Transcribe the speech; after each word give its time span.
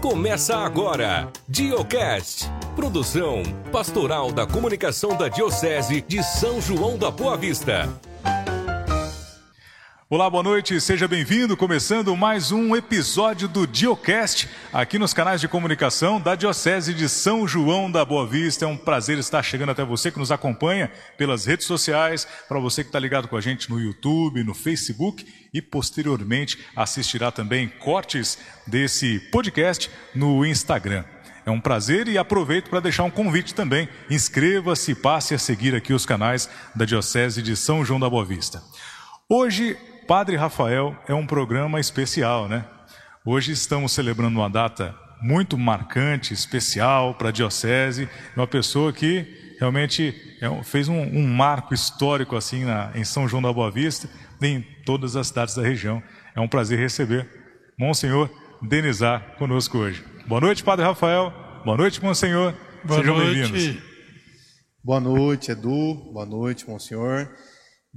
Começa 0.00 0.56
agora, 0.56 1.28
Diocast. 1.48 2.48
Produção 2.76 3.42
Pastoral 3.72 4.30
da 4.30 4.46
Comunicação 4.46 5.16
da 5.16 5.26
Diocese 5.26 6.00
de 6.00 6.22
São 6.22 6.60
João 6.60 6.96
da 6.96 7.10
Boa 7.10 7.36
Vista. 7.36 7.88
Olá, 10.10 10.30
boa 10.30 10.42
noite, 10.42 10.80
seja 10.80 11.06
bem-vindo. 11.06 11.54
Começando 11.54 12.16
mais 12.16 12.50
um 12.50 12.74
episódio 12.74 13.46
do 13.46 13.66
Diocast, 13.66 14.48
aqui 14.72 14.98
nos 14.98 15.12
canais 15.12 15.38
de 15.38 15.46
comunicação 15.46 16.18
da 16.18 16.34
Diocese 16.34 16.94
de 16.94 17.06
São 17.10 17.46
João 17.46 17.92
da 17.92 18.06
Boa 18.06 18.26
Vista. 18.26 18.64
É 18.64 18.68
um 18.68 18.74
prazer 18.74 19.18
estar 19.18 19.42
chegando 19.42 19.68
até 19.68 19.84
você 19.84 20.10
que 20.10 20.18
nos 20.18 20.32
acompanha 20.32 20.90
pelas 21.18 21.44
redes 21.44 21.66
sociais, 21.66 22.26
para 22.48 22.58
você 22.58 22.82
que 22.82 22.88
está 22.88 22.98
ligado 22.98 23.28
com 23.28 23.36
a 23.36 23.40
gente 23.42 23.68
no 23.68 23.78
YouTube, 23.78 24.42
no 24.42 24.54
Facebook 24.54 25.26
e 25.52 25.60
posteriormente 25.60 26.58
assistirá 26.74 27.30
também 27.30 27.68
cortes 27.68 28.38
desse 28.66 29.20
podcast 29.30 29.90
no 30.14 30.42
Instagram. 30.46 31.04
É 31.44 31.50
um 31.50 31.60
prazer 31.60 32.08
e 32.08 32.16
aproveito 32.16 32.70
para 32.70 32.80
deixar 32.80 33.04
um 33.04 33.10
convite 33.10 33.52
também. 33.52 33.86
Inscreva-se, 34.08 34.94
passe 34.94 35.34
a 35.34 35.38
seguir 35.38 35.74
aqui 35.74 35.92
os 35.92 36.06
canais 36.06 36.48
da 36.74 36.86
Diocese 36.86 37.42
de 37.42 37.54
São 37.54 37.84
João 37.84 38.00
da 38.00 38.08
Boa 38.08 38.24
Vista. 38.24 38.62
Hoje 39.30 39.76
Padre 40.08 40.36
Rafael 40.36 40.96
é 41.06 41.12
um 41.12 41.26
programa 41.26 41.78
especial, 41.78 42.48
né? 42.48 42.64
Hoje 43.26 43.52
estamos 43.52 43.92
celebrando 43.92 44.38
uma 44.38 44.48
data 44.48 44.94
muito 45.20 45.58
marcante, 45.58 46.32
especial 46.32 47.14
para 47.14 47.28
a 47.28 47.30
Diocese, 47.30 48.08
uma 48.34 48.46
pessoa 48.46 48.90
que 48.90 49.54
realmente 49.60 50.14
é 50.40 50.64
fez 50.64 50.88
um, 50.88 50.98
um 50.98 51.26
marco 51.28 51.74
histórico 51.74 52.36
assim 52.36 52.64
na, 52.64 52.90
em 52.94 53.04
São 53.04 53.28
João 53.28 53.42
da 53.42 53.52
Boa 53.52 53.70
Vista, 53.70 54.08
em 54.40 54.62
todas 54.86 55.14
as 55.14 55.26
cidades 55.26 55.54
da 55.54 55.60
região. 55.62 56.02
É 56.34 56.40
um 56.40 56.48
prazer 56.48 56.78
receber 56.78 57.28
Monsenhor 57.78 58.30
Denizar 58.62 59.36
conosco 59.36 59.76
hoje. 59.76 60.02
Boa 60.26 60.40
noite, 60.40 60.64
Padre 60.64 60.86
Rafael. 60.86 61.30
Boa 61.66 61.76
noite, 61.76 62.02
Monsenhor. 62.02 62.54
Boa 62.82 63.00
Sejam 63.00 63.18
bem-vindos. 63.18 63.82
Boa 64.82 65.00
noite, 65.00 65.50
Edu. 65.50 65.96
Boa 66.14 66.24
noite, 66.24 66.66
Monsenhor. 66.66 67.28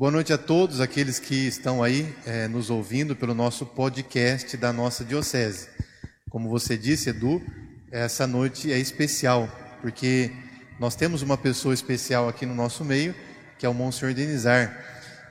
Boa 0.01 0.09
noite 0.09 0.33
a 0.33 0.37
todos 0.39 0.81
aqueles 0.81 1.19
que 1.19 1.45
estão 1.45 1.83
aí 1.83 2.11
é, 2.25 2.47
nos 2.47 2.71
ouvindo 2.71 3.15
pelo 3.15 3.35
nosso 3.35 3.67
podcast 3.67 4.57
da 4.57 4.73
nossa 4.73 5.05
Diocese. 5.05 5.69
Como 6.27 6.49
você 6.49 6.75
disse, 6.75 7.11
Edu, 7.11 7.39
essa 7.91 8.25
noite 8.25 8.73
é 8.73 8.79
especial, 8.79 9.47
porque 9.79 10.31
nós 10.79 10.95
temos 10.95 11.21
uma 11.21 11.37
pessoa 11.37 11.71
especial 11.71 12.27
aqui 12.27 12.47
no 12.47 12.55
nosso 12.55 12.83
meio, 12.83 13.13
que 13.59 13.63
é 13.63 13.69
o 13.69 13.75
Monsenhor 13.75 14.15
Denizar, 14.15 14.75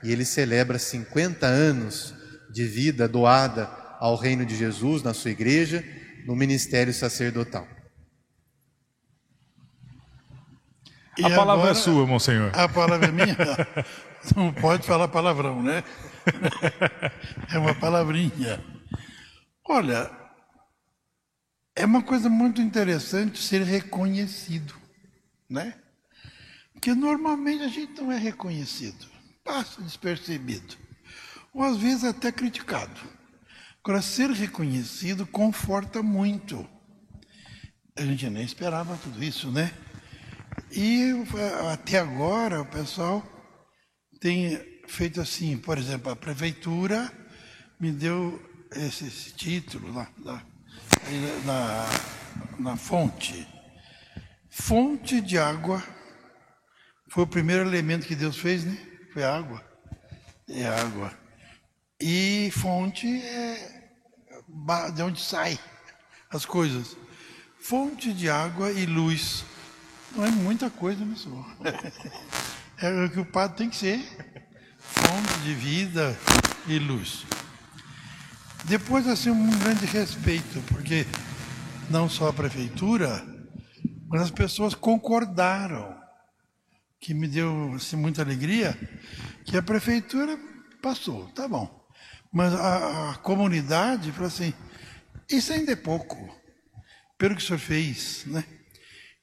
e 0.04 0.12
ele 0.12 0.24
celebra 0.24 0.78
50 0.78 1.44
anos 1.48 2.14
de 2.48 2.64
vida 2.64 3.08
doada 3.08 3.68
ao 3.98 4.14
reino 4.14 4.46
de 4.46 4.54
Jesus 4.54 5.02
na 5.02 5.12
sua 5.12 5.32
igreja, 5.32 5.84
no 6.24 6.36
ministério 6.36 6.94
sacerdotal. 6.94 7.66
E 11.18 11.24
a 11.24 11.30
palavra 11.30 11.66
é 11.66 11.70
agora, 11.70 11.70
é 11.72 11.74
sua, 11.74 12.06
Monsenhor. 12.06 12.52
A 12.54 12.68
palavra 12.68 13.08
é 13.08 13.10
minha. 13.10 13.36
Não 14.36 14.52
pode 14.52 14.86
falar 14.86 15.08
palavrão, 15.08 15.62
né? 15.62 15.82
É 17.52 17.58
uma 17.58 17.74
palavrinha. 17.74 18.62
Olha, 19.68 20.10
é 21.74 21.84
uma 21.84 22.02
coisa 22.02 22.28
muito 22.28 22.60
interessante 22.60 23.38
ser 23.40 23.62
reconhecido, 23.62 24.74
né? 25.48 25.74
Porque 26.72 26.94
normalmente 26.94 27.62
a 27.62 27.68
gente 27.68 28.00
não 28.00 28.10
é 28.10 28.18
reconhecido, 28.18 29.06
passa 29.44 29.82
despercebido, 29.82 30.76
ou 31.52 31.62
às 31.62 31.76
vezes 31.76 32.04
até 32.04 32.32
criticado. 32.32 33.00
Agora, 33.82 34.02
ser 34.02 34.30
reconhecido 34.30 35.26
conforta 35.26 36.02
muito. 36.02 36.66
A 37.96 38.02
gente 38.02 38.28
nem 38.28 38.44
esperava 38.44 38.96
tudo 38.96 39.22
isso, 39.22 39.50
né? 39.50 39.72
E 40.70 41.12
até 41.72 41.98
agora 41.98 42.60
o 42.60 42.66
pessoal 42.66 43.22
tem 44.20 44.60
feito 44.86 45.20
assim, 45.20 45.56
por 45.56 45.78
exemplo, 45.78 46.12
a 46.12 46.16
prefeitura 46.16 47.10
me 47.80 47.90
deu 47.90 48.40
esse, 48.76 49.06
esse 49.06 49.32
título 49.32 49.92
lá, 49.92 50.08
lá 50.18 50.44
na, 51.44 51.86
na 52.58 52.76
fonte. 52.76 53.48
Fonte 54.50 55.20
de 55.20 55.38
água 55.38 55.82
foi 57.08 57.24
o 57.24 57.26
primeiro 57.26 57.66
elemento 57.66 58.06
que 58.06 58.14
Deus 58.14 58.36
fez, 58.36 58.64
né? 58.64 58.76
Foi 59.12 59.24
água. 59.24 59.64
É 60.48 60.66
água. 60.66 61.12
E 62.00 62.50
fonte 62.52 63.06
é 63.06 63.90
de 64.94 65.02
onde 65.02 65.20
sai 65.20 65.58
as 66.30 66.44
coisas. 66.44 66.96
Fonte 67.58 68.12
de 68.12 68.28
água 68.28 68.70
e 68.70 68.86
luz. 68.86 69.44
Não 70.12 70.24
é 70.24 70.30
muita 70.30 70.68
coisa, 70.68 71.04
né, 71.04 71.16
senhor? 71.16 71.46
É 72.82 73.04
o 73.04 73.10
que 73.10 73.20
o 73.20 73.26
padre 73.26 73.58
tem 73.58 73.68
que 73.68 73.76
ser. 73.76 74.00
Fonte 74.78 75.40
de 75.44 75.52
vida 75.52 76.18
e 76.66 76.78
luz. 76.78 77.26
Depois, 78.64 79.06
assim, 79.06 79.28
um 79.28 79.58
grande 79.58 79.84
respeito, 79.84 80.62
porque 80.68 81.04
não 81.90 82.08
só 82.08 82.28
a 82.28 82.32
prefeitura, 82.32 83.22
mas 84.08 84.22
as 84.22 84.30
pessoas 84.30 84.74
concordaram, 84.74 85.94
que 86.98 87.12
me 87.12 87.28
deu 87.28 87.74
assim, 87.74 87.96
muita 87.96 88.22
alegria, 88.22 88.74
que 89.44 89.58
a 89.58 89.62
prefeitura 89.62 90.38
passou, 90.80 91.26
tá 91.32 91.46
bom. 91.46 91.86
Mas 92.32 92.54
a, 92.54 93.10
a 93.10 93.14
comunidade 93.16 94.10
falou 94.10 94.28
assim, 94.28 94.54
isso 95.28 95.52
ainda 95.52 95.72
é 95.72 95.76
pouco, 95.76 96.16
pelo 97.18 97.36
que 97.36 97.42
o 97.42 97.46
senhor 97.46 97.58
fez, 97.58 98.24
né? 98.24 98.42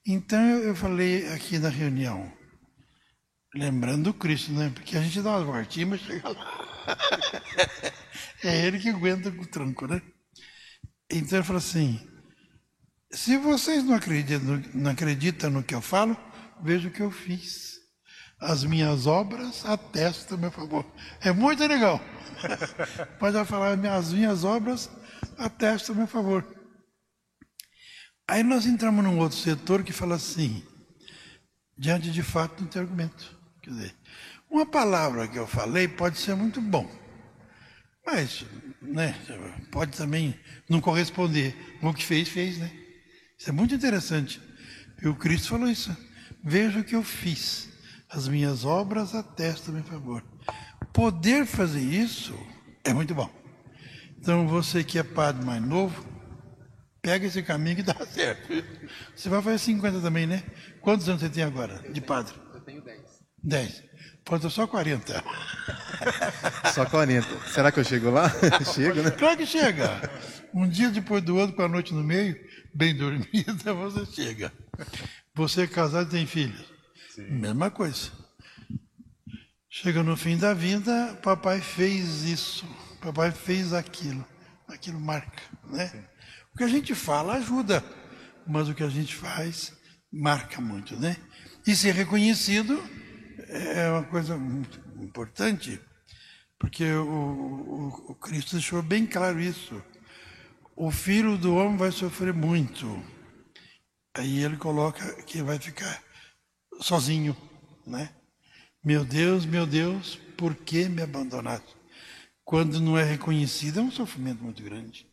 Então 0.06 0.40
eu 0.40 0.76
falei 0.76 1.28
aqui 1.34 1.58
na 1.58 1.70
reunião, 1.70 2.37
lembrando 3.58 4.14
Cristo, 4.14 4.52
né? 4.52 4.72
Porque 4.74 4.98
a 4.98 5.02
gente 5.02 5.22
dá 5.22 5.32
umas 5.32 5.46
voltinhas, 5.46 5.90
mas 5.90 6.02
chega 6.02 6.30
lá. 6.30 6.68
é 8.44 8.66
ele 8.66 8.80
que 8.80 8.90
aguenta 8.90 9.30
o 9.30 9.48
tranco, 9.48 9.88
né? 9.88 10.02
Então 11.10 11.38
ele 11.38 11.46
falou 11.46 11.60
assim: 11.60 12.00
se 13.12 13.38
vocês 13.38 13.84
não 13.84 13.96
acreditam, 13.96 14.64
não 14.74 14.92
acreditam 14.92 15.50
no 15.50 15.64
que 15.64 15.74
eu 15.74 15.82
falo, 15.82 16.18
veja 16.62 16.88
o 16.88 16.92
que 16.92 17.02
eu 17.02 17.12
fiz. 17.12 17.78
As 18.40 18.64
minhas 18.64 19.08
obras 19.08 19.66
atestam 19.66 20.38
meu 20.38 20.52
favor. 20.52 20.86
É 21.22 21.32
muito 21.32 21.66
legal. 21.66 22.00
Pode 23.20 23.44
falar, 23.46 23.74
as 23.74 24.14
minhas 24.14 24.44
obras 24.44 24.90
atestam 25.38 25.96
meu 25.96 26.06
favor. 26.06 26.46
Aí 28.30 28.44
nós 28.44 28.66
entramos 28.66 29.04
num 29.04 29.20
outro 29.20 29.38
setor 29.38 29.84
que 29.84 29.94
fala 29.94 30.16
assim, 30.16 30.64
diante 31.78 32.12
de 32.12 32.22
fato 32.22 32.62
não 32.62 32.70
tem 32.70 32.82
argumento. 32.82 33.37
Quer 33.68 33.74
dizer, 33.74 33.96
uma 34.50 34.66
palavra 34.66 35.28
que 35.28 35.38
eu 35.38 35.46
falei 35.46 35.90
pode 35.90 36.18
ser 36.18 36.36
muito 36.36 36.62
bom, 36.62 36.90
mas 38.06 38.46
né, 38.82 39.14
pode 39.70 39.98
também 39.98 40.40
não 40.70 40.80
corresponder. 40.80 41.54
O 41.82 41.94
que 41.94 42.06
fez, 42.06 42.30
fez, 42.30 42.58
né? 42.58 42.72
Isso 43.38 43.50
é 43.50 43.52
muito 43.52 43.76
interessante. 43.76 44.42
E 45.04 45.08
o 45.10 45.16
Cristo 45.16 45.50
falou 45.50 45.70
isso. 45.70 45.94
Veja 46.42 46.80
o 46.80 46.84
que 46.84 46.96
eu 46.96 47.04
fiz. 47.04 47.68
As 48.10 48.30
minhas 48.30 48.64
obras 48.64 49.14
atestam 49.14 49.74
meu 49.74 49.84
favor. 49.84 50.24
Poder 50.94 51.46
fazer 51.46 51.82
isso 51.82 52.34
é 52.86 52.94
muito 52.94 53.14
bom. 53.14 53.30
Então, 54.18 54.48
você 54.48 54.82
que 54.82 54.98
é 54.98 55.04
padre 55.04 55.46
mais 55.46 55.62
novo, 55.62 56.08
Pega 57.08 57.26
esse 57.26 57.42
caminho 57.42 57.78
que 57.78 57.84
dá 57.84 57.96
certo. 58.12 58.52
Você 59.16 59.30
vai 59.30 59.42
fazer 59.42 59.60
50 59.60 60.02
também, 60.02 60.28
né? 60.28 60.44
Quantos 60.82 61.08
anos 61.08 61.22
você 61.22 61.30
tem 61.30 61.42
agora 61.42 61.82
de 61.90 62.02
padre? 62.02 62.34
Eu 62.54 62.60
tenho 62.60 62.82
10. 62.82 63.00
10. 63.48 63.84
Falta 64.26 64.50
só 64.50 64.68
40. 64.68 65.24
Só 66.76 66.86
40. 66.86 67.26
Será 67.50 67.72
que 67.72 67.80
eu 67.80 67.84
chego 67.84 68.10
lá? 68.12 68.30
Chego, 68.76 69.02
né? 69.02 69.12
Claro 69.12 69.38
que 69.38 69.46
chega. 69.46 70.02
Um 70.54 70.68
dia 70.68 70.90
depois 70.90 71.24
do 71.24 71.38
outro, 71.38 71.56
com 71.56 71.64
a 71.64 71.68
noite 71.68 71.94
no 71.94 72.04
meio, 72.04 72.38
bem 72.74 72.94
dormida, 72.96 73.74
você 73.74 74.06
chega. 74.06 74.52
Você 75.34 75.62
é 75.62 75.68
casado 75.68 76.10
e 76.10 76.12
tem 76.12 76.28
filhos. 76.28 76.66
Sim. 77.16 77.24
Mesma 77.32 77.72
coisa. 77.72 78.12
Chega 79.70 80.04
no 80.04 80.18
fim 80.18 80.38
da 80.38 80.54
vida, 80.54 81.18
papai 81.24 81.62
fez 81.62 82.24
isso, 82.24 82.66
papai 83.02 83.32
fez 83.32 83.72
aquilo. 83.72 84.26
Aquilo 84.68 85.00
marca, 85.00 85.42
né? 85.70 85.88
Sim. 85.88 86.04
O 86.54 86.58
que 86.58 86.64
a 86.66 86.68
gente 86.68 86.94
fala 86.94 87.36
ajuda, 87.36 87.84
mas 88.46 88.68
o 88.68 88.76
que 88.76 88.84
a 88.84 88.90
gente 88.90 89.16
faz 89.16 89.72
marca 90.12 90.60
muito, 90.60 91.00
né? 91.00 91.16
E 91.66 91.76
ser 91.76 91.94
reconhecido 91.94 92.82
é 93.48 93.90
uma 93.90 94.04
coisa 94.04 94.38
muito 94.38 94.80
importante, 95.02 95.80
porque 96.60 96.86
o, 96.92 97.08
o, 97.08 97.88
o 98.12 98.16
Cristo 98.16 98.54
deixou 98.54 98.82
bem 98.82 99.06
claro 99.06 99.40
isso. 99.40 99.82
O 100.76 100.92
filho 100.92 101.38
do 101.38 101.56
homem 101.56 101.78
vai 101.78 101.92
sofrer 101.92 102.34
muito. 102.34 103.02
Aí 104.16 104.44
ele 104.44 104.58
coloca 104.58 105.22
que 105.24 105.42
vai 105.42 105.60
ficar 105.60 106.02
sozinho, 106.82 107.36
né? 107.86 108.10
Meu 108.84 109.04
Deus, 109.04 109.46
meu 109.46 109.66
Deus, 109.66 110.20
por 110.38 110.56
que 110.56 110.88
me 110.88 111.02
abandonaste? 111.02 111.76
Quando 112.44 112.80
não 112.80 112.98
é 112.98 113.04
reconhecido, 113.04 113.80
é 113.80 113.84
um 113.84 113.92
sofrimento 113.92 114.44
muito 114.44 114.64
grande. 114.64 115.06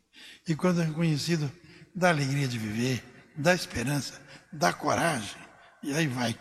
E 0.46 0.54
quando 0.54 0.80
é 0.80 0.84
reconhecido, 0.84 1.50
dá 1.94 2.10
alegria 2.10 2.46
de 2.46 2.58
viver, 2.58 3.02
dá 3.36 3.54
esperança, 3.54 4.20
dá 4.52 4.72
coragem, 4.72 5.36
e 5.82 5.92
aí 5.92 6.06
vai. 6.06 6.38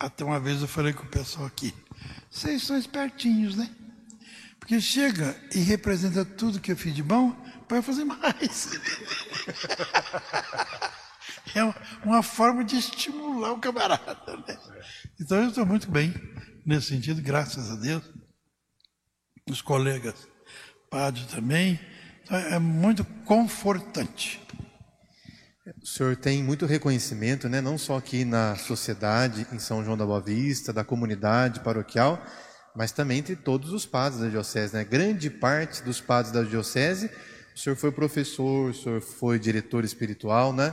Até 0.00 0.24
uma 0.24 0.38
vez 0.38 0.62
eu 0.62 0.68
falei 0.68 0.92
com 0.92 1.02
o 1.02 1.08
pessoal 1.08 1.46
aqui, 1.46 1.74
vocês 2.30 2.62
são 2.62 2.78
espertinhos, 2.78 3.56
né? 3.56 3.68
Porque 4.60 4.80
chega 4.80 5.36
e 5.52 5.58
representa 5.58 6.24
tudo 6.24 6.60
que 6.60 6.70
eu 6.70 6.76
fiz 6.76 6.94
de 6.94 7.02
bom 7.02 7.32
para 7.66 7.82
fazer 7.82 8.04
mais. 8.04 8.70
é 11.54 11.64
uma 12.04 12.22
forma 12.22 12.62
de 12.62 12.76
estimular 12.76 13.52
o 13.52 13.58
camarada. 13.58 14.36
Né? 14.46 14.58
Então 15.20 15.42
eu 15.42 15.48
estou 15.48 15.66
muito 15.66 15.90
bem 15.90 16.14
nesse 16.64 16.88
sentido, 16.88 17.20
graças 17.20 17.70
a 17.70 17.76
Deus. 17.76 18.04
Os 19.48 19.62
colegas 19.62 20.28
padres 20.90 21.26
também. 21.26 21.80
Então 22.22 22.36
é 22.36 22.58
muito 22.58 23.04
confortante. 23.24 24.40
O 25.82 25.86
senhor 25.86 26.16
tem 26.16 26.42
muito 26.42 26.64
reconhecimento, 26.64 27.48
né? 27.48 27.60
não 27.60 27.76
só 27.76 27.98
aqui 27.98 28.24
na 28.24 28.56
sociedade, 28.56 29.46
em 29.52 29.58
São 29.58 29.84
João 29.84 29.96
da 29.96 30.06
Boa 30.06 30.20
Vista, 30.20 30.72
da 30.72 30.82
comunidade 30.82 31.60
paroquial, 31.60 32.24
mas 32.74 32.90
também 32.90 33.18
entre 33.18 33.36
todos 33.36 33.72
os 33.72 33.84
padres 33.84 34.22
da 34.22 34.28
diocese. 34.28 34.74
Né? 34.74 34.84
Grande 34.84 35.28
parte 35.28 35.82
dos 35.82 36.00
padres 36.00 36.32
da 36.32 36.42
diocese, 36.42 37.10
o 37.54 37.58
senhor 37.58 37.76
foi 37.76 37.92
professor, 37.92 38.70
o 38.70 38.74
senhor 38.74 39.00
foi 39.02 39.38
diretor 39.38 39.84
espiritual, 39.84 40.52
né? 40.52 40.72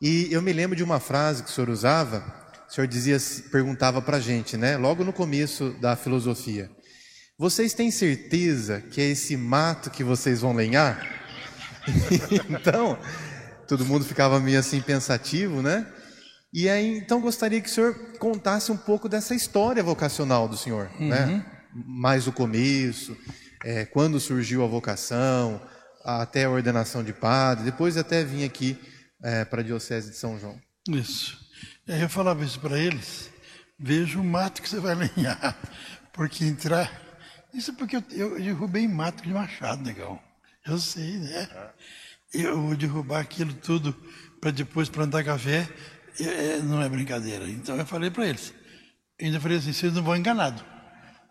E 0.00 0.28
eu 0.32 0.42
me 0.42 0.52
lembro 0.52 0.76
de 0.76 0.82
uma 0.82 0.98
frase 0.98 1.44
que 1.44 1.48
o 1.48 1.52
senhor 1.52 1.70
usava, 1.70 2.24
o 2.68 2.72
senhor 2.72 2.88
dizia, 2.88 3.16
perguntava 3.50 4.02
para 4.02 4.16
a 4.16 4.20
gente, 4.20 4.56
né? 4.56 4.76
Logo 4.76 5.04
no 5.04 5.12
começo 5.12 5.70
da 5.80 5.94
filosofia. 5.94 6.68
Vocês 7.38 7.72
têm 7.72 7.90
certeza 7.90 8.80
que 8.80 9.00
é 9.00 9.10
esse 9.10 9.36
mato 9.36 9.90
que 9.90 10.02
vocês 10.02 10.40
vão 10.40 10.52
lenhar? 10.52 11.00
então, 12.50 12.98
todo 13.66 13.84
mundo 13.84 14.04
ficava 14.04 14.38
meio 14.40 14.58
assim 14.58 14.80
pensativo, 14.80 15.62
né? 15.62 15.86
E 16.52 16.68
aí, 16.68 16.98
então, 16.98 17.20
gostaria 17.20 17.60
que 17.62 17.68
o 17.68 17.72
senhor 17.72 17.94
contasse 18.18 18.70
um 18.70 18.76
pouco 18.76 19.08
dessa 19.08 19.34
história 19.34 19.82
vocacional 19.82 20.46
do 20.46 20.56
senhor, 20.56 20.90
né? 21.00 21.24
uhum. 21.24 21.36
né? 21.38 21.46
Mais 21.74 22.26
o 22.26 22.32
começo, 22.32 23.16
é, 23.64 23.86
quando 23.86 24.20
surgiu 24.20 24.62
a 24.62 24.66
vocação, 24.66 25.62
até 26.04 26.44
a 26.44 26.50
ordenação 26.50 27.02
de 27.02 27.14
padre, 27.14 27.64
depois 27.64 27.96
até 27.96 28.22
vim 28.22 28.44
aqui 28.44 28.78
é, 29.22 29.46
para 29.46 29.62
a 29.62 29.64
Diocese 29.64 30.10
de 30.10 30.16
São 30.16 30.38
João. 30.38 30.60
Isso. 30.90 31.38
Eu 31.86 32.08
falava 32.08 32.44
isso 32.44 32.60
para 32.60 32.78
eles, 32.78 33.30
veja 33.78 34.18
o 34.18 34.24
mato 34.24 34.60
que 34.60 34.68
você 34.68 34.78
vai 34.78 34.94
lenhar, 35.16 35.58
porque 36.12 36.44
entrar... 36.44 37.00
Isso 37.54 37.72
porque 37.74 37.96
eu, 37.96 38.04
eu 38.10 38.38
derrubei 38.38 38.86
mato 38.88 39.22
de 39.22 39.30
machado, 39.30 39.84
legal. 39.84 40.22
Eu 40.66 40.78
sei, 40.78 41.18
né? 41.18 41.48
Eu 42.32 42.74
derrubar 42.76 43.20
aquilo 43.20 43.52
tudo 43.52 43.92
para 44.40 44.50
depois 44.50 44.88
plantar 44.88 45.22
café, 45.22 45.68
é, 46.18 46.58
não 46.58 46.82
é 46.82 46.88
brincadeira. 46.88 47.48
Então 47.48 47.76
eu 47.76 47.86
falei 47.86 48.10
para 48.10 48.26
eles, 48.26 48.54
ainda 49.20 49.40
falei 49.40 49.58
assim, 49.58 49.72
vocês 49.72 49.92
não 49.92 50.02
vão 50.02 50.16
enganados, 50.16 50.64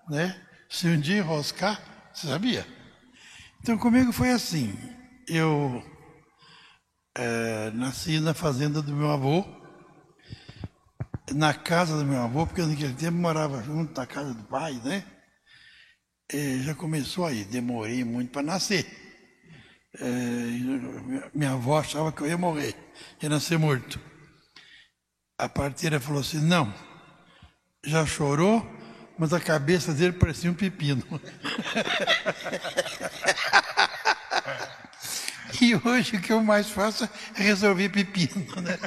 né? 0.10 0.40
Se 0.70 0.88
um 0.88 1.00
dia 1.00 1.18
enroscar, 1.18 1.82
você 2.14 2.28
sabia? 2.28 2.66
Então 3.62 3.78
comigo 3.78 4.12
foi 4.12 4.30
assim, 4.30 4.74
eu 5.28 5.84
é, 7.18 7.72
nasci 7.72 8.20
na 8.20 8.34
fazenda 8.34 8.82
do 8.82 8.96
meu 8.96 9.12
avô, 9.12 9.46
na 11.34 11.54
casa 11.54 11.98
do 11.98 12.06
meu 12.06 12.22
avô, 12.22 12.46
porque 12.46 12.62
naquele 12.62 12.94
tempo 12.94 13.18
morava 13.18 13.64
junto 13.64 14.00
na 14.00 14.06
casa 14.06 14.34
do 14.34 14.44
pai, 14.44 14.74
né? 14.84 15.04
E 16.34 16.62
já 16.62 16.74
começou 16.74 17.26
aí, 17.26 17.44
demorei 17.44 18.04
muito 18.04 18.32
para 18.32 18.42
nascer. 18.42 19.01
É, 20.00 20.06
minha 21.34 21.52
avó 21.52 21.80
achava 21.80 22.12
que 22.12 22.22
eu 22.22 22.28
ia 22.28 22.38
morrer, 22.38 22.76
ia 23.22 23.30
nascer 23.30 23.58
morto. 23.58 24.00
A 25.38 25.50
parteira 25.50 26.00
falou 26.00 26.22
assim: 26.22 26.40
não, 26.40 26.74
já 27.84 28.06
chorou, 28.06 28.66
mas 29.18 29.34
a 29.34 29.40
cabeça 29.40 29.94
dele 29.94 30.14
parecia 30.14 30.50
um 30.50 30.54
pepino. 30.54 31.04
E 35.62 35.76
hoje 35.76 36.16
o 36.16 36.22
que 36.22 36.34
eu 36.34 36.42
mais 36.42 36.70
faço 36.72 37.08
é 37.36 37.44
resolver 37.44 37.90
pepino. 37.90 38.48
Né? 38.62 38.80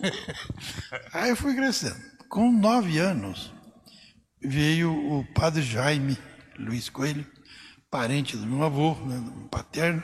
Aí 1.12 1.28
eu 1.28 1.36
fui 1.36 1.54
crescendo. 1.54 2.00
Com 2.30 2.50
nove 2.50 2.98
anos, 2.98 3.52
veio 4.42 4.90
o 4.90 5.24
padre 5.34 5.60
Jaime 5.60 6.16
Luiz 6.58 6.88
Coelho, 6.88 7.26
parente 7.90 8.36
do 8.36 8.46
meu 8.46 8.62
avô, 8.62 8.94
né, 9.06 9.48
paterno, 9.50 10.02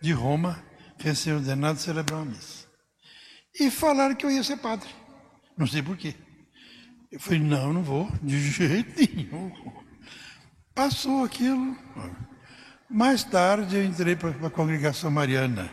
de 0.00 0.12
Roma, 0.12 0.62
recém-ordenado 0.98 1.78
celebrar 1.78 2.20
uma 2.20 2.32
missa. 2.32 2.66
E 3.58 3.70
falaram 3.70 4.14
que 4.14 4.26
eu 4.26 4.30
ia 4.30 4.42
ser 4.42 4.56
padre. 4.56 4.88
Não 5.56 5.66
sei 5.66 5.82
porquê. 5.82 6.14
Eu 7.10 7.20
falei, 7.20 7.40
não, 7.40 7.72
não 7.72 7.82
vou, 7.82 8.10
de 8.22 8.38
jeito 8.50 8.98
nenhum. 8.98 9.52
Passou 10.74 11.24
aquilo. 11.24 11.76
Mais 12.90 13.22
tarde 13.22 13.76
eu 13.76 13.84
entrei 13.84 14.16
para 14.16 14.30
a 14.30 14.50
congregação 14.50 15.10
mariana. 15.10 15.70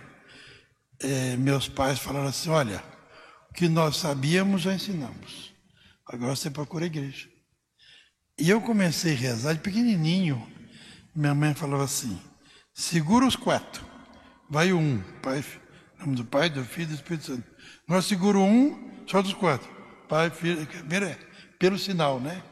É, 0.99 1.35
meus 1.37 1.67
pais 1.67 1.97
falaram 1.97 2.27
assim: 2.27 2.49
olha, 2.49 2.83
o 3.49 3.53
que 3.53 3.67
nós 3.67 3.97
sabíamos 3.97 4.61
já 4.61 4.73
ensinamos. 4.73 5.51
Agora 6.05 6.35
você 6.35 6.51
procura 6.51 6.85
a 6.85 6.87
igreja. 6.87 7.27
E 8.37 8.49
eu 8.49 8.61
comecei 8.61 9.13
a 9.13 9.17
rezar 9.17 9.53
de 9.53 9.59
pequenininho. 9.59 10.47
Minha 11.15 11.35
mãe 11.35 11.53
falava 11.53 11.83
assim: 11.83 12.19
segura 12.73 13.25
os 13.25 13.35
quatro. 13.35 13.85
Vai 14.49 14.73
um, 14.73 15.01
pai, 15.21 15.43
nome 15.99 16.15
do 16.15 16.25
Pai, 16.25 16.49
do 16.49 16.63
Filho 16.63 16.85
e 16.85 16.87
do 16.87 16.95
Espírito 16.95 17.25
Santo. 17.25 17.43
Nós 17.87 18.05
segura 18.05 18.37
um, 18.37 18.91
só 19.07 19.21
dos 19.21 19.33
quatro. 19.33 19.69
Pai, 20.09 20.29
Filho, 20.29 20.67
é, 21.05 21.17
pelo 21.57 21.77
sinal, 21.77 22.19
né? 22.19 22.43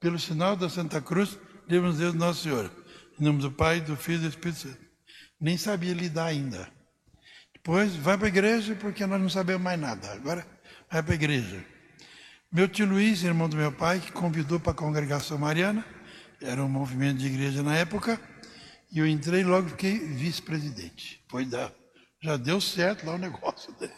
Pelo 0.00 0.18
sinal 0.18 0.56
da 0.56 0.68
Santa 0.68 1.00
Cruz, 1.00 1.38
Deus 1.68 1.98
Deus 1.98 2.14
Nosso 2.14 2.42
Senhor. 2.42 2.70
Em 3.18 3.24
nome 3.24 3.40
do 3.40 3.50
Pai, 3.50 3.80
do 3.80 3.96
Filho 3.96 4.18
e 4.18 4.22
do 4.22 4.28
Espírito 4.28 4.60
Santo. 4.60 4.78
Nem 5.40 5.56
sabia 5.56 5.92
lidar 5.92 6.26
ainda. 6.26 6.68
Depois, 7.52 7.94
vai 7.96 8.16
para 8.16 8.26
a 8.26 8.28
igreja 8.28 8.74
porque 8.76 9.04
nós 9.06 9.20
não 9.20 9.28
sabemos 9.28 9.62
mais 9.62 9.78
nada. 9.78 10.12
Agora, 10.12 10.46
vai 10.90 11.02
para 11.02 11.12
a 11.12 11.14
igreja. 11.14 11.64
Meu 12.52 12.68
tio 12.68 12.86
Luiz, 12.86 13.22
irmão 13.22 13.48
do 13.48 13.56
meu 13.56 13.72
pai, 13.72 14.00
que 14.00 14.12
convidou 14.12 14.60
para 14.60 14.72
a 14.72 14.74
congregação 14.74 15.36
mariana, 15.36 15.84
era 16.40 16.62
um 16.62 16.68
movimento 16.68 17.18
de 17.18 17.26
igreja 17.26 17.62
na 17.62 17.74
época, 17.76 18.20
e 18.92 18.98
eu 18.98 19.06
entrei 19.06 19.44
logo 19.44 19.70
fiquei 19.70 19.98
vice-presidente. 19.98 21.24
Foi 21.28 21.44
dar, 21.44 21.72
já 22.22 22.36
deu 22.36 22.60
certo 22.60 23.06
lá 23.06 23.14
o 23.14 23.18
negócio. 23.18 23.74
Né? 23.80 23.90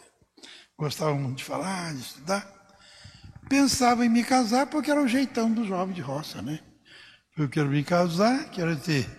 Gostava 0.77 1.13
muito 1.15 1.37
de 1.37 1.43
falar, 1.43 1.93
de 1.93 2.01
estudar. 2.01 2.59
Pensava 3.49 4.05
em 4.05 4.09
me 4.09 4.23
casar 4.23 4.67
porque 4.67 4.91
era 4.91 5.01
o 5.01 5.07
jeitão 5.07 5.51
do 5.51 5.65
jovem 5.65 5.93
de 5.93 6.01
roça, 6.01 6.41
né? 6.41 6.59
Eu 7.37 7.49
quero 7.49 7.69
me 7.69 7.83
casar, 7.83 8.49
quero 8.51 8.75
ter 8.77 9.09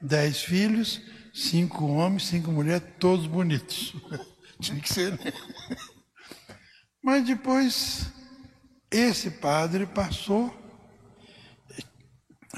dez 0.00 0.42
filhos, 0.42 1.00
cinco 1.34 1.86
homens, 1.86 2.26
cinco 2.26 2.50
mulheres, 2.50 2.86
todos 2.98 3.26
bonitos. 3.26 3.94
Tinha 4.60 4.80
que 4.80 4.92
ser, 4.92 5.12
né? 5.12 5.32
Mas 7.02 7.24
depois, 7.24 8.12
esse 8.90 9.30
padre 9.30 9.86
passou 9.86 10.54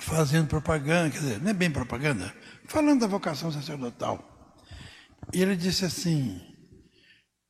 fazendo 0.03 0.49
propaganda, 0.49 1.11
quer 1.11 1.19
dizer, 1.21 1.41
não 1.41 1.51
é 1.51 1.55
bem 1.55 1.71
propaganda, 1.71 2.35
falando 2.67 3.01
da 3.01 3.07
vocação 3.07 3.51
sacerdotal. 3.51 4.29
E 5.33 5.41
ele 5.41 5.57
disse 5.57 5.85
assim: 5.85 6.41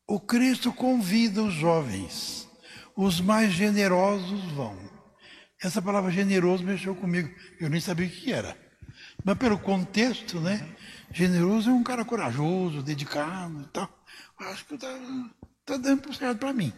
o 0.06 0.20
Cristo 0.20 0.72
convida 0.72 1.42
os 1.42 1.54
jovens, 1.54 2.48
os 2.96 3.20
mais 3.20 3.52
generosos 3.52 4.44
vão. 4.52 4.76
Essa 5.62 5.80
palavra 5.80 6.10
generoso 6.10 6.64
mexeu 6.64 6.94
comigo. 6.94 7.32
Eu 7.60 7.70
nem 7.70 7.80
sabia 7.80 8.06
o 8.06 8.10
que 8.10 8.32
era. 8.32 8.56
Mas 9.24 9.38
pelo 9.38 9.58
contexto, 9.58 10.40
né? 10.40 10.68
Generoso 11.12 11.70
é 11.70 11.72
um 11.72 11.84
cara 11.84 12.04
corajoso, 12.04 12.82
dedicado 12.82 13.62
e 13.62 13.66
tal. 13.68 13.88
Acho 14.40 14.66
que 14.66 14.74
está 14.74 14.88
tá 15.64 15.76
dando 15.76 16.12
certo 16.12 16.38
para 16.38 16.52
mim. 16.52 16.72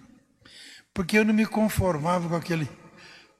Porque 0.92 1.18
eu 1.18 1.24
não 1.24 1.32
me 1.32 1.46
conformava 1.46 2.28
com 2.28 2.36
aquele 2.36 2.68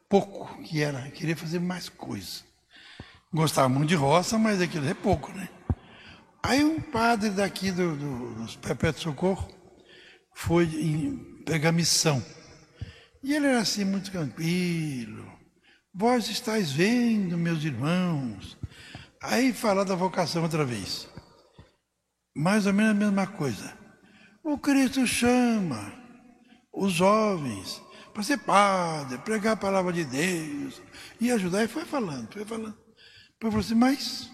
pouco 0.09 0.63
que 0.63 0.83
era. 0.83 1.11
Queria 1.11 1.37
fazer 1.37 1.59
mais 1.59 1.89
coisas. 1.89 2.45
Gostava 3.33 3.69
muito 3.69 3.89
de 3.89 3.95
roça, 3.95 4.39
mas 4.39 4.61
aquilo 4.61 4.89
é 4.89 4.95
pouco, 4.95 5.33
né? 5.33 5.49
Aí 6.43 6.63
um 6.63 6.81
padre 6.81 7.31
daqui 7.31 7.73
do, 7.73 7.97
do, 7.97 8.35
dos 8.35 8.59
Socorro 9.01 9.49
foi 10.35 10.67
pegar 11.47 11.73
missão. 11.73 12.23
E 13.23 13.35
ele 13.35 13.47
era 13.47 13.61
assim 13.61 13.85
muito 13.85 14.11
tranquilo. 14.11 15.33
Vós 15.95 16.29
estáis 16.29 16.71
vendo, 16.71 17.39
meus 17.39 17.65
irmãos. 17.65 18.59
Aí 19.23 19.53
falar 19.53 19.85
da 19.85 19.95
vocação 19.95 20.43
outra 20.43 20.65
vez. 20.65 21.09
Mais 22.37 22.67
ou 22.67 22.73
menos 22.75 22.91
a 22.91 22.95
mesma 22.95 23.27
coisa. 23.27 23.73
O 24.43 24.59
Cristo 24.59 25.07
chama 25.07 25.95
os 26.73 26.93
jovens 26.93 27.81
para 28.15 28.23
ser 28.23 28.39
padre, 28.39 29.19
pregar 29.19 29.55
a 29.55 29.57
palavra 29.57 29.93
de 29.93 30.05
Deus 30.05 30.81
e 31.21 31.31
ajudar. 31.31 31.65
E 31.65 31.69
foi 31.69 31.85
falando, 31.85 32.33
foi 32.33 32.45
falando. 32.45 32.77
Depois 33.33 33.53
falou 33.53 33.61
assim, 33.61 33.75
mas 33.75 34.31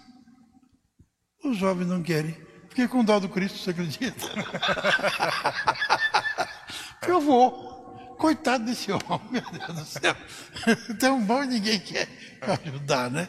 os 1.43 1.57
jovens 1.57 1.87
não 1.87 2.01
querem 2.01 2.37
Fiquei 2.71 2.87
com 2.87 3.03
dó 3.03 3.19
do 3.19 3.27
Cristo, 3.27 3.57
você 3.57 3.71
acredita? 3.71 4.15
eu 7.05 7.19
vou. 7.19 7.69
Coitado 8.17 8.63
desse 8.63 8.89
homem, 8.93 9.19
meu 9.29 9.41
Deus 9.41 9.77
do 9.77 9.85
céu. 9.85 10.15
Tão 10.97 11.21
bom 11.21 11.43
ninguém 11.43 11.81
quer 11.81 12.07
ajudar, 12.41 13.11
né? 13.11 13.27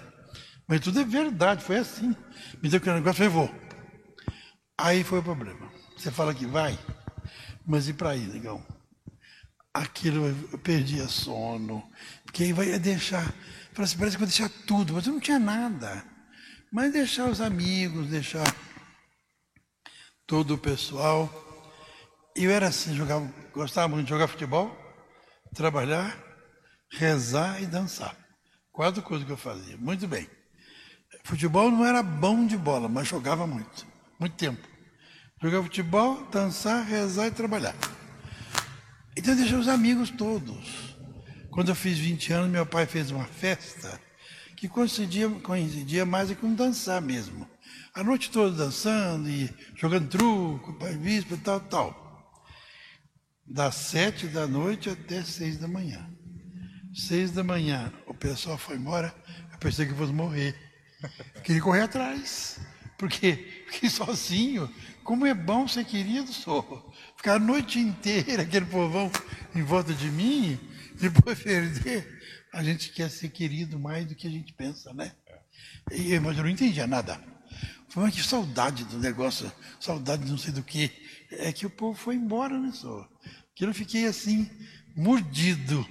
Mas 0.69 0.81
tudo 0.81 1.01
é 1.01 1.05
verdade, 1.05 1.65
foi 1.65 1.79
assim. 1.79 2.15
Me 2.63 2.69
deu 2.69 2.77
aquele 2.77 2.95
negócio, 2.97 3.25
eu 3.25 3.31
vou. 3.33 3.53
Aí 4.79 5.03
foi 5.03 5.19
o 5.19 5.25
problema. 5.25 5.73
Você 5.97 6.13
fala 6.13 6.33
que 6.33 6.47
vai, 6.47 6.79
mas 7.67 7.89
e 7.89 7.93
para 7.93 8.11
aí, 8.11 8.21
negão? 8.21 8.65
Aquilo 9.75 10.27
eu 10.53 10.59
perdia 10.59 11.09
sono, 11.09 11.83
porque 12.25 12.45
aí 12.45 12.53
vai 12.53 12.79
deixar. 12.79 13.25
Assim, 13.79 13.97
parece 13.97 14.17
que 14.17 14.19
vou 14.19 14.27
deixar 14.27 14.51
tudo, 14.67 14.93
mas 14.93 15.07
eu 15.07 15.15
não 15.15 15.21
tinha 15.21 15.39
nada. 15.39 16.05
Mas 16.71 16.93
deixar 16.93 17.29
os 17.29 17.41
amigos, 17.41 18.09
deixar 18.09 18.55
todo 20.27 20.55
o 20.55 20.59
pessoal. 20.59 21.31
Eu 22.37 22.51
era 22.51 22.69
assim, 22.69 22.95
jogava, 22.95 23.33
gostava 23.53 23.89
muito 23.89 24.05
de 24.05 24.11
jogar 24.11 24.29
futebol, 24.29 24.77
trabalhar, 25.55 26.19
rezar 26.91 27.63
e 27.63 27.67
dançar. 27.67 28.17
Quatro 28.71 29.03
coisas 29.03 29.27
que 29.27 29.33
eu 29.33 29.37
fazia. 29.37 29.77
Muito 29.77 30.07
bem. 30.07 30.29
Futebol 31.25 31.71
não 31.71 31.85
era 31.85 32.03
bom 32.03 32.47
de 32.47 32.57
bola, 32.57 32.89
mas 32.89 33.09
jogava 33.09 33.47
muito. 33.47 33.87
Muito 34.19 34.37
tempo. 34.37 34.67
Jogava 35.43 35.65
futebol, 35.65 36.27
dançar, 36.31 36.85
rezar 36.85 37.27
e 37.27 37.31
trabalhar. 37.31 37.75
Então 39.17 39.35
eu 39.35 39.39
deixei 39.39 39.57
os 39.57 39.69
amigos 39.69 40.11
todos. 40.11 40.97
Quando 41.51 41.69
eu 41.69 41.75
fiz 41.75 41.99
20 41.99 42.33
anos, 42.33 42.51
meu 42.51 42.65
pai 42.65 42.87
fez 42.87 43.11
uma 43.11 43.25
festa 43.25 44.01
que 44.57 44.69
coincidia, 44.69 45.29
coincidia 45.29 46.07
mais 46.07 46.33
com 46.37 46.55
dançar 46.55 47.01
mesmo. 47.03 47.49
A 47.95 48.03
noite 48.03 48.31
toda 48.31 48.65
dançando 48.65 49.29
e 49.29 49.53
jogando 49.77 50.09
truco, 50.09 50.73
pai 50.75 50.95
bispo 50.95 51.35
e 51.35 51.39
tal, 51.39 51.61
tal. 51.61 52.03
Das 53.47 53.75
sete 53.75 54.29
da 54.29 54.47
noite 54.47 54.89
até 54.89 55.23
seis 55.23 55.59
da 55.59 55.69
manhã. 55.69 56.09
Seis 56.95 57.31
da 57.31 57.45
manhã, 57.45 57.93
o 58.07 58.15
pessoal 58.15 58.57
foi 58.57 58.77
embora, 58.77 59.15
eu 59.53 59.59
pensei 59.59 59.85
que 59.85 59.95
fosse 59.95 60.13
morrer. 60.13 60.55
Queria 61.45 61.61
correr 61.61 61.83
atrás, 61.83 62.61
porque 62.97 63.65
fiquei 63.69 63.91
sozinho. 63.91 64.73
Como 65.05 65.27
é 65.27 65.35
bom 65.35 65.67
ser 65.67 65.85
querido, 65.85 66.33
sou. 66.33 66.93
Ficar 67.17 67.35
a 67.35 67.39
noite 67.39 67.79
inteira, 67.79 68.43
aquele 68.43 68.67
povão 68.67 69.11
em 69.55 69.63
volta 69.63 69.93
de 69.93 70.11
mim, 70.11 70.59
depois 71.01 71.39
perder. 71.43 72.21
A 72.53 72.63
gente 72.63 72.91
quer 72.91 73.11
ser 73.11 73.31
querido 73.31 73.79
mais 73.79 74.07
do 74.07 74.15
que 74.15 74.27
a 74.27 74.31
gente 74.31 74.53
pensa, 74.53 74.93
né? 74.93 75.13
E, 75.91 76.19
mas 76.21 76.37
eu 76.37 76.45
não 76.45 76.51
entendia 76.51 76.87
nada. 76.87 77.21
Foi 77.89 78.11
que 78.11 78.23
saudade 78.23 78.85
do 78.85 78.99
negócio, 78.99 79.53
saudade 79.81 80.25
de 80.25 80.31
não 80.31 80.39
sei 80.39 80.53
do 80.53 80.63
que. 80.63 80.91
É 81.31 81.53
que 81.53 81.67
o 81.67 81.71
povo 81.71 81.99
foi 81.99 82.15
embora, 82.15 82.59
né, 82.59 82.71
só? 82.73 83.09
Que 83.55 83.65
eu 83.65 83.75
fiquei 83.75 84.07
assim, 84.07 84.49
mordido. 84.97 85.87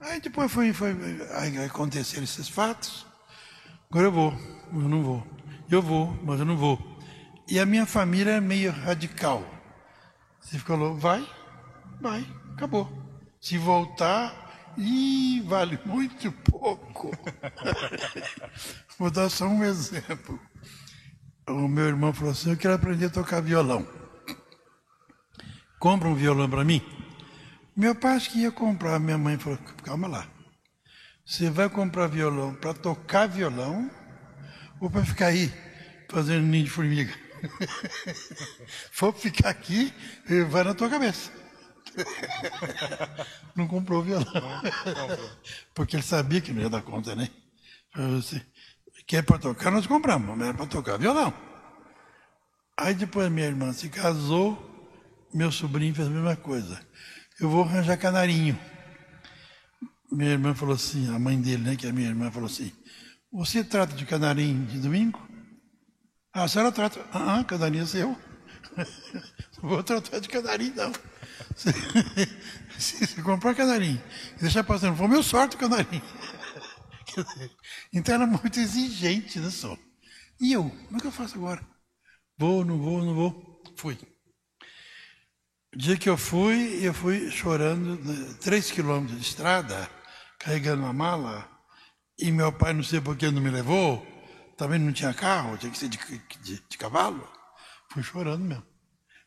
Aí 0.00 0.20
depois 0.20 0.50
foi, 0.50 0.72
foi 0.72 0.96
aí 1.34 1.58
aconteceram 1.58 2.24
esses 2.24 2.48
fatos. 2.48 3.06
Agora 3.90 4.06
eu 4.06 4.12
vou, 4.12 4.32
mas 4.72 4.82
eu 4.82 4.88
não 4.88 5.02
vou. 5.02 5.26
Eu 5.70 5.82
vou, 5.82 6.18
mas 6.24 6.40
eu 6.40 6.46
não 6.46 6.56
vou. 6.56 6.89
E 7.50 7.58
a 7.58 7.66
minha 7.66 7.84
família 7.84 8.34
é 8.34 8.40
meio 8.40 8.70
radical. 8.70 9.44
Você 10.40 10.56
falou, 10.60 10.96
vai, 10.96 11.28
vai, 12.00 12.24
acabou. 12.52 12.88
Se 13.40 13.58
voltar, 13.58 14.72
ih, 14.78 15.40
vale 15.40 15.76
muito 15.84 16.30
pouco. 16.30 17.10
Vou 18.96 19.10
dar 19.10 19.28
só 19.28 19.46
um 19.46 19.64
exemplo. 19.64 20.38
O 21.48 21.66
meu 21.66 21.86
irmão 21.86 22.12
falou 22.12 22.30
assim: 22.30 22.50
Eu 22.50 22.56
quero 22.56 22.74
aprender 22.74 23.06
a 23.06 23.10
tocar 23.10 23.40
violão. 23.40 23.84
Compra 25.80 26.08
um 26.08 26.14
violão 26.14 26.48
para 26.48 26.64
mim. 26.64 26.80
Meu 27.74 27.96
pai 27.96 28.14
acho 28.14 28.30
que 28.30 28.42
ia 28.42 28.52
comprar. 28.52 29.00
Minha 29.00 29.18
mãe 29.18 29.36
falou: 29.36 29.58
Calma 29.82 30.06
lá. 30.06 30.28
Você 31.24 31.50
vai 31.50 31.68
comprar 31.68 32.06
violão 32.06 32.54
para 32.54 32.74
tocar 32.74 33.26
violão 33.26 33.90
ou 34.80 34.88
para 34.88 35.04
ficar 35.04 35.26
aí 35.26 35.52
fazendo 36.08 36.46
ninho 36.46 36.64
de 36.64 36.70
formiga? 36.70 37.29
For 38.92 39.12
ficar 39.12 39.50
aqui, 39.50 39.92
vai 40.48 40.64
na 40.64 40.74
tua 40.74 40.88
cabeça. 40.88 41.30
Não 43.56 43.66
comprou 43.66 44.02
violão. 44.02 44.62
Porque 45.74 45.96
ele 45.96 46.02
sabia 46.02 46.40
que 46.40 46.52
não 46.52 46.62
ia 46.62 46.70
dar 46.70 46.82
conta, 46.82 47.14
né? 47.14 47.28
Você 47.94 48.40
quer 49.06 49.22
para 49.22 49.38
tocar, 49.38 49.70
nós 49.70 49.86
compramos, 49.86 50.36
mas 50.36 50.48
era 50.48 50.56
para 50.56 50.66
tocar 50.66 50.98
violão. 50.98 51.32
Aí 52.78 52.94
depois 52.94 53.30
minha 53.30 53.46
irmã 53.46 53.72
se 53.72 53.88
casou, 53.88 54.56
meu 55.34 55.50
sobrinho 55.50 55.94
fez 55.94 56.06
a 56.06 56.10
mesma 56.10 56.36
coisa. 56.36 56.80
Eu 57.38 57.48
vou 57.48 57.64
arranjar 57.64 57.96
canarinho. 57.96 58.58
Minha 60.10 60.32
irmã 60.32 60.54
falou 60.54 60.74
assim, 60.74 61.14
a 61.14 61.18
mãe 61.18 61.40
dele, 61.40 61.62
né, 61.62 61.76
que 61.76 61.86
é 61.86 61.90
a 61.90 61.92
minha 61.92 62.08
irmã, 62.08 62.30
falou 62.30 62.48
assim: 62.48 62.72
Você 63.32 63.62
trata 63.62 63.94
de 63.94 64.04
canarinho 64.06 64.66
de 64.66 64.78
domingo? 64.78 65.29
A 66.32 66.46
senhora 66.46 66.70
trata. 66.70 67.04
Ah, 67.12 67.42
canarinho 67.44 67.82
é 67.82 67.86
seu. 67.86 68.18
Não 69.62 69.68
vou 69.68 69.82
tratar 69.82 70.20
de 70.20 70.28
canarinho, 70.28 70.74
não. 70.76 70.92
Se, 72.78 73.06
se, 73.06 73.22
comprar 73.22 73.54
canarinho 73.54 74.02
e 74.38 74.40
deixar 74.40 74.64
passando 74.64 74.96
fome, 74.96 75.14
eu 75.14 75.22
sorto 75.22 75.54
o 75.54 75.58
canarinho. 75.58 76.02
Então 77.92 78.14
era 78.14 78.26
muito 78.26 78.58
exigente, 78.58 79.40
né, 79.40 79.50
só? 79.50 79.76
E 80.40 80.52
eu? 80.52 80.70
Como 80.70 80.96
é 80.96 81.00
que 81.00 81.06
eu 81.08 81.12
faço 81.12 81.34
agora? 81.34 81.60
Vou, 82.38 82.64
não 82.64 82.78
vou, 82.78 83.04
não 83.04 83.14
vou. 83.14 83.62
Fui. 83.76 83.98
O 85.74 85.76
dia 85.76 85.96
que 85.96 86.08
eu 86.08 86.16
fui, 86.16 86.78
eu 86.80 86.94
fui 86.94 87.30
chorando, 87.30 88.02
né, 88.02 88.36
três 88.40 88.70
quilômetros 88.70 89.20
de 89.20 89.26
estrada, 89.26 89.90
carregando 90.38 90.84
uma 90.84 90.92
mala, 90.92 91.46
e 92.18 92.30
meu 92.30 92.52
pai, 92.52 92.72
não 92.72 92.82
sei 92.82 93.00
por 93.00 93.16
que, 93.16 93.30
não 93.30 93.42
me 93.42 93.50
levou, 93.50 94.06
também 94.60 94.78
não 94.78 94.92
tinha 94.92 95.14
carro, 95.14 95.56
tinha 95.56 95.72
que 95.72 95.78
ser 95.78 95.88
de, 95.88 95.98
de, 96.42 96.62
de 96.68 96.76
cavalo. 96.76 97.26
Fui 97.88 98.02
chorando 98.02 98.44
mesmo. 98.44 98.66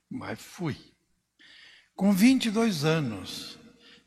Mas 0.08 0.40
fui. 0.40 0.78
Com 1.96 2.14
22 2.14 2.86
anos, 2.86 3.58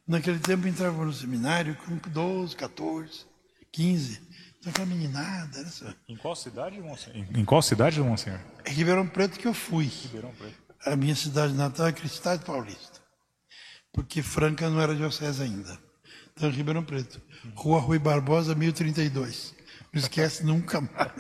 naquele 0.07 0.39
tempo 0.39 0.69
entrava 0.69 1.05
no 1.05 1.13
seminário 1.13 1.77
com 1.79 1.97
12, 2.11 2.55
14, 2.55 3.27
15. 3.73 4.23
Então 4.61 4.71
aquela 4.71 4.87
meninada. 4.87 5.59
Era 5.59 5.97
Em 6.09 6.17
qual 6.17 6.37
cidade, 6.37 6.81
Monsenhor? 6.81 7.27
Em 7.37 7.45
qual 7.45 7.61
cidade, 7.61 8.01
Monsenhor? 8.01 8.41
É 8.65 8.71
Ribeirão 8.71 9.09
Preto 9.09 9.37
que 9.37 9.49
eu 9.49 9.55
fui. 9.55 9.87
Ribeirão 9.87 10.33
Preto. 10.33 10.55
A 10.85 10.95
minha 10.95 11.17
cidade 11.17 11.55
natal 11.55 11.89
é 11.89 11.93
Cristais 11.93 12.41
Paulista. 12.41 13.01
Porque 13.93 14.23
Franca 14.23 14.71
não 14.71 14.81
era 14.81 14.95
diocese 14.95 15.43
ainda. 15.43 15.77
Então, 16.37 16.49
Ribeirão 16.51 16.85
Preto. 16.85 17.21
Rua 17.57 17.81
Rui 17.81 17.99
Barbosa, 17.99 18.55
1032. 18.55 19.56
Não 19.97 20.03
esquece 20.03 20.45
nunca 20.45 20.79
mais. 20.79 21.11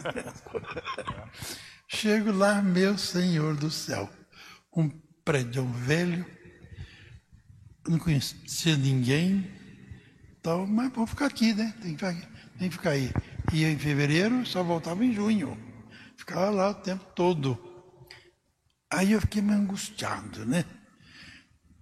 Chego 1.88 2.30
lá, 2.30 2.60
meu 2.60 2.98
Senhor 2.98 3.56
do 3.56 3.70
céu. 3.70 4.06
Um 4.76 4.90
prédio 5.24 5.64
velho, 5.66 6.26
não 7.88 7.98
conhecia 7.98 8.76
ninguém, 8.76 9.50
então, 10.38 10.66
mas 10.66 10.92
vou 10.92 11.06
ficar 11.06 11.24
aqui, 11.24 11.54
né? 11.54 11.74
Tem 11.80 11.96
que 11.96 12.06
ficar, 12.06 12.12
tem 12.58 12.68
que 12.68 12.76
ficar 12.76 12.90
aí. 12.90 13.10
Ia 13.50 13.70
em 13.70 13.78
fevereiro, 13.78 14.44
só 14.44 14.62
voltava 14.62 15.02
em 15.02 15.14
junho. 15.14 15.56
Ficava 16.18 16.50
lá 16.50 16.68
o 16.68 16.74
tempo 16.74 17.06
todo. 17.14 17.58
Aí 18.92 19.12
eu 19.12 19.22
fiquei 19.22 19.40
me 19.40 19.54
angustiado, 19.54 20.44
né? 20.44 20.66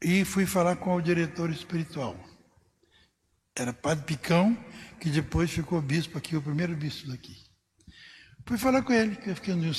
E 0.00 0.24
fui 0.24 0.46
falar 0.46 0.76
com 0.76 0.94
o 0.94 1.02
diretor 1.02 1.50
espiritual. 1.50 2.16
Era 3.56 3.72
Padre 3.72 4.04
Picão, 4.04 4.56
que 5.04 5.11
depois 5.11 5.50
ficou 5.50 5.82
bispo 5.82 6.16
aqui, 6.16 6.34
o 6.34 6.40
primeiro 6.40 6.75
bispo 6.75 7.08
daqui. 7.08 7.37
Fui 8.46 8.56
falar 8.56 8.80
com 8.80 8.90
ele, 8.90 9.14
que 9.16 9.28
eu 9.28 9.34
fiquei 9.34 9.54
no 9.54 9.70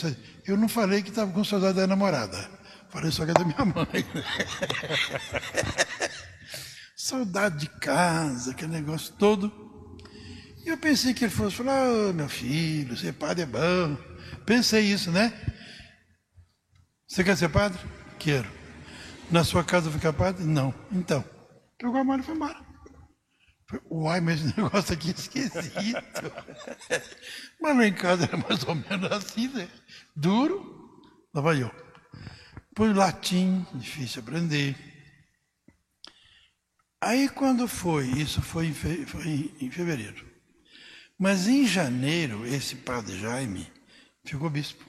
Eu 0.46 0.56
não 0.56 0.70
falei 0.70 1.02
que 1.02 1.10
estava 1.10 1.32
com 1.32 1.44
saudade 1.44 1.78
da 1.78 1.88
namorada. 1.88 2.38
Falei 2.92 3.10
só 3.10 3.26
que 3.26 3.32
é 3.32 3.34
da 3.34 3.44
minha 3.44 3.58
mãe. 3.66 4.06
saudade 6.96 7.58
de 7.58 7.70
casa, 7.80 8.52
aquele 8.52 8.74
negócio 8.74 9.16
todo. 9.16 9.52
E 10.64 10.70
eu 10.70 10.78
pensei 10.78 11.12
que 11.12 11.24
ele 11.24 11.34
fosse 11.34 11.56
falar, 11.56 11.90
oh, 11.90 12.14
meu 12.14 12.30
filho, 12.30 12.96
ser 12.96 13.14
padre 13.14 13.42
é 13.42 13.46
bom. 13.48 13.98
Pensei 14.46 14.84
isso, 14.84 15.12
né? 15.12 15.34
Você 17.08 17.24
quer 17.24 17.36
ser 17.36 17.50
padre? 17.50 17.80
Quero. 18.20 18.52
Na 19.32 19.44
sua 19.44 19.64
casa 19.64 19.90
ficar 19.90 20.14
padre? 20.14 20.44
Não. 20.44 20.72
Então. 20.92 21.26
Pegou 21.80 21.98
a 21.98 22.04
mão 22.04 22.20
e 22.20 22.22
foi 22.22 22.36
embora. 22.36 22.65
Uai, 23.90 24.22
mas 24.22 24.44
esse 24.44 24.60
negócio 24.60 24.94
aqui 24.94 25.10
é 25.10 25.14
esquisito. 25.14 26.32
mas 27.62 27.78
lá 27.78 27.88
em 27.88 27.94
casa 27.94 28.26
era 28.26 28.38
mais 28.38 28.64
ou 28.64 28.76
menos 28.76 29.12
assim, 29.12 29.48
né? 29.50 29.68
Duro, 30.16 31.02
lá 31.34 31.42
vai 31.42 31.62
eu. 31.62 31.72
Latim, 32.78 33.66
difícil 33.74 34.22
aprender. 34.22 34.76
Aí 37.02 37.30
quando 37.30 37.68
foi, 37.68 38.08
isso 38.08 38.42
foi 38.42 38.68
em, 38.68 38.74
fe, 38.74 39.06
foi 39.06 39.54
em 39.62 39.72
fevereiro. 39.72 40.26
Mas 41.18 41.48
em 41.48 41.66
janeiro, 41.66 42.46
esse 42.46 42.76
padre 42.76 43.18
Jaime 43.18 43.72
ficou 44.26 44.50
bispo. 44.50 44.86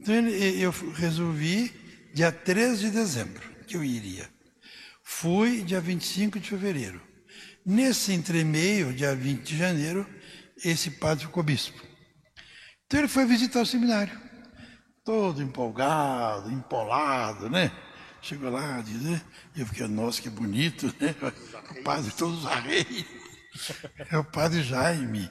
Então 0.00 0.14
ele, 0.14 0.60
eu 0.60 0.70
resolvi, 0.94 1.68
dia 2.14 2.32
13 2.32 2.86
de 2.86 2.90
dezembro, 2.90 3.42
que 3.66 3.76
eu 3.76 3.84
iria. 3.84 4.28
Fui 5.04 5.62
dia 5.62 5.80
25 5.80 6.40
de 6.40 6.50
fevereiro. 6.50 7.00
Nesse 7.68 8.12
entremeio, 8.12 8.92
dia 8.92 9.12
20 9.12 9.42
de 9.42 9.58
janeiro, 9.58 10.06
esse 10.64 10.88
padre 10.88 11.26
ficou 11.26 11.42
bispo. 11.42 11.82
Então 12.86 13.00
ele 13.00 13.08
foi 13.08 13.26
visitar 13.26 13.60
o 13.60 13.66
seminário, 13.66 14.16
todo 15.04 15.42
empolgado, 15.42 16.48
empolado, 16.48 17.50
né? 17.50 17.72
Chegou 18.22 18.50
lá, 18.50 18.80
diz, 18.82 19.02
né? 19.02 19.20
eu 19.56 19.66
fiquei, 19.66 19.88
nossa, 19.88 20.22
que 20.22 20.30
bonito, 20.30 20.86
né? 21.00 21.12
O 21.80 21.82
padre, 21.82 22.12
todos 22.12 22.44
os 22.44 22.50
reis. 22.62 23.04
É 24.10 24.18
o 24.18 24.24
padre 24.24 24.62
Jaime. 24.62 25.28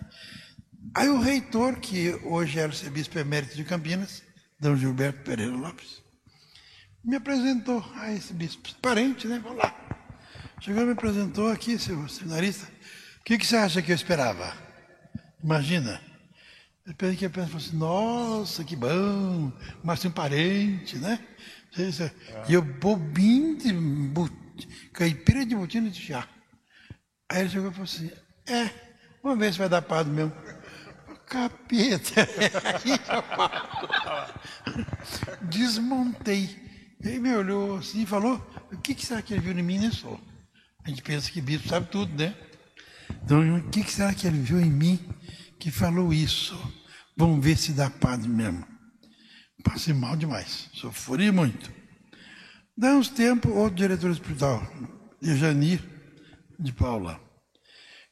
Aí 0.93 1.07
o 1.07 1.19
reitor, 1.19 1.79
que 1.79 2.19
hoje 2.23 2.59
era 2.59 2.71
o 2.71 2.89
bispo 2.89 3.17
emérito 3.19 3.55
de 3.55 3.63
Campinas, 3.63 4.23
D. 4.59 4.75
Gilberto 4.75 5.23
Pereira 5.23 5.55
Lopes, 5.55 6.01
me 7.03 7.15
apresentou 7.15 7.85
a 7.95 8.11
esse 8.11 8.33
bispo, 8.33 8.73
parente, 8.81 9.27
né? 9.27 9.39
Vamos 9.43 9.59
lá. 9.59 9.94
Chegou 10.65 10.81
e 10.81 10.85
me 10.87 10.93
apresentou 10.93 11.51
aqui, 11.51 11.77
seu 11.77 12.09
seminarista. 12.09 12.67
O 13.19 13.23
que, 13.23 13.37
que 13.37 13.45
você 13.45 13.55
acha 13.55 13.83
que 13.83 13.91
eu 13.91 13.95
esperava? 13.95 14.51
Imagina. 15.43 16.01
Eu 16.87 16.95
pensei 16.95 17.15
que 17.15 17.25
ia 17.25 17.29
pensar 17.29 17.57
assim, 17.57 17.77
nossa, 17.77 18.63
que 18.63 18.75
bom, 18.75 19.53
mas 19.83 20.03
um 20.05 20.09
parente, 20.09 20.97
né? 20.97 21.19
E 22.49 22.53
eu 22.55 22.63
bobinho 22.63 23.55
de 23.59 23.71
but... 23.73 24.33
caipira 24.91 25.45
de 25.45 25.55
botina 25.55 25.87
de 25.87 26.01
chá. 26.01 26.27
Aí 27.29 27.41
ele 27.41 27.49
chegou 27.49 27.69
e 27.69 27.71
falou 27.71 27.85
assim, 27.85 28.09
é, 28.47 28.71
vamos 29.21 29.37
ver 29.37 29.53
se 29.53 29.59
vai 29.59 29.69
dar 29.69 29.83
padre 29.83 30.11
mesmo. 30.11 30.33
Capeta. 31.27 32.25
Desmontei. 35.45 36.95
Ele 37.01 37.19
me 37.19 37.35
olhou 37.35 37.77
assim 37.77 38.01
e 38.01 38.07
falou, 38.07 38.43
o 38.71 38.77
que, 38.79 38.95
que 38.95 39.05
será 39.05 39.21
que 39.21 39.31
ele 39.31 39.41
viu 39.41 39.51
em 39.51 39.61
mim, 39.61 39.77
né, 39.77 39.91
só? 39.91 40.19
A 40.85 40.89
gente 40.89 41.01
pensa 41.01 41.31
que 41.31 41.41
bispo 41.41 41.67
sabe 41.67 41.87
tudo, 41.87 42.15
né? 42.15 42.35
Então, 43.23 43.57
o 43.57 43.69
que, 43.69 43.83
será 43.91 44.13
que 44.13 44.27
ele 44.27 44.39
viu 44.39 44.61
em 44.61 44.69
mim 44.69 44.99
que 45.59 45.71
falou 45.71 46.13
isso? 46.13 46.55
Vamos 47.17 47.43
ver 47.43 47.57
se 47.57 47.71
dá 47.71 47.89
padre 47.89 48.29
mesmo. 48.29 48.63
Passei 49.63 49.95
mal 49.95 50.15
demais, 50.15 50.69
sofri 50.73 51.31
muito. 51.31 51.73
Dá 52.77 52.95
uns 52.95 53.09
tempos, 53.09 53.51
outro 53.51 53.75
diretor 53.75 54.11
espiritual, 54.11 54.61
de 55.19 55.35
Janir, 55.35 55.81
de 56.59 56.71
Paula. 56.71 57.19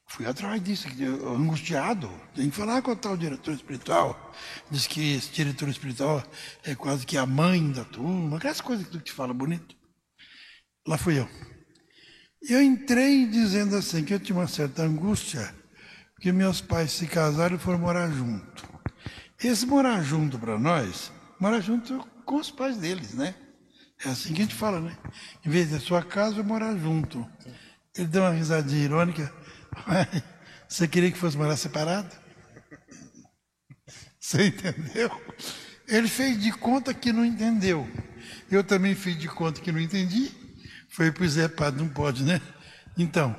Fui 0.07 0.25
atrás 0.25 0.63
disso, 0.63 0.87
angustiado. 1.27 2.09
Tem 2.33 2.49
que 2.49 2.55
falar 2.55 2.81
com 2.81 2.91
o 2.91 2.95
tal 2.95 3.15
diretor 3.15 3.53
espiritual. 3.53 4.33
Diz 4.71 4.87
que 4.87 5.13
esse 5.13 5.31
diretor 5.31 5.69
espiritual 5.69 6.23
é 6.63 6.73
quase 6.73 7.05
que 7.05 7.17
a 7.17 7.25
mãe 7.25 7.71
da 7.71 7.85
turma, 7.85 8.37
aquelas 8.37 8.61
coisas 8.61 8.85
que 8.87 8.91
tu 8.91 8.99
te 8.99 9.11
fala 9.11 9.33
bonito. 9.33 9.75
Lá 10.87 10.97
fui 10.97 11.19
eu. 11.19 11.52
Eu 12.47 12.61
entrei 12.61 13.25
dizendo 13.25 13.75
assim, 13.75 14.03
que 14.03 14.13
eu 14.13 14.19
tinha 14.19 14.37
uma 14.37 14.47
certa 14.47 14.83
angústia, 14.83 15.53
porque 16.13 16.31
meus 16.31 16.59
pais 16.59 16.91
se 16.91 17.07
casaram 17.07 17.55
e 17.55 17.59
foram 17.59 17.79
morar 17.79 18.09
junto. 18.09 18.67
Esse 19.41 19.65
morar 19.65 20.01
junto 20.03 20.37
para 20.37 20.59
nós, 20.59 21.11
morar 21.39 21.61
junto 21.61 22.05
com 22.25 22.35
os 22.35 22.51
pais 22.51 22.77
deles, 22.77 23.13
né? 23.13 23.33
É 24.05 24.09
assim 24.09 24.33
que 24.33 24.41
a 24.41 24.43
gente 24.43 24.55
fala, 24.55 24.81
né? 24.81 24.97
Em 25.45 25.49
vez 25.49 25.71
da 25.71 25.79
sua 25.79 26.03
casa, 26.03 26.35
vai 26.35 26.43
morar 26.43 26.75
junto. 26.75 27.25
Ele 27.95 28.07
deu 28.07 28.23
uma 28.23 28.31
risadinha 28.31 28.83
irônica. 28.83 29.33
Você 30.67 30.87
queria 30.87 31.11
que 31.11 31.17
fosse 31.17 31.37
morar 31.37 31.55
separado? 31.55 32.13
Você 34.19 34.47
entendeu? 34.47 35.09
Ele 35.87 36.07
fez 36.07 36.41
de 36.41 36.51
conta 36.51 36.93
que 36.93 37.13
não 37.13 37.23
entendeu. 37.23 37.87
Eu 38.51 38.63
também 38.63 38.95
fiz 38.95 39.17
de 39.17 39.27
conta 39.27 39.61
que 39.61 39.71
não 39.71 39.79
entendi. 39.79 40.42
Foi, 40.93 41.11
pois 41.11 41.37
é, 41.39 41.47
padre, 41.47 41.81
não 41.81 41.89
pode, 41.89 42.23
né? 42.23 42.39
Então, 42.95 43.35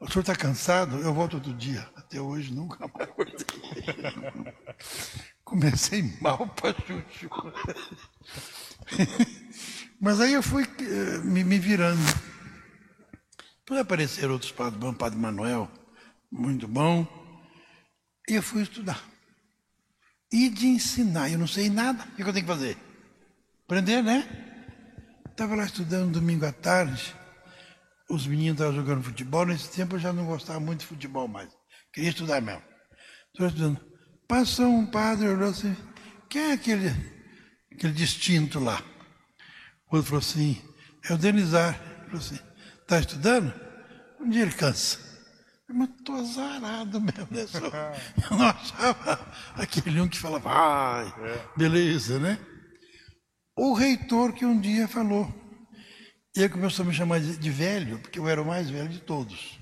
o 0.00 0.10
senhor 0.10 0.22
está 0.22 0.34
cansado? 0.34 0.96
Eu 0.96 1.14
volto 1.14 1.34
outro 1.34 1.54
dia. 1.54 1.88
Até 1.94 2.20
hoje 2.20 2.52
nunca 2.52 2.90
mais 2.92 3.08
voltei. 3.16 4.52
Comecei 5.44 6.02
mal 6.20 6.48
para 6.48 6.74
chuchu. 6.84 7.30
Mas 10.00 10.20
aí 10.20 10.32
eu 10.32 10.42
fui 10.42 10.64
uh, 10.64 11.24
me, 11.24 11.44
me, 11.44 11.60
virando. 11.60 12.02
Depois 13.60 13.80
apareceram 13.80 14.32
outros 14.32 14.50
padres, 14.50 14.80
bom 14.80 14.92
padre 14.92 15.20
Manuel, 15.20 15.70
muito 16.28 16.66
bom. 16.66 17.06
E 18.28 18.34
eu 18.34 18.42
fui 18.42 18.62
estudar. 18.62 19.00
E 20.32 20.48
de 20.48 20.66
ensinar, 20.66 21.30
eu 21.30 21.38
não 21.38 21.46
sei 21.46 21.70
nada, 21.70 22.02
o 22.02 22.16
que 22.16 22.22
eu 22.22 22.32
tenho 22.32 22.44
que 22.44 22.52
fazer? 22.52 22.76
Aprender, 23.66 24.02
né? 24.02 24.47
Estava 25.38 25.54
lá 25.54 25.66
estudando 25.66 26.14
domingo 26.14 26.44
à 26.44 26.50
tarde, 26.50 27.14
os 28.10 28.26
meninos 28.26 28.54
estavam 28.54 28.74
jogando 28.74 29.04
futebol, 29.04 29.46
nesse 29.46 29.70
tempo 29.70 29.94
eu 29.94 30.00
já 30.00 30.12
não 30.12 30.26
gostava 30.26 30.58
muito 30.58 30.80
de 30.80 30.86
futebol 30.86 31.28
mais. 31.28 31.48
Queria 31.92 32.10
estudar 32.10 32.40
mesmo. 32.40 32.60
Estou 33.32 33.46
estudando. 33.46 33.80
Passou 34.26 34.66
um 34.66 34.84
padre, 34.84 35.28
olhou 35.28 35.50
assim, 35.50 35.76
quem 36.28 36.42
é 36.42 36.52
aquele, 36.54 36.88
aquele 37.72 37.92
distinto 37.92 38.58
lá? 38.58 38.82
O 39.88 39.98
outro 39.98 40.08
falou 40.08 40.18
assim, 40.18 40.60
é 41.08 41.14
o 41.14 41.16
Denizar. 41.16 41.80
Ele 41.80 42.06
falou 42.06 42.18
assim, 42.18 42.38
está 42.82 42.98
estudando? 42.98 43.54
Um 44.18 44.28
dia 44.28 44.42
ele 44.42 44.50
cansa. 44.50 44.98
Mas 45.68 45.88
estou 45.90 46.16
azarado 46.16 47.00
mesmo, 47.00 47.28
né? 47.30 47.46
Eu 48.28 48.36
não 48.36 48.44
achava 48.44 49.32
aquele 49.54 50.00
um 50.00 50.08
que 50.08 50.18
falava, 50.18 50.50
ai, 50.50 51.14
beleza, 51.56 52.18
né? 52.18 52.36
O 53.60 53.74
reitor 53.74 54.32
que 54.32 54.46
um 54.46 54.60
dia 54.60 54.86
falou, 54.86 55.34
ele 56.32 56.48
começou 56.48 56.84
a 56.84 56.88
me 56.88 56.94
chamar 56.94 57.18
de, 57.18 57.36
de 57.36 57.50
velho, 57.50 57.98
porque 57.98 58.16
eu 58.16 58.28
era 58.28 58.40
o 58.40 58.46
mais 58.46 58.70
velho 58.70 58.88
de 58.88 59.00
todos. 59.00 59.58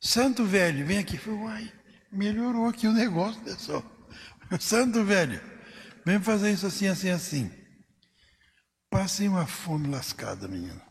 Santo 0.00 0.44
velho, 0.44 0.84
vem 0.84 0.98
aqui. 0.98 1.16
Falei, 1.16 1.38
uai, 1.38 1.72
melhorou 2.10 2.66
aqui 2.66 2.88
o 2.88 2.92
negócio, 2.92 3.40
pessoal. 3.42 3.84
Santo 4.58 5.04
velho, 5.04 5.40
vem 6.04 6.20
fazer 6.20 6.50
isso 6.50 6.66
assim, 6.66 6.88
assim, 6.88 7.10
assim. 7.10 7.52
Passei 8.90 9.28
uma 9.28 9.46
fome 9.46 9.86
lascada, 9.86 10.48
menino. 10.48 10.82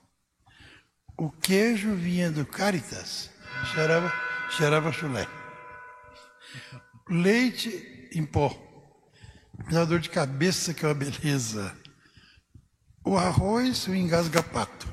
O 1.17 1.29
queijo 1.29 1.93
vinha 1.93 2.31
do 2.31 2.45
Caritas, 2.45 3.29
cheirava, 3.73 4.13
cheirava 4.51 4.93
chulé. 4.93 5.27
Leite 7.09 8.09
em 8.13 8.25
pó. 8.25 8.57
Me 9.57 9.73
dá 9.73 9.83
dor 9.83 9.99
de 9.99 10.09
cabeça, 10.09 10.73
que 10.73 10.85
é 10.85 10.87
uma 10.87 10.95
beleza. 10.95 11.77
O 13.03 13.17
arroz, 13.17 13.87
o 13.87 13.95
engasga-pato. 13.95 14.87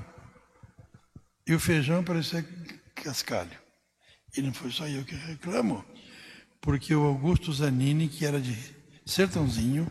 E 1.46 1.54
o 1.54 1.60
feijão 1.60 2.02
parecia 2.02 2.46
cascalho. 2.94 3.58
E 4.36 4.42
não 4.42 4.52
foi 4.52 4.70
só 4.70 4.86
eu 4.86 5.04
que 5.04 5.14
reclamo 5.14 5.84
porque 6.66 6.92
o 6.92 7.04
Augusto 7.04 7.52
Zanini, 7.52 8.08
que 8.08 8.26
era 8.26 8.40
de 8.40 8.56
Sertãozinho, 9.06 9.86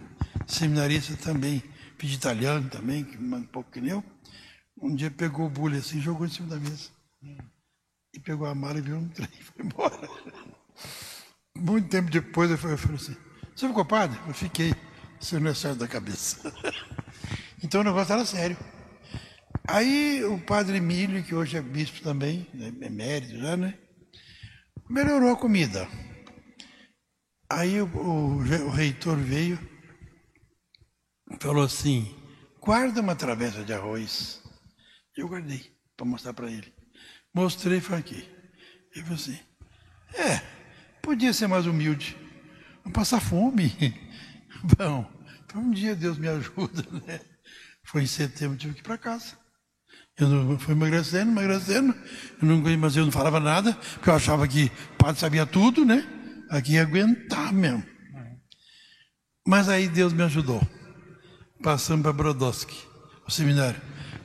seminarista 0.46 1.16
também, 1.16 1.64
fiz 1.98 2.14
italiano 2.14 2.70
também, 2.70 3.06
que 3.06 3.18
um 3.18 3.44
pouco 3.44 3.72
que 3.72 3.80
nem 3.80 3.92
eu, 3.92 4.04
um 4.82 4.94
dia 4.94 5.10
pegou 5.10 5.46
o 5.46 5.50
bullying 5.50 5.78
assim, 5.78 6.02
jogou 6.02 6.28
em 6.28 6.30
cima 6.30 6.50
da 6.50 6.60
mesa. 6.60 6.90
E 8.14 8.20
pegou 8.20 8.46
a 8.46 8.54
mala 8.54 8.80
e 8.80 8.82
viu 8.82 8.98
um 8.98 9.08
trem 9.08 9.30
e 9.40 9.44
foi 9.44 9.66
embora. 9.66 10.10
Muito 11.58 11.88
tempo 11.88 12.12
depois 12.12 12.52
eu 12.52 12.58
falei 12.58 12.76
assim, 12.76 13.16
você 13.56 13.68
ficou 13.70 13.86
padre? 13.86 14.20
Eu 14.28 14.34
fiquei, 14.34 14.74
você 15.18 15.40
não 15.40 15.52
é 15.52 15.54
certo 15.54 15.80
da 15.80 15.88
cabeça. 15.88 16.42
então 17.66 17.82
o 17.82 17.84
negócio 17.84 18.14
era 18.14 18.24
sério. 18.24 18.56
Aí 19.68 20.24
o 20.24 20.40
padre 20.40 20.78
Emílio, 20.78 21.24
que 21.24 21.34
hoje 21.34 21.58
é 21.58 21.62
bispo 21.62 22.00
também, 22.02 22.48
é 22.54 22.86
emérito 22.86 23.36
já, 23.40 23.58
né? 23.58 23.76
Melhorou 24.88 25.32
a 25.32 25.36
comida. 25.36 25.88
Aí 27.50 27.82
o, 27.82 27.88
o, 27.88 28.36
o 28.38 28.70
reitor 28.70 29.18
veio 29.18 29.58
e 31.32 31.38
falou 31.42 31.64
assim: 31.64 32.16
guarda 32.62 33.02
uma 33.02 33.16
travessa 33.16 33.64
de 33.64 33.74
arroz. 33.74 34.44
Eu 35.18 35.28
guardei 35.28 35.76
para 35.98 36.06
mostrar 36.06 36.34
para 36.34 36.52
ele. 36.52 36.72
Mostrei 37.34 37.82
falei 37.82 38.02
aqui. 38.02 38.30
Ele 38.94 39.06
falou 39.06 39.16
assim: 39.16 39.40
é, 40.14 40.40
podia 41.02 41.34
ser 41.34 41.48
mais 41.48 41.66
humilde. 41.66 42.16
Não 42.86 42.92
passar 42.92 43.20
fome. 43.20 43.74
Bom, 44.78 45.12
um 45.56 45.72
dia 45.72 45.96
Deus 45.96 46.20
me 46.20 46.28
ajuda, 46.30 46.84
né? 47.08 47.35
Foi 47.86 48.04
em 48.04 48.08
setembro, 48.08 48.58
tive 48.58 48.74
que 48.74 48.80
ir 48.82 48.84
para 48.84 48.98
casa. 48.98 49.38
Eu 50.18 50.30
não, 50.30 50.58
fui 50.58 50.74
emagrecendo, 50.74 51.32
emagrecendo, 51.32 51.94
eu 52.42 52.48
não, 52.48 52.78
mas 52.78 52.96
eu 52.96 53.04
não 53.04 53.12
falava 53.12 53.40
nada, 53.40 53.74
porque 53.74 54.10
eu 54.10 54.14
achava 54.14 54.48
que 54.48 54.72
o 54.94 54.98
padre 54.98 55.20
sabia 55.20 55.46
tudo, 55.46 55.84
né? 55.84 56.08
Aqui 56.50 56.74
ia 56.74 56.84
aguentar 56.84 57.52
mesmo. 57.52 57.84
Mas 59.46 59.68
aí 59.68 59.88
Deus 59.88 60.14
me 60.14 60.24
ajudou. 60.24 60.62
Passando 61.62 62.04
para 62.04 62.14
Brodowski, 62.14 62.76
o 63.28 63.32
seminário. 63.32 63.82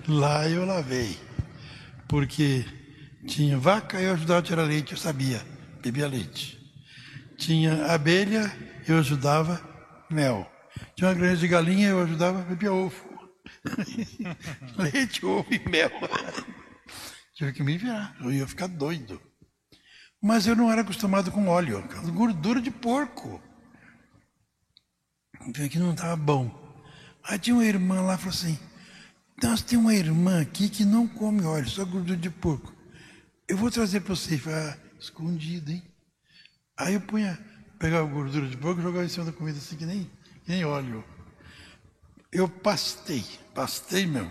Lá 0.06 0.48
eu 0.48 0.64
lavei. 0.64 1.18
Porque 2.08 2.64
tinha 3.26 3.58
vaca, 3.58 4.00
eu 4.00 4.14
ajudava 4.14 4.40
a 4.40 4.42
tirar 4.42 4.62
leite, 4.62 4.92
eu 4.92 4.98
sabia, 4.98 5.42
bebia 5.82 6.06
leite. 6.06 6.58
Tinha 7.36 7.86
abelha, 7.86 8.50
eu 8.86 8.98
ajudava 8.98 9.60
mel. 10.10 10.50
Tinha 10.94 11.08
uma 11.08 11.14
granja 11.14 11.36
de 11.36 11.48
galinha, 11.48 11.88
eu 11.88 12.02
ajudava 12.02 12.40
a 12.40 12.44
beber 12.44 12.70
ovo. 12.70 13.09
Leite, 14.76 15.24
ovo 15.24 15.46
e 15.52 15.68
mel. 15.68 15.90
Tive 17.34 17.52
que 17.52 17.62
me 17.62 17.78
virar, 17.78 18.16
eu 18.20 18.32
ia 18.32 18.46
ficar 18.46 18.66
doido. 18.66 19.20
Mas 20.22 20.46
eu 20.46 20.54
não 20.54 20.70
era 20.70 20.82
acostumado 20.82 21.30
com 21.30 21.48
óleo, 21.48 21.82
gordura 22.12 22.60
de 22.60 22.70
porco. 22.70 23.40
Então 25.46 25.64
aqui 25.64 25.78
não 25.78 25.92
estava 25.92 26.16
bom. 26.16 26.50
Aí 27.24 27.38
tinha 27.38 27.54
uma 27.54 27.64
irmã 27.64 28.02
lá 28.02 28.18
falou 28.18 28.34
assim: 28.34 28.58
Nós 29.42 29.62
tem 29.62 29.78
uma 29.78 29.94
irmã 29.94 30.42
aqui 30.42 30.68
que 30.68 30.84
não 30.84 31.08
come 31.08 31.42
óleo, 31.44 31.68
só 31.68 31.84
gordura 31.84 32.18
de 32.18 32.28
porco. 32.28 32.74
Eu 33.48 33.56
vou 33.56 33.70
trazer 33.70 34.00
para 34.00 34.14
você. 34.14 34.36
Falei, 34.36 34.58
ah, 34.58 34.78
escondido, 34.98 35.70
hein? 35.70 35.82
Aí 36.76 36.94
eu 36.94 37.00
punha, 37.00 37.38
pegava 37.78 38.06
gordura 38.06 38.46
de 38.46 38.56
porco 38.56 38.80
e 38.80 38.82
jogava 38.82 39.04
em 39.04 39.08
cima 39.08 39.24
da 39.24 39.32
comida 39.32 39.58
assim, 39.58 39.76
que 39.76 39.86
nem, 39.86 40.04
que 40.44 40.50
nem 40.50 40.64
óleo. 40.64 41.04
Eu 42.32 42.48
pastei, 42.48 43.24
pastei 43.54 44.06
mesmo. 44.06 44.30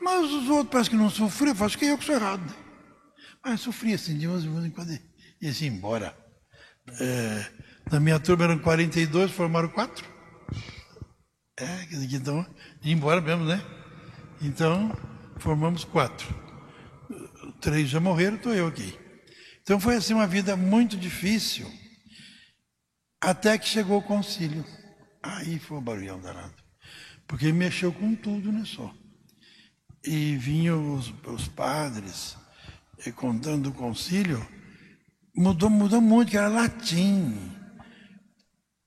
Mas 0.00 0.30
os 0.30 0.48
outros 0.48 0.70
parece 0.70 0.90
que 0.90 0.96
não 0.96 1.10
sofriam, 1.10 1.56
acho 1.64 1.78
que 1.78 1.86
eu 1.86 1.98
que 1.98 2.04
sou 2.04 2.14
errado. 2.14 2.44
Né? 2.44 2.54
Mas 3.44 3.60
sofria 3.60 3.94
assim, 3.94 4.16
de 4.16 4.26
vez 4.26 4.44
em 4.44 4.70
quando 4.70 4.98
ia-se 5.40 5.66
embora. 5.66 6.16
É, 7.00 7.46
na 7.90 8.00
minha 8.00 8.18
turma 8.20 8.44
eram 8.44 8.58
42, 8.58 9.30
formaram 9.30 9.68
quatro. 9.68 10.06
É, 11.58 11.84
então, 12.12 12.46
ia 12.82 12.92
embora 12.92 13.20
mesmo, 13.20 13.44
né? 13.44 13.62
Então, 14.42 14.96
formamos 15.38 15.84
quatro. 15.84 16.26
Três 17.60 17.88
já 17.88 18.00
morreram, 18.00 18.36
estou 18.36 18.54
eu 18.54 18.66
aqui. 18.66 18.98
Então 19.62 19.80
foi 19.80 19.96
assim 19.96 20.12
uma 20.12 20.26
vida 20.26 20.56
muito 20.56 20.96
difícil, 20.96 21.66
até 23.18 23.56
que 23.56 23.66
chegou 23.66 23.98
o 23.98 24.02
concílio. 24.02 24.64
Aí 25.22 25.58
foi 25.58 25.78
o 25.78 25.80
barulhão 25.80 26.20
danado. 26.20 26.63
Porque 27.26 27.52
mexeu 27.52 27.92
com 27.92 28.14
tudo, 28.14 28.52
né 28.52 28.64
só. 28.64 28.94
E 30.04 30.36
vinham 30.36 30.94
os, 30.94 31.12
os 31.26 31.48
padres 31.48 32.36
contando 33.12 33.68
o 33.68 33.72
concílio, 33.72 34.46
mudou, 35.36 35.68
mudou 35.68 36.00
muito, 36.00 36.30
que 36.30 36.38
era 36.38 36.48
latim. 36.48 37.38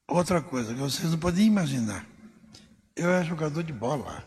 Outra 0.07 0.41
coisa 0.41 0.73
que 0.73 0.79
vocês 0.79 1.11
não 1.11 1.19
podem 1.19 1.45
imaginar. 1.45 2.05
Eu 2.95 3.09
era 3.09 3.23
jogador 3.23 3.63
de 3.63 3.73
bola. 3.73 4.25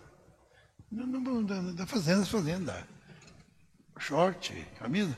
Da 1.74 1.86
fazenda, 1.86 2.24
fazenda. 2.26 2.86
Short, 3.98 4.66
camisa. 4.78 5.16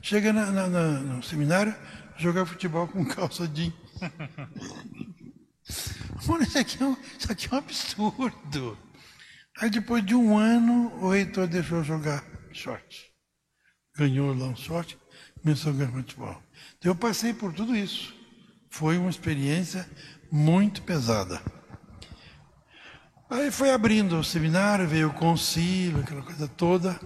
Chega 0.00 0.32
na, 0.32 0.50
na, 0.50 0.68
na, 0.68 1.00
no 1.00 1.22
seminário, 1.22 1.74
jogar 2.16 2.46
futebol 2.46 2.86
com 2.88 3.04
calça 3.06 3.46
jeans. 3.48 3.72
Mano, 6.26 6.42
isso 6.42 6.58
aqui, 6.58 6.82
é 6.82 6.86
um, 6.86 6.96
isso 7.18 7.32
aqui 7.32 7.48
é 7.50 7.54
um 7.54 7.58
absurdo. 7.58 8.78
Aí 9.60 9.70
depois 9.70 10.04
de 10.04 10.14
um 10.14 10.36
ano, 10.36 10.92
o 11.00 11.10
reitor 11.10 11.46
deixou 11.46 11.84
jogar 11.84 12.24
short. 12.52 13.12
Ganhou 13.96 14.34
lá 14.36 14.46
um 14.46 14.56
short, 14.56 14.98
começou 15.42 15.72
a 15.72 15.74
ganhar 15.76 15.92
futebol. 15.92 16.42
Então 16.78 16.92
eu 16.92 16.96
passei 16.96 17.32
por 17.34 17.52
tudo 17.52 17.76
isso. 17.76 18.14
Foi 18.70 18.96
uma 18.98 19.10
experiência 19.10 19.88
muito 20.32 20.82
pesada. 20.82 21.40
Aí 23.30 23.50
foi 23.50 23.70
abrindo 23.70 24.18
o 24.18 24.24
seminário, 24.24 24.88
veio 24.88 25.08
o 25.08 25.14
concílio, 25.14 26.00
aquela 26.00 26.22
coisa 26.22 26.48
toda. 26.48 26.98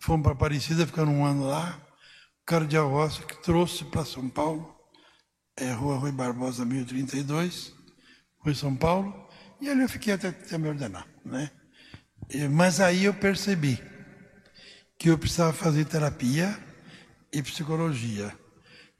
Fomos 0.00 0.22
para 0.22 0.32
Aparecida, 0.32 0.86
ficando 0.86 1.10
um 1.10 1.24
ano 1.24 1.46
lá. 1.46 1.80
O 2.42 2.46
cardeal 2.46 2.88
Roça 2.88 3.22
que 3.22 3.42
trouxe 3.42 3.84
para 3.84 4.04
São 4.04 4.28
Paulo, 4.28 4.74
é 5.56 5.72
Rua 5.72 5.96
Rui 5.96 6.12
Barbosa, 6.12 6.64
1032 6.64 7.79
em 8.48 8.54
São 8.54 8.74
Paulo, 8.74 9.28
e 9.60 9.68
ali 9.68 9.82
eu 9.82 9.88
fiquei 9.88 10.14
até, 10.14 10.28
até 10.28 10.56
me 10.56 10.68
ordenar. 10.68 11.06
Né? 11.24 11.50
Mas 12.50 12.80
aí 12.80 13.04
eu 13.04 13.14
percebi 13.14 13.78
que 14.98 15.10
eu 15.10 15.18
precisava 15.18 15.52
fazer 15.52 15.84
terapia 15.84 16.56
e 17.32 17.42
psicologia. 17.42 18.34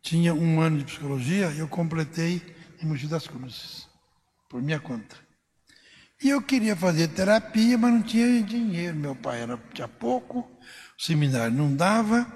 Tinha 0.03 0.35
um 0.35 0.61
ano 0.61 0.79
de 0.79 0.85
psicologia 0.85 1.50
e 1.53 1.59
eu 1.59 1.68
completei 1.68 2.42
em 2.83 2.87
Mogi 2.87 3.07
das 3.07 3.26
Cruzes, 3.26 3.88
por 4.48 4.62
minha 4.62 4.81
conta. 4.81 5.16
E 6.22 6.29
eu 6.29 6.42
queria 6.42 6.76
fazer 6.76 7.09
terapia, 7.09 7.79
mas 7.79 7.92
não 7.92 8.03
tinha 8.03 8.42
dinheiro. 8.42 8.96
Meu 8.96 9.16
pai 9.16 9.40
era, 9.40 9.57
tinha 9.72 9.88
pouco, 9.88 10.40
o 10.40 11.03
seminário 11.03 11.55
não 11.55 11.74
dava, 11.74 12.26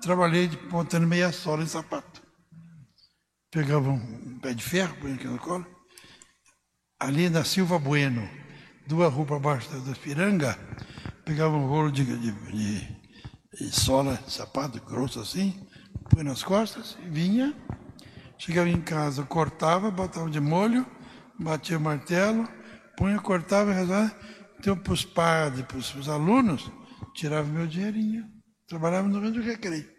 trabalhei 0.00 0.46
de 0.46 0.56
pontando 0.56 1.06
meia 1.06 1.32
sola 1.32 1.62
em 1.62 1.66
sapato. 1.66 2.22
Pegava 3.50 3.90
um 3.90 4.38
pé 4.40 4.54
de 4.54 4.62
ferro, 4.62 4.96
punha 4.96 5.14
aqui 5.14 5.26
no 5.26 5.38
colo, 5.38 5.66
ali 7.02 7.28
na 7.28 7.42
Silva 7.42 7.80
Bueno, 7.80 8.28
duas 8.86 9.12
ruas 9.12 9.32
abaixo 9.32 9.68
da 9.80 9.90
Espiranga, 9.90 10.56
pegava 11.24 11.56
um 11.56 11.66
rolo 11.66 11.90
de, 11.90 12.04
de, 12.04 12.30
de, 12.30 12.98
de 13.58 13.72
sola, 13.72 14.16
sapato 14.28 14.80
grosso 14.80 15.18
assim, 15.18 15.66
põe 16.08 16.22
nas 16.22 16.44
costas 16.44 16.96
e 17.04 17.08
vinha. 17.08 17.54
Chegava 18.38 18.68
em 18.68 18.80
casa, 18.80 19.24
cortava, 19.24 19.90
botava 19.90 20.30
de 20.30 20.38
molho, 20.38 20.86
batia 21.38 21.76
o 21.76 21.80
martelo, 21.80 22.48
punha, 22.96 23.18
cortava, 23.18 23.72
rezava. 23.72 24.14
Então, 24.58 24.76
para 24.76 24.92
os 24.92 25.04
padres, 25.04 25.66
para 25.66 25.78
os 25.78 26.08
alunos, 26.08 26.70
tirava 27.14 27.48
meu 27.48 27.66
dinheirinho. 27.66 28.24
Trabalhava 28.68 29.08
no 29.08 29.20
meio 29.20 29.32
do 29.32 29.42
recreio. 29.42 29.90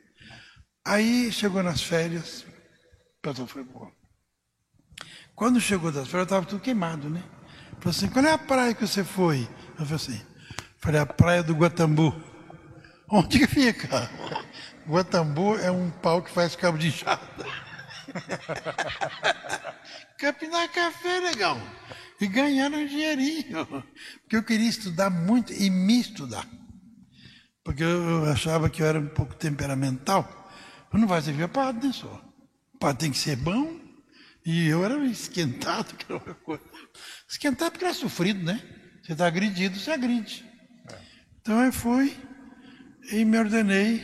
Aí 0.86 1.32
chegou 1.34 1.62
nas 1.62 1.82
férias, 1.82 2.46
o 3.18 3.22
pessoal 3.22 3.48
foi 3.48 3.63
bom. 3.63 3.92
Quando 5.36 5.60
chegou 5.60 5.91
das 5.91 6.08
férias, 6.08 6.28
estava 6.28 6.46
tudo 6.46 6.62
queimado, 6.62 7.10
né? 7.10 7.24
Falei 7.80 7.98
assim, 7.98 8.08
qual 8.08 8.26
é 8.26 8.32
a 8.32 8.38
praia 8.38 8.74
que 8.74 8.86
você 8.86 9.04
foi? 9.04 9.48
Eu 9.80 9.86
falei 9.86 9.96
assim, 9.96 10.22
falei, 10.78 11.02
a 11.02 11.06
praia 11.06 11.43
do 11.43 11.54
Guatambu. 11.54 12.13
Onde 13.10 13.39
que 13.39 13.48
fica? 13.48 14.10
Guatambu 14.88 15.58
é 15.58 15.72
um 15.72 15.89
pau 15.89 16.22
que 16.22 16.32
faz 16.32 16.56
cabo 16.56 16.78
de 16.78 16.88
enxada. 16.88 17.22
Capinar 20.19 20.72
café, 20.72 21.19
legal. 21.19 21.58
E 22.22 22.28
ganharam 22.28 22.78
um 22.78 22.88
dinheirinho. 22.88 23.65
Porque 24.22 24.38
eu 24.38 24.43
queria 24.43 24.69
estudar 24.69 25.10
muito 25.10 25.52
e 25.52 25.69
me 25.69 26.00
estudar. 26.00 26.48
Porque 27.63 27.84
eu 27.84 28.32
achava 28.32 28.69
que 28.69 28.82
eu 28.82 28.86
era 28.86 29.00
um 29.00 29.08
pouco 29.08 29.36
temperamental. 29.36 30.52
Mas 30.91 31.02
não 31.02 31.08
vai 31.08 31.22
servir 31.22 31.50
para 31.50 31.74
padre, 31.74 31.88
né? 31.88 31.93
O 32.74 32.78
padre 32.78 33.00
tem 33.00 33.12
que 33.12 33.17
ser 33.17 33.36
bom, 33.36 33.83
e 34.45 34.67
eu 34.67 34.84
era 34.84 34.97
esquentado, 35.06 35.95
que 35.95 36.12
era 36.12 36.21
uma 36.21 36.36
coisa. 36.36 36.63
Esquentado 37.27 37.71
porque 37.71 37.86
era 37.86 37.93
sofrido, 37.93 38.43
né? 38.43 38.62
Você 39.01 39.13
está 39.13 39.25
agredido, 39.25 39.79
você 39.79 39.91
agride. 39.91 40.45
É. 40.89 40.97
Então 41.41 41.63
eu 41.63 41.71
fui 41.71 42.15
e 43.12 43.23
me 43.23 43.38
ordenei 43.38 44.01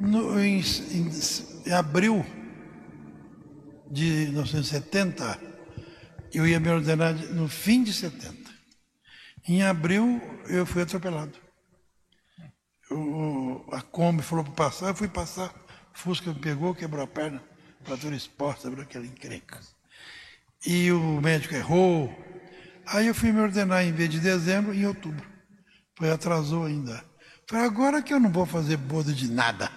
no, 0.00 0.40
em, 0.40 0.60
em, 0.60 1.10
em 1.66 1.72
abril 1.72 2.24
de 3.90 4.26
1970. 4.30 5.40
Eu 6.32 6.46
ia 6.46 6.58
me 6.58 6.70
ordenar 6.70 7.14
no 7.14 7.48
fim 7.48 7.84
de 7.84 7.92
70. 7.92 8.50
Em 9.46 9.62
abril 9.62 10.20
eu 10.48 10.66
fui 10.66 10.82
atropelado. 10.82 11.38
Eu, 12.90 13.66
a 13.72 13.80
Kombi 13.80 14.22
falou 14.22 14.44
para 14.44 14.54
passar, 14.54 14.88
eu 14.88 14.94
fui 14.94 15.08
passar, 15.08 15.48
o 15.94 15.98
Fusca 15.98 16.32
me 16.32 16.40
pegou, 16.40 16.74
quebrou 16.74 17.04
a 17.04 17.06
perna 17.06 17.51
fratura 17.84 18.16
exposta 18.16 18.68
aquela 18.80 19.06
encrenca. 19.06 19.60
E 20.66 20.90
o 20.92 21.20
médico 21.20 21.54
errou. 21.54 22.14
Aí 22.86 23.06
eu 23.06 23.14
fui 23.14 23.32
me 23.32 23.40
ordenar 23.40 23.84
em 23.84 23.92
vez 23.92 24.10
de 24.10 24.20
dezembro, 24.20 24.74
em 24.74 24.86
outubro. 24.86 25.26
Foi 25.96 26.10
atrasou 26.10 26.64
ainda. 26.64 27.04
Falei, 27.48 27.64
agora 27.66 28.02
que 28.02 28.14
eu 28.14 28.20
não 28.20 28.30
vou 28.30 28.46
fazer 28.46 28.76
boda 28.76 29.12
de 29.12 29.30
nada. 29.30 29.70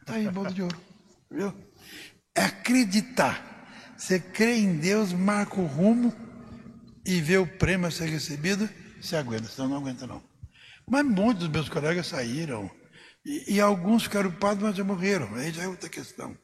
Está 0.00 0.14
aí, 0.14 0.28
boda 0.30 0.52
de 0.52 0.62
ouro. 0.62 0.80
Viu? 1.30 1.54
É 2.34 2.44
acreditar. 2.44 3.44
Você 3.96 4.20
crê 4.20 4.58
em 4.58 4.76
Deus, 4.76 5.12
marca 5.12 5.60
o 5.60 5.66
rumo 5.66 6.14
e 7.04 7.20
vê 7.20 7.36
o 7.36 7.46
prêmio 7.46 7.88
a 7.88 7.90
ser 7.90 8.08
recebido, 8.08 8.68
você 9.00 9.16
aguenta, 9.16 9.48
senão 9.48 9.70
não 9.70 9.76
aguenta 9.78 10.06
não. 10.06 10.22
Mas 10.88 11.04
muitos 11.04 11.44
dos 11.44 11.52
meus 11.52 11.68
colegas 11.68 12.06
saíram. 12.06 12.70
E, 13.24 13.54
e 13.54 13.60
alguns 13.60 14.04
ficaram 14.04 14.30
padres, 14.30 14.62
mas 14.62 14.76
já 14.76 14.84
morreram. 14.84 15.34
Aí 15.34 15.50
já 15.50 15.62
é 15.62 15.68
outra 15.68 15.88
questão. 15.88 16.36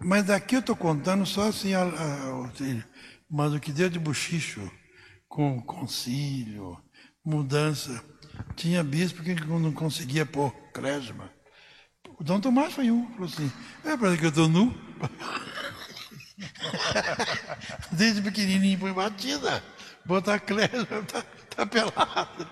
Mas 0.00 0.24
daqui 0.24 0.56
eu 0.56 0.60
estou 0.60 0.76
contando 0.76 1.26
só 1.26 1.48
assim, 1.48 1.74
a, 1.74 1.82
a, 1.82 2.50
mas 3.28 3.52
o 3.52 3.60
que 3.60 3.72
deu 3.72 3.90
de 3.90 3.98
buchicho 3.98 4.70
com 5.28 5.60
concílio, 5.60 6.80
mudança. 7.24 8.02
Tinha 8.56 8.84
bispo 8.84 9.22
que 9.22 9.34
não 9.34 9.72
conseguia 9.72 10.24
pôr 10.24 10.50
cresma. 10.72 11.30
O 12.18 12.24
Dom 12.24 12.40
Tomás 12.40 12.72
foi 12.72 12.90
um, 12.90 13.06
falou 13.12 13.26
assim, 13.26 13.52
é 13.84 13.94
para 13.96 14.16
que 14.16 14.24
eu 14.24 14.30
estou 14.30 14.48
nu. 14.48 14.74
Desde 17.92 18.22
pequenininho 18.22 18.78
põe 18.78 18.92
batida, 18.92 19.62
botar 20.06 20.38
cresma, 20.38 21.02
tá, 21.02 21.22
tá 21.50 21.66
pelado. 21.66 22.48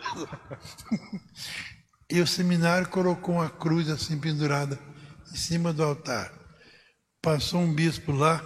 e 2.10 2.20
o 2.20 2.26
seminário 2.26 2.88
colocou 2.88 3.36
uma 3.36 3.48
cruz 3.48 3.88
assim 3.88 4.18
pendurada 4.18 4.76
em 5.32 5.36
cima 5.36 5.72
do 5.72 5.84
altar 5.84 6.32
passou 7.26 7.60
um 7.60 7.74
bispo 7.74 8.12
lá, 8.12 8.40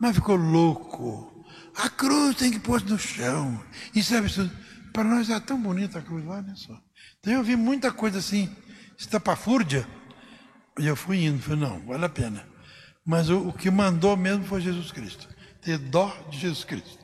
mas 0.00 0.16
ficou 0.16 0.34
louco. 0.34 1.46
a 1.76 1.88
cruz 1.88 2.34
tem 2.34 2.50
que 2.50 2.58
pôr 2.58 2.82
no 2.82 2.98
chão. 2.98 3.64
Isso 3.94 4.12
é 4.12 4.18
absurdo. 4.18 4.50
Para 4.92 5.04
nós 5.04 5.30
é 5.30 5.38
tão 5.38 5.62
bonita 5.62 6.00
a 6.00 6.02
cruz 6.02 6.24
lá, 6.24 6.42
né? 6.42 6.52
Só. 6.56 6.76
Então 7.20 7.32
eu 7.32 7.44
vi 7.44 7.54
muita 7.54 7.92
coisa 7.92 8.18
assim, 8.18 8.50
estapafúrdia. 8.98 9.86
E 10.76 10.88
eu 10.88 10.96
fui 10.96 11.24
indo, 11.24 11.40
falei, 11.40 11.60
não, 11.60 11.86
vale 11.86 12.04
a 12.04 12.08
pena. 12.08 12.44
Mas 13.06 13.30
o, 13.30 13.50
o 13.50 13.52
que 13.52 13.70
mandou 13.70 14.16
mesmo 14.16 14.44
foi 14.44 14.60
Jesus 14.60 14.90
Cristo. 14.90 15.28
Ter 15.62 15.78
dó 15.78 16.12
de 16.28 16.38
Jesus 16.40 16.64
Cristo. 16.64 16.98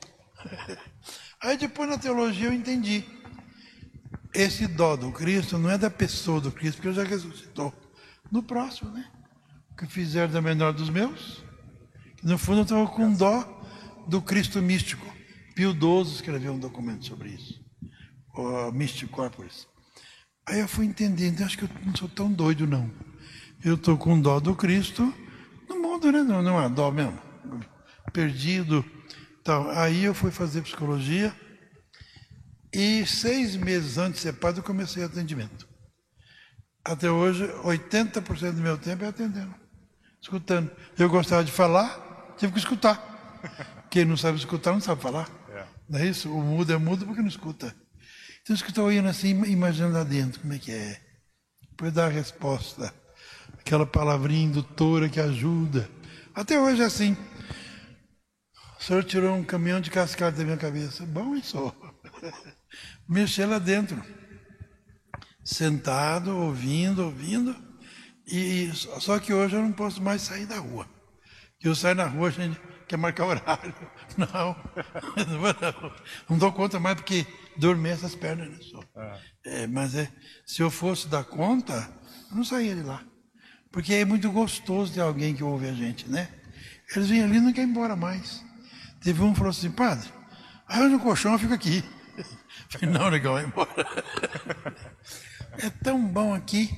Aí 1.40 1.56
depois 1.56 1.88
na 1.88 1.98
teologia 1.98 2.48
eu 2.48 2.52
entendi. 2.52 3.04
Esse 4.34 4.66
dó 4.66 4.96
do 4.96 5.12
Cristo 5.12 5.56
não 5.56 5.70
é 5.70 5.78
da 5.78 5.88
pessoa 5.88 6.40
do 6.40 6.50
Cristo, 6.50 6.78
porque 6.78 6.88
ele 6.88 6.96
já 6.96 7.04
ressuscitou. 7.04 7.72
No 8.28 8.42
próximo, 8.42 8.90
né? 8.90 9.08
Que 9.76 9.86
fizer 9.86 10.28
da 10.28 10.40
menor 10.40 10.72
dos 10.72 10.88
meus. 10.88 11.44
No 12.22 12.38
fundo 12.38 12.60
eu 12.60 12.62
estava 12.62 12.86
com 12.88 13.12
dó 13.12 13.44
do 14.08 14.22
Cristo 14.22 14.62
místico. 14.62 15.06
Pio 15.54 15.72
XII 15.72 16.14
escreveu 16.14 16.52
um 16.52 16.58
documento 16.58 17.06
sobre 17.06 17.30
isso. 17.30 17.60
O 18.34 18.70
Mystic 18.72 19.10
Corpus. 19.10 19.66
Aí 20.48 20.60
eu 20.60 20.68
fui 20.68 20.86
entendendo, 20.86 21.42
acho 21.42 21.58
que 21.58 21.64
eu 21.64 21.70
não 21.84 21.94
sou 21.94 22.08
tão 22.08 22.32
doido 22.32 22.66
não. 22.66 22.90
Eu 23.64 23.74
estou 23.74 23.96
com 23.96 24.20
dó 24.20 24.38
do 24.38 24.54
Cristo 24.54 25.12
no 25.68 25.80
mundo, 25.80 26.12
né? 26.12 26.22
Não, 26.22 26.42
não 26.42 26.62
é 26.62 26.68
dó 26.68 26.90
mesmo. 26.90 27.18
Perdido. 28.12 28.84
Então, 29.40 29.68
aí 29.70 30.04
eu 30.04 30.14
fui 30.14 30.30
fazer 30.30 30.62
psicologia 30.62 31.34
e 32.72 33.06
seis 33.06 33.56
meses 33.56 33.96
antes 33.96 34.16
de 34.16 34.22
ser 34.22 34.34
padre 34.34 34.60
eu 34.60 34.64
comecei 34.64 35.02
atendimento. 35.02 35.66
Até 36.84 37.10
hoje, 37.10 37.44
80% 37.64 38.52
do 38.52 38.60
meu 38.60 38.78
tempo 38.78 39.04
é 39.04 39.08
atendendo, 39.08 39.54
escutando. 40.26 40.70
Eu 40.98 41.08
gostava 41.08 41.44
de 41.44 41.52
falar, 41.52 42.34
tive 42.36 42.52
que 42.52 42.58
escutar. 42.58 43.00
Quem 43.88 44.04
não 44.04 44.16
sabe 44.16 44.36
escutar 44.36 44.72
não 44.72 44.80
sabe 44.80 45.00
falar. 45.00 45.30
É. 45.48 45.64
Não 45.88 46.00
é 46.00 46.06
isso? 46.06 46.30
O 46.30 46.42
mudo 46.42 46.72
é 46.72 46.76
mudo 46.76 47.06
porque 47.06 47.20
não 47.20 47.28
escuta. 47.28 47.74
Então 48.42 48.56
eu 48.56 48.66
estou 48.68 48.92
indo 48.92 49.08
assim, 49.08 49.30
imaginando 49.44 49.94
lá 49.94 50.02
dentro 50.02 50.40
como 50.40 50.52
é 50.52 50.58
que 50.58 50.72
é. 50.72 51.00
Depois 51.70 51.92
dar 51.92 52.06
a 52.06 52.08
resposta. 52.08 52.92
Aquela 53.58 53.86
palavrinha 53.86 54.46
indutora 54.46 55.08
que 55.08 55.20
ajuda. 55.20 55.88
Até 56.34 56.58
hoje 56.58 56.82
é 56.82 56.86
assim. 56.86 57.16
O 58.78 58.82
senhor 58.82 59.04
tirou 59.04 59.34
um 59.34 59.44
caminhão 59.44 59.80
de 59.80 59.90
cascata 59.90 60.38
da 60.38 60.44
minha 60.44 60.56
cabeça. 60.56 61.06
Bom 61.06 61.36
isso. 61.36 61.72
Mexer 63.08 63.46
lá 63.46 63.58
dentro. 63.58 64.02
Sentado, 65.44 66.36
ouvindo, 66.36 67.04
ouvindo. 67.04 67.65
E 68.26 68.70
só 68.74 69.18
que 69.18 69.32
hoje 69.32 69.54
eu 69.54 69.62
não 69.62 69.72
posso 69.72 70.02
mais 70.02 70.22
sair 70.22 70.46
da 70.46 70.58
rua. 70.58 70.88
Eu 71.62 71.74
saio 71.74 71.94
na 71.94 72.06
rua, 72.06 72.30
gente 72.30 72.60
quer 72.86 72.96
marcar 72.96 73.26
horário. 73.26 73.74
Não, 74.16 74.56
não, 76.28 76.38
dou 76.38 76.50
conta 76.52 76.80
mais 76.80 76.94
porque 76.96 77.26
dormir 77.58 77.90
essas 77.90 78.14
pernas, 78.14 78.48
né, 78.48 78.58
só. 78.62 78.80
É. 79.44 79.66
mas 79.66 79.94
é, 79.94 80.10
se 80.46 80.62
eu 80.62 80.70
fosse 80.70 81.06
dar 81.08 81.24
conta, 81.24 81.90
eu 82.30 82.36
não 82.36 82.44
saía 82.44 82.74
de 82.74 82.82
lá. 82.82 83.04
Porque 83.70 83.92
é 83.92 84.04
muito 84.06 84.30
gostoso 84.30 84.94
ter 84.94 85.00
alguém 85.00 85.34
que 85.34 85.44
ouve 85.44 85.68
a 85.68 85.72
gente, 85.74 86.08
né? 86.08 86.30
Eles 86.94 87.10
vêm 87.10 87.22
ali 87.22 87.36
e 87.36 87.40
não 87.40 87.52
querem 87.52 87.68
ir 87.68 87.72
embora 87.72 87.94
mais. 87.94 88.42
Teve 89.02 89.22
um 89.22 89.32
que 89.32 89.38
falou 89.38 89.50
assim, 89.50 89.70
padre, 89.70 90.08
aí 90.66 90.80
eu 90.80 90.88
no 90.88 91.00
colchão 91.00 91.32
eu 91.32 91.38
fico 91.38 91.52
aqui. 91.52 91.84
falei, 92.70 92.90
não, 92.90 93.08
legal, 93.08 93.34
vai 93.34 93.44
embora. 93.44 93.86
é 95.58 95.68
tão 95.68 96.06
bom 96.06 96.32
aqui, 96.32 96.70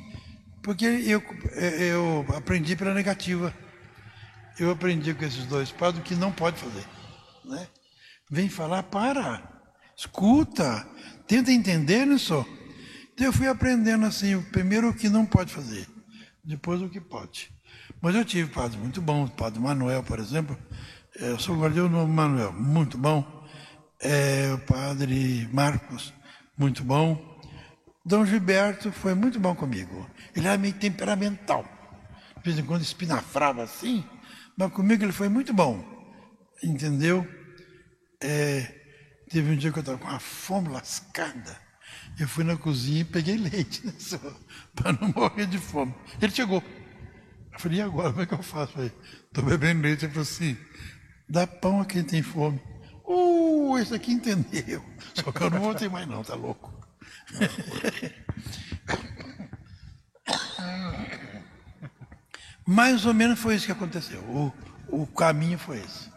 porque 0.68 0.84
eu, 0.84 1.22
eu 1.56 2.26
aprendi 2.36 2.76
pela 2.76 2.92
negativa 2.92 3.54
eu 4.58 4.70
aprendi 4.70 5.14
com 5.14 5.24
esses 5.24 5.46
dois 5.46 5.70
padres 5.70 6.04
que 6.04 6.14
não 6.14 6.30
pode 6.30 6.58
fazer. 6.58 6.84
Né? 7.42 7.66
Vem 8.30 8.50
falar, 8.50 8.82
para, 8.82 9.42
escuta, 9.96 10.86
tenta 11.26 11.50
entender 11.50 12.04
nisso. 12.04 12.44
Então 13.14 13.28
eu 13.28 13.32
fui 13.32 13.48
aprendendo 13.48 14.04
assim, 14.04 14.38
primeiro 14.52 14.90
o 14.90 14.94
que 14.94 15.08
não 15.08 15.24
pode 15.24 15.50
fazer, 15.50 15.86
depois 16.44 16.82
o 16.82 16.88
que 16.90 17.00
pode. 17.00 17.50
Mas 18.02 18.14
eu 18.14 18.24
tive 18.24 18.50
padres 18.50 18.78
muito 18.78 19.00
bons, 19.00 19.30
o 19.30 19.32
padre 19.32 19.58
Manuel, 19.58 20.02
por 20.02 20.18
exemplo, 20.18 20.58
é, 21.18 21.30
eu 21.30 21.38
sou 21.38 21.58
guardião 21.58 21.88
do 21.88 22.06
Manuel, 22.06 22.52
muito 22.52 22.98
bom. 22.98 23.46
É, 24.00 24.52
o 24.52 24.58
padre 24.58 25.48
Marcos, 25.50 26.12
muito 26.58 26.84
bom. 26.84 27.27
Dom 28.08 28.24
Gilberto 28.24 28.90
foi 28.90 29.12
muito 29.12 29.38
bom 29.38 29.54
comigo. 29.54 30.08
Ele 30.34 30.48
era 30.48 30.56
meio 30.56 30.72
temperamental. 30.72 31.62
De 32.38 32.42
vez 32.42 32.58
em 32.58 32.64
quando 32.64 32.80
espinafrava 32.80 33.62
assim, 33.62 34.02
mas 34.56 34.72
comigo 34.72 35.04
ele 35.04 35.12
foi 35.12 35.28
muito 35.28 35.52
bom. 35.52 35.84
Entendeu? 36.62 37.28
É, 38.18 38.62
teve 39.28 39.52
um 39.52 39.56
dia 39.58 39.70
que 39.70 39.78
eu 39.78 39.80
estava 39.82 39.98
com 39.98 40.08
uma 40.08 40.18
fome 40.18 40.70
lascada. 40.70 41.54
Eu 42.18 42.26
fui 42.26 42.44
na 42.44 42.56
cozinha 42.56 43.02
e 43.02 43.04
peguei 43.04 43.36
leite, 43.36 43.86
né, 43.86 43.92
para 44.74 44.94
não 44.94 45.12
morrer 45.14 45.44
de 45.44 45.58
fome. 45.58 45.94
Ele 46.18 46.32
chegou. 46.32 46.64
Eu 47.52 47.58
falei, 47.60 47.80
e 47.80 47.82
agora, 47.82 48.08
como 48.08 48.22
é 48.22 48.26
que 48.26 48.32
eu 48.32 48.42
faço? 48.42 48.72
estou 48.80 49.44
bebendo 49.44 49.82
leite. 49.82 50.06
Ele 50.06 50.12
falou 50.12 50.22
assim, 50.22 50.56
dá 51.28 51.46
pão 51.46 51.82
a 51.82 51.84
quem 51.84 52.02
tem 52.02 52.22
fome. 52.22 52.58
Uh, 53.04 53.76
esse 53.76 53.94
aqui 53.94 54.12
entendeu. 54.12 54.82
Só 55.12 55.30
que 55.30 55.42
eu 55.42 55.50
não 55.50 55.60
voltei 55.60 55.90
mais 55.90 56.08
não, 56.08 56.24
tá 56.24 56.34
louco. 56.34 56.77
Mais 62.66 63.06
ou 63.06 63.14
menos 63.14 63.38
foi 63.38 63.54
isso 63.54 63.64
que 63.66 63.72
aconteceu. 63.72 64.20
O, 64.20 64.52
o 64.88 65.06
caminho 65.06 65.58
foi 65.58 65.78
esse. 65.78 66.10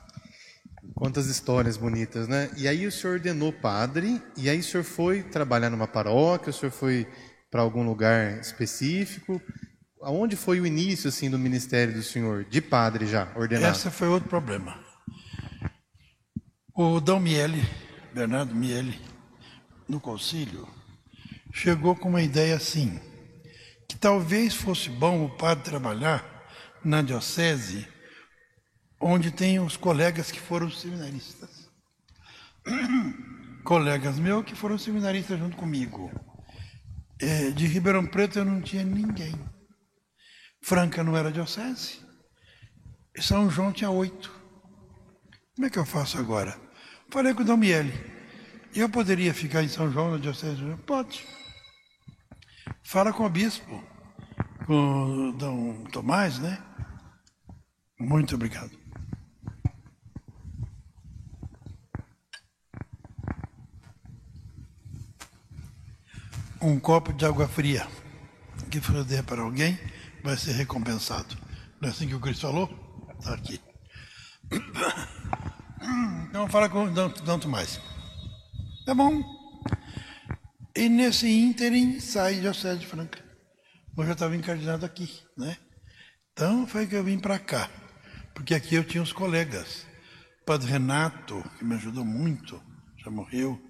Quantas 0.93 1.27
histórias 1.27 1.77
bonitas, 1.77 2.27
né? 2.27 2.51
E 2.57 2.67
aí 2.67 2.85
o 2.85 2.91
senhor 2.91 3.13
ordenou 3.13 3.53
padre, 3.53 4.21
e 4.35 4.49
aí 4.49 4.59
o 4.59 4.63
senhor 4.63 4.83
foi 4.83 5.23
trabalhar 5.23 5.69
numa 5.69 5.87
paróquia, 5.87 6.49
o 6.49 6.53
senhor 6.53 6.71
foi 6.71 7.07
para 7.49 7.61
algum 7.61 7.83
lugar 7.83 8.39
específico. 8.39 9.41
Aonde 10.01 10.35
foi 10.35 10.59
o 10.59 10.65
início 10.65 11.07
assim 11.07 11.29
do 11.29 11.39
ministério 11.39 11.93
do 11.93 12.03
senhor, 12.03 12.43
de 12.43 12.59
padre 12.59 13.05
já, 13.07 13.31
ordenado? 13.35 13.75
Esse 13.75 13.89
foi 13.89 14.09
outro 14.09 14.27
problema. 14.27 14.77
O 16.73 16.99
Dom 16.99 17.19
Miele, 17.19 17.63
Bernardo 18.13 18.53
Miele, 18.53 18.99
no 19.87 19.99
concílio, 19.99 20.67
chegou 21.53 21.95
com 21.95 22.09
uma 22.09 22.21
ideia 22.21 22.55
assim, 22.55 22.99
que 23.87 23.97
talvez 23.97 24.55
fosse 24.55 24.89
bom 24.89 25.25
o 25.25 25.29
padre 25.37 25.63
trabalhar 25.63 26.25
na 26.83 27.01
diocese, 27.01 27.87
onde 28.99 29.31
tem 29.31 29.59
os 29.59 29.77
colegas 29.77 30.31
que 30.31 30.39
foram 30.39 30.69
seminaristas. 30.71 31.69
colegas 33.63 34.17
meus 34.17 34.45
que 34.45 34.55
foram 34.55 34.77
seminaristas 34.77 35.37
junto 35.37 35.57
comigo. 35.57 36.11
É, 37.19 37.51
de 37.51 37.67
Ribeirão 37.67 38.05
Preto 38.05 38.39
eu 38.39 38.45
não 38.45 38.61
tinha 38.61 38.83
ninguém. 38.83 39.33
Franca 40.61 41.03
não 41.03 41.15
era 41.15 41.31
diocese. 41.31 41.99
São 43.19 43.49
João 43.49 43.71
tinha 43.71 43.89
oito. 43.89 44.31
Como 45.55 45.67
é 45.67 45.69
que 45.69 45.77
eu 45.77 45.85
faço 45.85 46.17
agora? 46.17 46.57
Falei 47.11 47.33
com 47.33 47.41
o 47.41 47.45
Dom 47.45 47.57
Miele. 47.57 47.93
Eu 48.73 48.89
poderia 48.89 49.33
ficar 49.33 49.63
em 49.63 49.67
São 49.67 49.91
João, 49.91 50.11
na 50.11 50.17
diocese? 50.17 50.61
Pode. 50.85 51.27
Fala 52.91 53.13
com 53.13 53.25
o 53.25 53.29
bispo, 53.29 53.81
com 54.65 55.29
o 55.29 55.31
Dom 55.31 55.85
Tomás, 55.93 56.39
né? 56.39 56.61
Muito 57.97 58.35
obrigado. 58.35 58.69
Um 66.61 66.77
copo 66.81 67.13
de 67.13 67.25
água 67.25 67.47
fria 67.47 67.87
que 68.69 68.81
for 68.81 69.05
der 69.05 69.23
para 69.23 69.41
alguém 69.41 69.79
vai 70.21 70.35
ser 70.35 70.51
recompensado. 70.51 71.37
Não 71.79 71.87
é 71.87 71.93
assim 71.93 72.09
que 72.09 72.15
o 72.15 72.19
Cristo 72.19 72.47
falou? 72.47 73.07
Está 73.17 73.35
aqui. 73.35 73.61
Então 76.27 76.45
fala 76.49 76.67
com 76.67 76.83
o 76.83 76.91
Dom 76.91 77.39
Tomás. 77.39 77.79
Tá 78.85 78.93
bom. 78.93 79.39
E 80.75 80.87
nesse 80.89 81.27
ínterim 81.27 81.99
sai 81.99 82.41
José 82.41 82.75
de 82.75 82.87
Franca. 82.87 83.23
Eu 83.97 84.05
já 84.05 84.13
estava 84.13 84.35
encardinado 84.35 84.85
aqui, 84.85 85.09
né? 85.37 85.57
Então 86.31 86.65
foi 86.65 86.87
que 86.87 86.95
eu 86.95 87.03
vim 87.03 87.19
para 87.19 87.37
cá 87.37 87.69
porque 88.33 88.55
aqui 88.55 88.75
eu 88.75 88.83
tinha 88.83 89.03
os 89.03 89.13
colegas. 89.13 89.85
O 90.41 90.45
padre 90.45 90.71
Renato, 90.71 91.43
que 91.57 91.65
me 91.65 91.75
ajudou 91.75 92.03
muito, 92.03 92.61
já 93.03 93.11
morreu. 93.11 93.61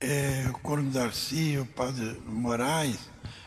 É, 0.00 0.46
o 0.50 0.58
Corno 0.58 0.90
Darcy, 0.90 1.56
o 1.58 1.64
padre 1.64 2.20
Moraes, 2.26 2.98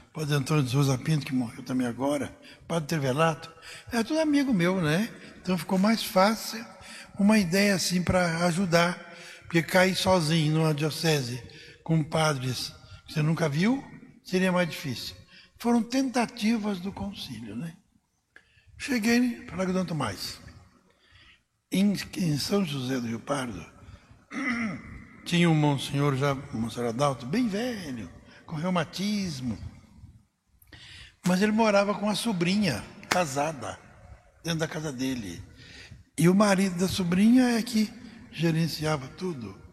o 0.10 0.14
padre 0.14 0.36
Antônio 0.36 0.64
de 0.64 0.72
Souza 0.72 0.98
Pinto, 0.98 1.26
que 1.26 1.34
morreu 1.34 1.64
também 1.64 1.86
agora, 1.86 2.36
o 2.64 2.66
padre 2.66 2.90
Trevelato. 2.90 3.54
É 3.92 4.04
tudo 4.04 4.20
amigo 4.20 4.54
meu, 4.54 4.82
né? 4.82 5.10
Então 5.42 5.58
ficou 5.58 5.78
mais 5.78 6.04
fácil 6.04 6.66
uma 7.20 7.38
ideia 7.38 7.76
assim 7.76 8.02
para 8.02 8.46
ajudar. 8.46 9.08
Porque 9.44 9.64
cair 9.64 9.96
sozinho 9.96 10.54
numa 10.54 10.74
diocese 10.76 11.42
com 11.90 12.04
padres 12.04 12.72
que 13.08 13.14
você 13.14 13.24
nunca 13.24 13.50
viu, 13.50 13.84
seria 14.24 14.52
mais 14.52 14.70
difícil. 14.70 15.16
Foram 15.58 15.82
tentativas 15.82 16.80
do 16.80 16.92
concílio, 16.92 17.56
né? 17.56 17.76
Cheguei 18.78 19.42
para 19.48 19.66
Dom 19.66 19.84
Tomás. 19.84 20.40
Em, 21.72 21.94
em 22.16 22.38
São 22.38 22.64
José 22.64 23.00
do 23.00 23.08
Rio 23.08 23.20
Pardo, 23.20 23.66
tinha 25.26 25.50
um 25.50 25.56
monsenhor 25.56 26.16
já, 26.16 26.36
um 26.54 26.60
monsenhor 26.62 26.90
Adalto, 26.90 27.26
bem 27.26 27.48
velho, 27.48 28.08
com 28.46 28.56
reumatismo. 28.56 29.58
Mas 31.26 31.42
ele 31.42 31.52
morava 31.52 31.96
com 31.96 32.08
a 32.08 32.14
sobrinha, 32.14 32.86
casada, 33.10 33.80
dentro 34.44 34.60
da 34.60 34.68
casa 34.68 34.94
dele. 34.94 35.42
E 36.16 36.30
o 36.30 36.36
marido 36.36 36.78
da 36.78 36.88
sobrinha 36.88 37.58
é 37.58 37.64
que 37.64 37.92
gerenciava 38.32 39.08
tudo. 39.08 39.69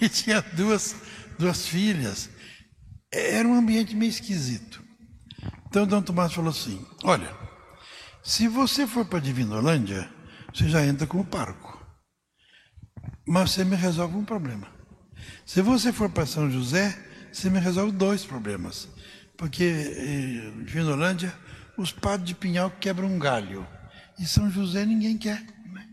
E 0.00 0.08
tinha 0.08 0.40
duas, 0.40 0.94
duas 1.38 1.66
filhas. 1.66 2.30
Era 3.10 3.46
um 3.46 3.54
ambiente 3.54 3.94
meio 3.94 4.10
esquisito. 4.10 4.82
Então, 5.66 5.86
Dom 5.86 6.02
Tomás 6.02 6.32
falou 6.32 6.50
assim: 6.50 6.84
Olha, 7.04 7.34
se 8.22 8.48
você 8.48 8.86
for 8.86 9.04
para 9.06 9.20
Divinolândia, 9.20 10.10
você 10.52 10.68
já 10.68 10.84
entra 10.84 11.06
como 11.06 11.24
parco. 11.24 11.78
Mas 13.26 13.52
você 13.52 13.64
me 13.64 13.76
resolve 13.76 14.16
um 14.16 14.24
problema. 14.24 14.66
Se 15.46 15.62
você 15.62 15.92
for 15.92 16.10
para 16.10 16.26
São 16.26 16.50
José, 16.50 16.98
você 17.32 17.48
me 17.48 17.58
resolve 17.58 17.92
dois 17.92 18.24
problemas. 18.24 18.88
Porque 19.36 19.64
em 19.64 20.64
Divinolândia, 20.64 21.32
os 21.76 21.92
padres 21.92 22.28
de 22.28 22.34
Pinhal 22.34 22.70
quebram 22.80 23.08
um 23.08 23.18
galho. 23.18 23.66
E 24.18 24.26
São 24.26 24.50
José 24.50 24.84
ninguém 24.84 25.16
quer. 25.16 25.40
Né? 25.72 25.86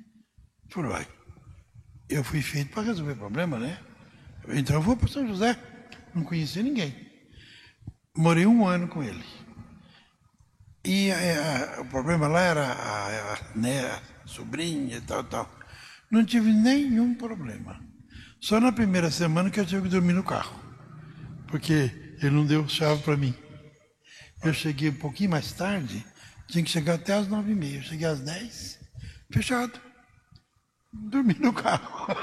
Falou. 0.70 0.98
Eu 2.10 2.24
fui 2.24 2.42
feito 2.42 2.72
para 2.72 2.84
resolver 2.84 3.16
problema, 3.16 3.60
né? 3.60 3.80
Então 4.50 4.78
eu 4.78 4.82
vou 4.82 4.96
para 4.96 5.10
São 5.10 5.28
José. 5.28 5.58
Não 6.16 6.24
conheci 6.24 6.64
ninguém. 6.64 6.96
Morei 8.16 8.46
um 8.46 8.66
ano 8.66 8.88
com 8.88 9.04
ele. 9.04 9.24
E 10.86 11.12
a, 11.12 11.78
a, 11.78 11.82
o 11.82 11.86
problema 11.86 12.28
lá 12.28 12.42
era 12.42 12.66
a, 12.66 13.34
a, 13.34 13.58
né, 13.58 13.86
a 13.86 14.02
sobrinha 14.26 14.98
e 14.98 15.02
tal, 15.02 15.24
tal. 15.26 15.54
Não 16.10 16.24
tive 16.24 16.52
nenhum 16.54 17.14
problema. 17.14 17.80
Só 18.40 18.60
na 18.60 18.72
primeira 18.72 19.12
semana 19.12 19.50
que 19.50 19.60
eu 19.60 19.66
tive 19.66 19.84
que 19.84 19.90
dormir 19.90 20.14
no 20.14 20.24
carro. 20.24 20.58
Porque 21.48 22.16
ele 22.22 22.32
não 22.32 22.46
deu 22.46 22.68
chave 22.70 23.04
para 23.04 23.18
mim. 23.18 23.36
Eu 24.42 24.54
cheguei 24.54 24.90
um 24.90 24.96
pouquinho 24.96 25.32
mais 25.32 25.52
tarde, 25.52 26.06
tinha 26.48 26.64
que 26.64 26.70
chegar 26.70 26.94
até 26.96 27.14
às 27.14 27.28
nove 27.28 27.52
e 27.52 27.56
meia. 27.56 27.80
Eu 27.80 27.84
cheguei 27.84 28.08
às 28.08 28.22
dez, 28.22 28.80
fechado. 29.30 29.87
Dormi 30.92 31.36
no 31.40 31.54
carro. 31.54 32.08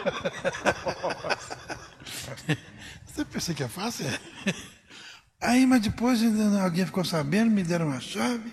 Você 3.06 3.24
pensa 3.24 3.54
que 3.54 3.62
é 3.62 3.68
fácil? 3.68 4.06
É. 4.06 4.18
Aí, 5.40 5.66
mas 5.66 5.82
depois 5.82 6.20
alguém 6.60 6.86
ficou 6.86 7.04
sabendo, 7.04 7.50
me 7.50 7.62
deram 7.62 7.88
uma 7.88 8.00
chave 8.00 8.52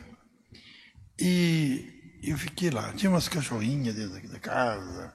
e 1.19 2.19
eu 2.23 2.37
fiquei 2.37 2.69
lá. 2.69 2.93
Tinha 2.93 3.09
umas 3.09 3.27
cachorrinhas 3.27 3.95
dentro 3.95 4.29
da 4.29 4.39
casa. 4.39 5.13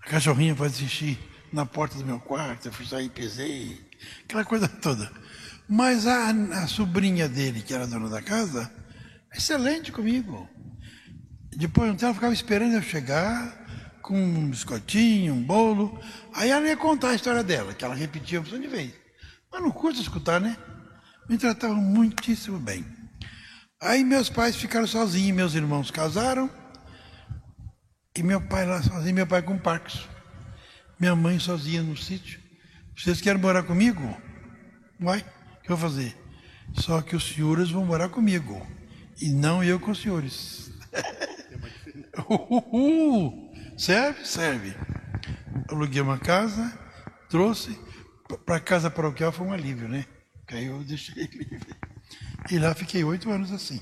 A 0.00 0.08
cachorrinha 0.08 0.54
foi 0.54 0.68
assistir 0.68 1.18
na 1.52 1.66
porta 1.66 1.98
do 1.98 2.06
meu 2.06 2.20
quarto, 2.20 2.68
eu 2.68 2.72
fui 2.72 2.86
sair, 2.86 3.08
pesei, 3.08 3.84
aquela 4.24 4.44
coisa 4.44 4.68
toda. 4.68 5.10
Mas 5.68 6.06
a, 6.06 6.30
a 6.30 6.66
sobrinha 6.66 7.28
dele, 7.28 7.62
que 7.62 7.74
era 7.74 7.86
dona 7.86 8.08
da 8.08 8.22
casa, 8.22 8.70
excelente 9.34 9.92
comigo. 9.92 10.48
Depois 11.56 11.90
então, 11.90 12.08
ela 12.08 12.14
ficava 12.14 12.32
esperando 12.32 12.74
eu 12.74 12.82
chegar 12.82 13.66
com 14.02 14.18
um 14.18 14.50
biscoitinho, 14.50 15.34
um 15.34 15.42
bolo. 15.42 16.00
Aí 16.34 16.50
ela 16.50 16.66
ia 16.66 16.76
contar 16.76 17.10
a 17.10 17.14
história 17.14 17.42
dela, 17.42 17.74
que 17.74 17.84
ela 17.84 17.94
repetia 17.94 18.40
opção 18.40 18.60
de 18.60 18.68
vez. 18.68 18.92
Mas 19.50 19.62
não 19.62 19.70
custa 19.70 20.00
escutar, 20.00 20.40
né? 20.40 20.56
Me 21.28 21.36
tratavam 21.36 21.76
muitíssimo 21.76 22.58
bem. 22.58 22.84
Aí 23.80 24.02
meus 24.02 24.28
pais 24.28 24.56
ficaram 24.56 24.86
sozinhos, 24.86 25.36
meus 25.36 25.54
irmãos 25.54 25.90
casaram. 25.90 26.50
E 28.16 28.22
meu 28.22 28.40
pai 28.40 28.66
lá 28.66 28.82
sozinho, 28.82 29.14
meu 29.14 29.26
pai 29.26 29.42
com 29.42 29.58
Parkinson. 29.58 30.08
Minha 30.98 31.14
mãe 31.14 31.38
sozinha 31.38 31.82
no 31.82 31.96
sítio. 31.96 32.40
Vocês 32.96 33.20
querem 33.20 33.40
morar 33.40 33.62
comigo? 33.62 34.02
Vai, 34.98 35.20
o 35.20 35.62
que 35.62 35.70
eu 35.70 35.76
vou 35.76 35.88
fazer? 35.88 36.16
Só 36.74 37.00
que 37.00 37.14
os 37.14 37.28
senhores 37.28 37.70
vão 37.70 37.84
morar 37.84 38.08
comigo. 38.08 38.66
E 39.20 39.28
não 39.28 39.62
eu 39.62 39.78
com 39.78 39.92
os 39.92 40.00
senhores. 40.00 40.72
Uhul. 42.28 43.52
Serve? 43.76 44.24
Serve. 44.24 44.74
Aluguei 45.68 46.00
uma 46.00 46.18
casa, 46.18 46.78
trouxe. 47.28 47.78
Para 48.44 48.56
a 48.56 48.60
casa 48.60 48.90
paroquial 48.90 49.32
foi 49.32 49.46
um 49.46 49.52
alívio, 49.52 49.88
né? 49.88 50.04
Que 50.46 50.56
aí 50.56 50.66
eu 50.66 50.82
deixei 50.82 51.24
livre. 51.32 51.74
E 52.50 52.58
lá 52.58 52.74
fiquei 52.74 53.04
oito 53.04 53.30
anos 53.30 53.52
assim. 53.52 53.80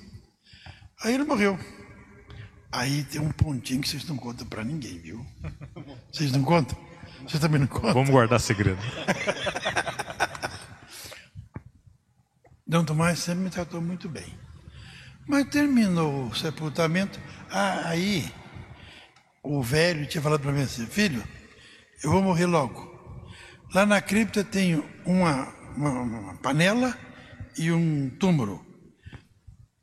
Aí 1.03 1.14
ele 1.14 1.25
morreu. 1.25 1.59
Aí 2.72 3.05
tem 3.05 3.20
um 3.20 3.31
pontinho 3.31 3.81
que 3.81 3.88
vocês 3.88 4.05
não 4.07 4.16
contam 4.16 4.46
para 4.46 4.64
ninguém, 4.64 4.99
viu? 4.99 5.25
Vocês 6.12 6.33
não 6.33 6.42
contam? 6.42 6.77
Vocês 7.22 7.40
também 7.40 7.61
não 7.61 7.66
contam? 7.66 7.94
Vamos 7.94 8.11
guardar 8.11 8.40
segredo. 8.40 8.79
Dom 12.66 12.85
Tomás 12.85 13.20
sempre 13.20 13.44
me 13.44 13.51
tratou 13.51 13.81
muito 13.81 14.09
bem. 14.09 14.45
Mas 15.26 15.46
terminou 15.46 16.28
o 16.28 16.34
sepultamento, 16.34 17.20
aí 17.50 18.30
o 19.42 19.60
velho 19.62 20.06
tinha 20.06 20.22
falado 20.22 20.40
para 20.40 20.52
mim 20.52 20.62
assim, 20.62 20.86
filho, 20.86 21.22
eu 22.02 22.10
vou 22.12 22.22
morrer 22.22 22.46
logo. 22.46 22.94
Lá 23.74 23.84
na 23.84 24.00
cripta 24.00 24.44
tem 24.44 24.82
uma, 25.04 25.52
uma, 25.76 25.90
uma 25.90 26.36
panela 26.36 26.96
e 27.58 27.72
um 27.72 28.08
túmulo. 28.20 28.64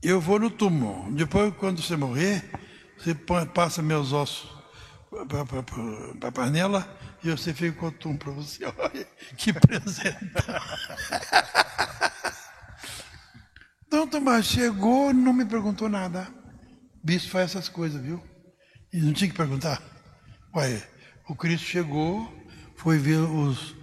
Eu 0.01 0.21
vou 0.21 0.39
no 0.39 0.49
túmulo. 0.49 1.13
Depois, 1.13 1.53
quando 1.57 1.81
você 1.81 1.95
morrer, 1.95 2.43
você 2.97 3.13
passa 3.53 3.81
meus 3.81 4.13
ossos 4.13 4.49
para 5.09 6.27
a 6.27 6.31
panela 6.31 6.99
e 7.23 7.29
você 7.31 7.53
fica 7.53 7.77
com 7.77 7.87
o 7.87 7.91
túmulo 7.91 8.19
para 8.19 8.31
você. 8.31 8.65
Olha, 8.77 9.07
que 9.37 9.51
presente. 9.51 10.17
Então, 13.93 14.07
Tomás 14.07 14.47
chegou 14.47 15.13
não 15.13 15.31
me 15.31 15.45
perguntou 15.45 15.87
nada. 15.87 16.27
Bispo 17.03 17.29
faz 17.29 17.51
essas 17.51 17.69
coisas, 17.69 18.01
viu? 18.01 18.19
E 18.91 18.97
não 18.97 19.13
tinha 19.13 19.29
que 19.29 19.37
perguntar. 19.37 19.79
Ué, 20.55 20.81
o 21.29 21.35
Cristo 21.35 21.67
chegou, 21.67 22.27
foi 22.75 22.97
ver 22.97 23.19
os, 23.19 23.75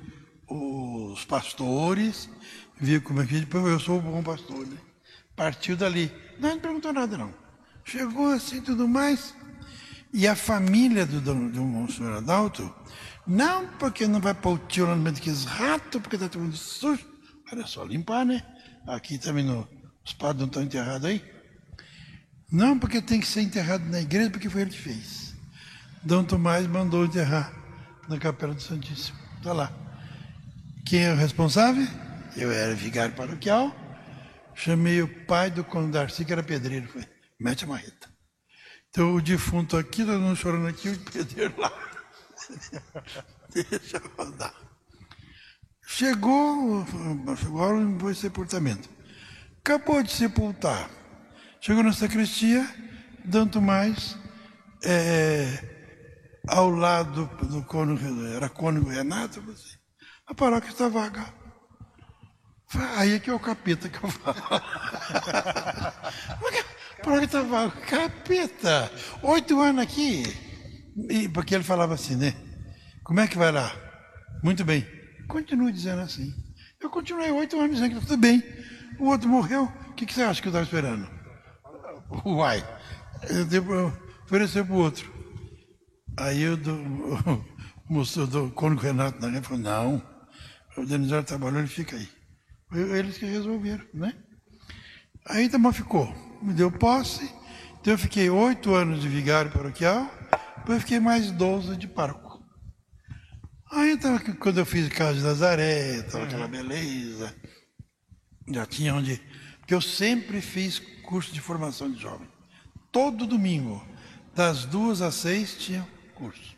os 0.48 1.24
pastores, 1.26 2.28
viu 2.80 3.00
como 3.02 3.22
é 3.22 3.26
que 3.26 3.38
depois 3.38 3.64
eu 3.64 3.78
sou 3.78 3.98
o 3.98 4.02
bom 4.02 4.20
pastor, 4.20 4.66
né? 4.66 4.78
Partiu 5.36 5.76
dali. 5.76 6.10
Não, 6.40 6.50
não 6.50 6.60
perguntou 6.60 6.92
nada, 6.92 7.16
não. 7.16 7.32
Chegou 7.84 8.32
assim 8.32 8.60
tudo 8.60 8.88
mais. 8.88 9.32
E 10.12 10.26
a 10.26 10.34
família 10.34 11.06
do, 11.06 11.20
do, 11.20 11.50
do 11.50 11.62
Monsenhor 11.62 12.16
Adalto, 12.16 12.74
não 13.24 13.68
porque 13.78 14.08
não 14.08 14.18
vai 14.20 14.34
pôr 14.34 14.54
o 14.54 14.58
tio 14.58 14.86
lá 14.86 14.96
no 14.96 15.02
meio 15.02 15.14
daqueles 15.14 15.44
ratos, 15.44 16.02
porque 16.02 16.16
está 16.16 16.28
todo 16.28 16.52
sujo. 16.56 17.06
Era 17.52 17.64
só 17.64 17.84
limpar, 17.84 18.26
né? 18.26 18.42
Aqui 18.88 19.16
também 19.16 19.44
no, 19.44 19.68
os 20.04 20.12
padres 20.12 20.40
não 20.40 20.46
estão 20.46 20.62
enterrados 20.62 21.04
aí. 21.08 21.24
Não 22.50 22.78
porque 22.78 23.00
tem 23.00 23.20
que 23.20 23.26
ser 23.26 23.42
enterrado 23.42 23.84
na 23.84 24.00
igreja, 24.00 24.30
porque 24.30 24.50
foi 24.50 24.62
ele 24.62 24.70
que 24.70 24.78
fez. 24.78 25.34
Dom 26.02 26.24
Tomás 26.24 26.66
mandou 26.66 27.04
enterrar 27.04 27.52
na 28.08 28.18
Capela 28.18 28.54
do 28.54 28.62
Santíssimo. 28.62 29.18
Está 29.36 29.52
lá. 29.52 29.72
Quem 30.84 31.04
é 31.04 31.12
o 31.12 31.16
responsável? 31.16 31.86
Eu 32.36 32.50
era 32.50 32.74
vigário 32.74 33.14
paroquial. 33.14 33.74
Chamei 34.54 35.00
o 35.00 35.26
pai 35.26 35.50
do 35.50 35.62
Conde 35.62 35.92
Darcy, 35.92 36.24
que 36.24 36.32
era 36.32 36.42
pedreiro. 36.42 36.88
Falei, 36.88 37.08
mete 37.38 37.64
a 37.64 37.68
marreta. 37.68 38.08
Então 38.90 39.14
o 39.14 39.22
defunto 39.22 39.76
aqui, 39.76 40.04
todo 40.04 40.18
mundo 40.18 40.36
chorando 40.36 40.66
aqui, 40.66 40.88
o 40.88 40.98
pedreiro 40.98 41.54
lá. 41.56 41.72
Deixa 43.54 44.02
rodar. 44.16 44.54
Chegou, 45.86 46.84
chegou 47.36 47.62
a 47.62 47.66
hora 47.66 47.84
do 47.84 48.14
sepultamento. 48.14 48.88
Acabou 49.60 50.02
de 50.02 50.10
sepultar. 50.10 50.90
Chegou 51.60 51.82
na 51.82 51.92
sacristia, 51.92 52.66
tanto 53.30 53.60
mais, 53.60 54.16
é, 54.82 55.46
ao 56.48 56.70
lado 56.70 57.26
do 57.42 57.62
cônego, 57.64 58.26
era 58.26 58.48
cônego 58.48 58.88
Renato, 58.88 59.40
assim, 59.40 59.76
a 60.26 60.34
paróquia 60.34 60.70
está 60.70 60.88
vaga. 60.88 61.26
Aí 62.96 63.14
é 63.14 63.18
que 63.18 63.28
é 63.28 63.34
o 63.34 63.40
capeta 63.40 63.88
que 63.88 64.02
eu 64.02 64.08
falo. 64.08 64.36
a 64.54 65.92
paróquia 67.02 67.24
está 67.24 67.42
vaga. 67.42 67.72
Capeta! 67.82 68.90
Oito 69.22 69.60
anos 69.60 69.82
aqui. 69.82 70.22
E, 71.08 71.28
porque 71.28 71.54
ele 71.54 71.64
falava 71.64 71.94
assim, 71.94 72.16
né? 72.16 72.32
Como 73.02 73.20
é 73.20 73.26
que 73.26 73.36
vai 73.36 73.50
lá? 73.50 73.74
Muito 74.42 74.64
bem. 74.64 74.86
Continue 75.28 75.72
dizendo 75.72 76.02
assim. 76.02 76.32
Eu 76.80 76.88
continuei 76.90 77.30
oito 77.32 77.58
anos 77.58 77.76
dizendo 77.76 78.00
que 78.00 78.06
tudo 78.06 78.16
bem. 78.16 78.42
O 79.00 79.06
outro 79.06 79.28
morreu. 79.28 79.64
O 79.64 79.94
que, 79.94 80.04
que 80.04 80.12
você 80.12 80.22
acha 80.22 80.42
que 80.42 80.48
eu 80.48 80.50
estava 80.50 80.64
esperando? 80.64 81.08
Uai. 82.24 82.62
Eu 83.22 83.92
ofereceu 84.24 84.64
para 84.64 84.74
o 84.74 84.78
outro. 84.78 85.10
Aí 86.18 86.42
eu 86.42 86.56
do, 86.56 86.74
o 87.88 87.92
moço 87.92 88.26
do 88.26 88.50
Cônigo 88.50 88.82
Renato 88.82 89.26
na 89.26 89.42
falou, 89.42 89.58
não, 89.58 90.02
o 90.76 90.84
Denizar 90.84 91.24
trabalhou, 91.24 91.58
ele 91.58 91.68
fica 91.68 91.96
aí. 91.96 92.08
Eles 92.72 93.16
que 93.16 93.24
resolveram, 93.24 93.84
né? 93.92 94.12
Aí 95.26 95.48
também 95.48 95.72
ficou. 95.72 96.06
Me 96.42 96.54
deu 96.54 96.70
posse 96.70 97.30
Então 97.80 97.92
eu 97.92 97.98
fiquei 97.98 98.30
oito 98.30 98.74
anos 98.74 99.00
de 99.00 99.08
vigário 99.08 99.50
paroquial, 99.50 100.10
depois 100.58 100.76
eu 100.76 100.80
fiquei 100.80 101.00
mais 101.00 101.30
12 101.30 101.76
de 101.76 101.88
pároco. 101.88 102.40
Aí 103.72 103.92
então, 103.92 104.18
quando 104.40 104.58
eu 104.58 104.66
fiz 104.66 104.88
casa 104.88 105.14
de 105.14 105.22
Nazaré, 105.22 105.96
estava 105.98 106.24
aquela 106.24 106.48
beleza, 106.48 107.34
já 108.52 108.66
tinha 108.66 108.94
onde. 108.94 109.20
Porque 109.60 109.74
eu 109.74 109.80
sempre 109.80 110.40
fiz 110.40 110.78
curso 111.02 111.32
de 111.32 111.40
formação 111.40 111.90
de 111.90 112.00
jovem. 112.00 112.28
Todo 112.92 113.26
domingo, 113.26 113.84
das 114.34 114.64
duas 114.64 115.00
às 115.02 115.14
seis, 115.14 115.56
tinha 115.56 115.86
curso. 116.14 116.56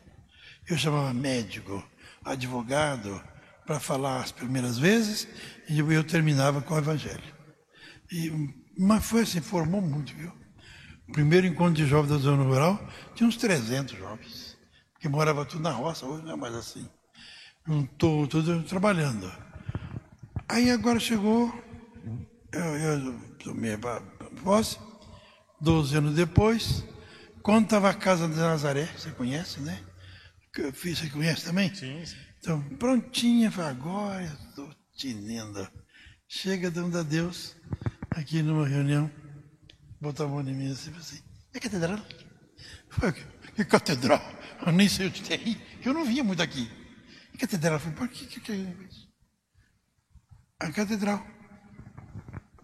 Eu 0.67 0.77
chamava 0.77 1.13
médico, 1.13 1.83
advogado, 2.23 3.21
para 3.65 3.79
falar 3.79 4.21
as 4.21 4.31
primeiras 4.31 4.77
vezes, 4.77 5.27
e 5.69 5.79
eu 5.79 6.03
terminava 6.03 6.61
com 6.61 6.73
o 6.73 6.77
Evangelho. 6.77 7.33
E, 8.11 8.31
mas 8.77 9.05
foi 9.05 9.21
assim, 9.21 9.41
formou 9.41 9.81
muito, 9.81 10.13
viu? 10.15 10.31
O 11.07 11.11
primeiro 11.13 11.47
encontro 11.47 11.73
de 11.73 11.85
jovens 11.85 12.09
da 12.09 12.17
zona 12.17 12.43
rural 12.43 12.79
tinha 13.13 13.27
uns 13.27 13.37
300 13.37 13.97
jovens, 13.97 14.57
que 14.99 15.07
morava 15.07 15.45
tudo 15.45 15.61
na 15.61 15.71
roça, 15.71 16.05
hoje 16.05 16.23
não 16.23 16.33
é 16.33 16.35
mais 16.35 16.55
assim. 16.55 16.87
Estou 17.67 18.27
tudo 18.27 18.63
trabalhando. 18.63 19.31
Aí 20.47 20.69
agora 20.69 20.99
chegou, 20.99 21.53
eu, 22.53 22.77
eu 22.77 23.19
tomei 23.39 23.73
a 23.73 23.77
posse, 24.43 24.77
12 25.59 25.97
anos 25.97 26.15
depois, 26.15 26.83
quando 27.41 27.65
estava 27.65 27.89
a 27.89 27.93
casa 27.93 28.27
de 28.27 28.35
Nazaré, 28.35 28.85
você 28.97 29.11
conhece, 29.11 29.59
né? 29.59 29.83
Você 30.55 31.09
conhece 31.09 31.45
também? 31.45 31.73
Sim, 31.73 32.05
sim. 32.05 32.15
Então, 32.39 32.61
prontinha, 32.77 33.49
falei, 33.49 33.71
agora 33.71 34.23
estou 34.23 34.69
tinendo. 34.95 35.67
Chega 36.27 36.69
dando 36.69 36.97
a 36.97 37.03
Deus 37.03 37.55
aqui 38.11 38.41
numa 38.41 38.67
reunião, 38.67 39.09
botar 39.99 40.25
a 40.25 40.27
mão 40.27 40.41
em 40.41 40.53
mim 40.53 40.71
assim, 40.71 40.93
assim, 40.95 41.21
é 41.53 41.59
catedral? 41.59 41.99
Falei, 42.89 43.15
que 43.55 43.65
catedral? 43.65 44.21
Eu 44.65 44.71
nem 44.71 44.87
sei 44.87 45.07
onde 45.07 45.21
tem, 45.23 45.61
eu 45.83 45.93
não 45.93 46.05
vinha 46.05 46.23
muito 46.23 46.41
aqui. 46.41 46.69
E 47.33 47.37
catedral? 47.37 47.79
Falei, 47.79 47.97
por 47.97 48.07
que 48.09 48.39
que 48.39 48.51
é 48.51 48.55
isso? 48.55 49.07
A 50.59 50.71
catedral. 50.71 51.25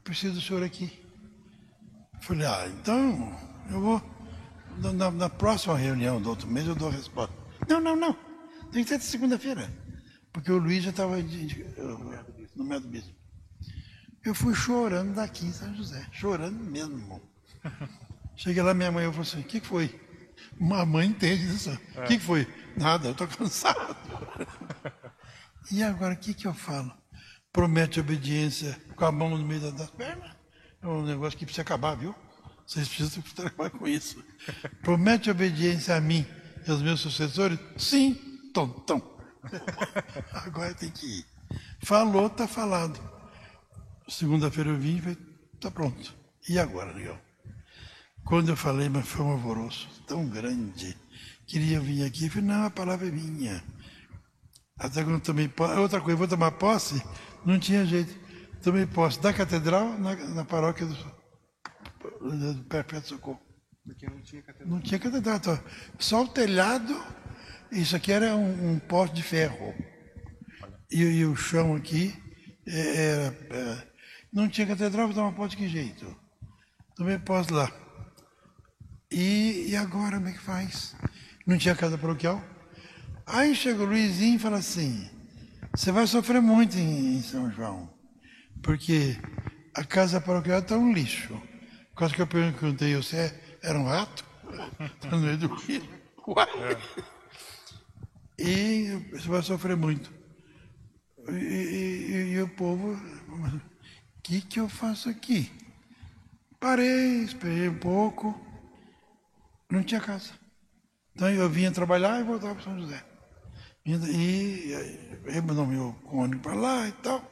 Preciso 0.10 0.34
do 0.34 0.42
senhor 0.42 0.64
aqui. 0.64 0.92
Falei, 2.22 2.48
ah, 2.48 2.68
então 2.68 3.32
eu 3.70 3.80
vou. 3.80 4.02
Na, 4.96 5.12
na, 5.12 5.30
próxima 5.30 5.78
reunião 5.78 6.20
do 6.20 6.30
outro 6.30 6.48
mês 6.48 6.66
eu 6.66 6.74
dou 6.74 6.88
a 6.88 6.92
resposta. 6.92 7.36
Não, 7.68 7.80
não, 7.80 7.96
não. 7.96 8.18
Tem 8.72 8.84
que 8.84 8.90
ser 8.90 9.00
segunda-feira. 9.02 9.72
Porque 10.34 10.52
o 10.52 10.58
Luiz 10.58 10.84
já 10.84 10.90
estava 10.90 11.16
no 11.16 12.64
método 12.64 12.88
bispo. 12.88 13.14
Eu 14.26 14.34
fui 14.34 14.56
chorando 14.56 15.14
daqui 15.14 15.46
em 15.46 15.54
São 15.54 15.76
José, 15.76 16.04
chorando 16.12 16.60
mesmo. 16.60 17.22
Cheguei 18.36 18.64
lá, 18.64 18.74
minha 18.74 18.92
mãe 18.92 19.06
eu 19.06 19.12
falei 19.12 19.28
assim, 19.28 19.42
o 19.42 19.44
que, 19.44 19.60
foi? 19.60 19.94
Mamãe 20.60 21.10
entende 21.10 21.46
isso. 21.54 21.70
O 21.70 22.02
é. 22.02 22.08
que, 22.08 22.18
que 22.18 22.24
foi? 22.24 22.48
Nada, 22.76 23.10
eu 23.10 23.12
estou 23.12 23.28
cansado. 23.28 23.96
e 25.72 25.84
agora, 25.84 26.16
o 26.16 26.18
que, 26.18 26.34
que 26.34 26.48
eu 26.48 26.54
falo? 26.56 26.92
Promete 27.60 28.00
obediência 28.00 28.82
com 28.96 29.04
a 29.04 29.12
mão 29.12 29.38
no 29.38 29.46
meio 29.46 29.60
das 29.74 29.90
pernas? 29.90 30.32
É 30.82 30.88
um 30.88 31.04
negócio 31.04 31.38
que 31.38 31.44
precisa 31.44 31.62
acabar, 31.62 31.94
viu? 31.94 32.16
Vocês 32.66 32.88
precisam 32.88 33.22
trabalhar 33.36 33.72
com 33.72 33.86
isso. 33.86 34.24
Promete 34.82 35.30
obediência 35.30 35.94
a 35.94 36.00
mim 36.00 36.26
e 36.66 36.72
aos 36.72 36.82
meus 36.82 37.02
sucessores? 37.02 37.60
Sim, 37.76 38.14
tontão. 38.54 39.04
Agora 40.32 40.74
tem 40.74 40.90
que 40.90 41.06
ir. 41.06 41.26
Falou, 41.84 42.28
está 42.28 42.48
falado. 42.48 42.98
Segunda-feira 44.08 44.70
eu 44.70 44.78
vim 44.78 44.96
e 44.96 45.02
falei, 45.02 45.18
está 45.54 45.70
pronto. 45.70 46.16
E 46.48 46.58
agora, 46.58 46.94
legal? 46.94 47.20
Quando 48.24 48.48
eu 48.48 48.56
falei, 48.56 48.88
mas 48.88 49.06
foi 49.06 49.26
um 49.26 49.32
alvoroço 49.32 49.90
tão 50.08 50.30
grande. 50.30 50.98
Queria 51.46 51.82
vir 51.82 52.06
aqui, 52.06 52.28
eu 52.28 52.32
falei, 52.32 52.48
não, 52.48 52.64
a 52.64 52.70
palavra 52.70 53.10
é 53.10 53.12
minha. 53.12 53.62
Até 54.80 55.04
quando 55.04 55.16
eu 55.16 55.20
tomei 55.20 55.50
posse, 55.50 55.78
outra 55.78 56.00
coisa, 56.00 56.18
vou 56.18 56.28
tomar 56.28 56.52
posse, 56.52 57.04
não 57.46 57.60
tinha 57.60 57.86
jeito. 57.86 58.18
Tomei 58.62 58.86
posse 58.86 59.20
da 59.22 59.34
catedral 59.34 59.98
na, 59.98 60.16
na 60.16 60.46
paróquia 60.46 60.86
do, 60.86 60.96
do 62.56 62.64
Perpétuo 62.66 63.10
Socorro. 63.10 63.42
Porque 63.86 64.06
não 64.08 64.22
tinha 64.22 64.42
catedral. 64.42 64.70
Não 64.70 64.82
tinha 64.82 65.00
catedral. 65.00 65.40
Só 65.98 66.24
o 66.24 66.28
telhado, 66.28 66.96
isso 67.72 67.96
aqui 67.96 68.12
era 68.12 68.36
um, 68.36 68.74
um 68.74 68.80
poste 68.80 69.16
de 69.16 69.24
ferro. 69.24 69.74
E, 70.92 71.02
e, 71.02 71.26
o 71.26 71.36
chão 71.36 71.76
aqui 71.76 72.14
é, 72.68 72.96
era, 72.96 73.38
era 73.50 73.72
é, 73.72 73.88
não 74.32 74.48
tinha 74.48 74.68
catedral, 74.68 75.08
vou 75.08 75.16
tomar 75.16 75.32
posse 75.32 75.52
de 75.52 75.58
que 75.58 75.68
jeito? 75.68 76.16
Tomei 76.96 77.18
posse 77.18 77.52
lá. 77.52 77.72
E, 79.12 79.70
e 79.70 79.76
agora 79.76 80.18
como 80.18 80.30
é 80.30 80.34
que 80.34 80.40
faz? 80.40 80.96
Não 81.48 81.58
tinha 81.58 81.76
casa 81.76 81.98
paroquial? 81.98 82.44
Aí 83.26 83.56
chega 83.56 83.82
o 83.82 83.86
Luizinho 83.86 84.36
e 84.36 84.40
fala 84.40 84.58
assim, 84.58 85.10
você 85.80 85.94
vai 85.94 86.06
sofrer 86.06 86.42
muito 86.42 86.78
em, 86.78 87.22
São 87.22 87.50
João, 87.50 87.90
porque 88.62 89.18
a 89.74 89.82
casa 89.82 90.20
paroquial 90.20 90.60
está 90.60 90.78
um 90.78 90.92
lixo. 90.92 91.42
Quase 91.96 92.14
que 92.14 92.22
eu 92.22 92.28
perguntei, 92.28 92.98
você 92.98 93.34
era 93.64 93.80
um 93.80 93.86
rato? 93.86 94.26
Está 94.78 95.12
no 95.12 95.20
meio 95.20 95.38
do 95.38 95.48
rio. 95.56 95.82
É. 96.68 98.44
E 98.44 98.90
você 99.10 99.30
vai 99.30 99.42
sofrer 99.42 99.78
muito. 99.78 100.12
E, 101.30 101.32
e, 101.32 102.34
e 102.34 102.42
o 102.42 102.50
povo 102.50 103.00
que, 104.22 104.42
que 104.42 104.60
eu 104.60 104.68
faço 104.68 105.08
aqui? 105.08 105.50
Parei, 106.60 107.24
esperei 107.24 107.70
um 107.70 107.80
pouco, 107.80 108.38
não 109.72 109.82
tinha 109.82 110.02
casa. 110.02 110.34
Então 111.16 111.30
eu 111.30 111.50
vinha 111.50 111.72
trabalhar 111.72 112.20
e 112.20 112.24
voltava 112.24 112.56
para 112.56 112.66
São 112.66 112.78
José. 112.78 113.09
E 113.92 114.72
eu 115.26 115.44
mandou 115.44 115.66
meu 115.66 115.96
ônibus 116.06 116.42
para 116.44 116.54
lá 116.54 116.88
e 116.88 116.92
tal. 116.92 117.24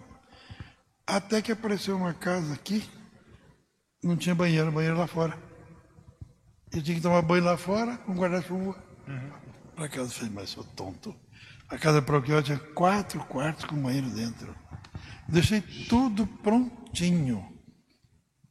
Até 1.05 1.41
que 1.41 1.51
apareceu 1.51 1.95
uma 1.95 2.13
casa 2.13 2.53
aqui, 2.53 2.83
não 4.03 4.17
tinha 4.17 4.33
banheiro, 4.33 4.71
banheiro 4.71 4.97
lá 4.97 5.07
fora. 5.07 5.37
Eu 6.71 6.81
tinha 6.81 6.95
que 6.95 7.01
tomar 7.01 7.21
banho 7.21 7.43
lá 7.43 7.57
fora 7.57 7.97
com 7.97 8.13
guarda-chuva. 8.13 8.75
Uhum. 9.07 9.31
Para 9.75 9.87
casa, 9.87 10.09
eu 10.09 10.09
falei, 10.09 10.31
mas 10.33 10.49
sou 10.49 10.63
tonto. 10.63 11.15
A 11.69 11.77
casa 11.77 12.01
paroquial 12.01 12.41
tinha 12.41 12.57
quatro 12.57 13.19
quartos 13.25 13.65
com 13.65 13.75
banheiro 13.75 14.09
dentro. 14.09 14.55
Deixei 15.27 15.61
tudo 15.61 16.25
prontinho. 16.25 17.45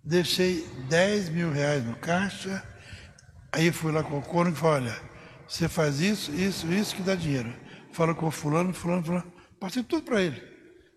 Deixei 0.05 0.67
10 0.89 1.31
mil 1.31 1.51
reais 1.51 1.85
no 1.85 1.97
caixa. 1.97 2.63
Aí 3.53 3.73
fui 3.73 3.91
lá 3.91 4.03
com 4.03 4.19
o 4.19 4.23
coro 4.23 4.51
e 4.51 4.55
falei, 4.55 4.91
olha, 4.91 5.01
você 5.49 5.69
faz 5.69 6.01
isso, 6.01 6.33
isso, 6.33 6.73
isso 6.73 6.95
que 6.95 7.03
dá 7.03 7.15
dinheiro. 7.15 7.66
Fala 7.97 8.15
com 8.15 8.27
o 8.27 8.31
fulano, 8.31 8.75
fulano, 8.75 9.03
fulano. 9.03 9.33
Passei 9.59 9.83
tudo 9.83 10.03
para 10.03 10.21
ele. 10.21 10.39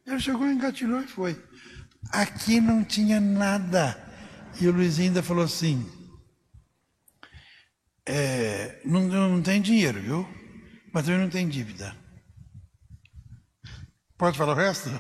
Ele 0.05 0.19
chegou, 0.19 0.45
engatilhou 0.45 0.99
e 0.99 1.07
foi. 1.07 1.41
Aqui 2.11 2.59
não 2.59 2.83
tinha 2.83 3.21
nada. 3.21 3.97
E 4.59 4.67
o 4.67 4.73
Luizinho 4.73 5.07
ainda 5.07 5.23
falou 5.23 5.45
assim, 5.45 5.89
é, 8.05 8.81
não, 8.83 9.07
não 9.07 9.41
tem 9.41 9.61
dinheiro, 9.61 10.01
viu? 10.01 10.27
Mas 10.93 11.05
também 11.05 11.21
não 11.21 11.29
tem 11.29 11.47
dívida. 11.47 11.95
Pode 14.17 14.37
falar 14.37 14.51
o 14.51 14.57
resto? 14.57 14.89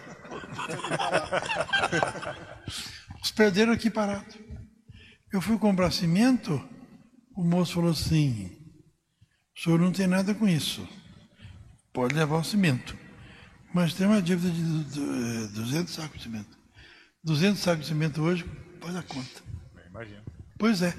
Os 3.21 3.31
perderam 3.31 3.73
aqui 3.73 3.89
parado. 3.89 4.33
Eu 5.33 5.41
fui 5.41 5.57
comprar 5.57 5.91
cimento, 5.91 6.65
o 7.35 7.43
moço 7.43 7.73
falou 7.73 7.91
assim: 7.91 8.57
o 9.53 9.59
senhor 9.59 9.77
não 9.77 9.91
tem 9.91 10.07
nada 10.07 10.33
com 10.33 10.47
isso. 10.47 10.87
Pode 11.99 12.15
levar 12.15 12.37
o 12.37 12.43
cimento. 12.45 12.97
Mas 13.73 13.93
tem 13.93 14.07
uma 14.07 14.21
dívida 14.21 14.49
de 14.49 15.47
200 15.49 15.93
sacos 15.93 16.17
de 16.17 16.23
cimento. 16.23 16.57
200 17.25 17.61
sacos 17.61 17.81
de 17.81 17.87
cimento 17.87 18.21
hoje, 18.21 18.49
faz 18.79 18.95
a 18.95 19.03
conta. 19.03 19.43
Imagina. 19.89 20.23
Pois 20.57 20.81
é. 20.81 20.95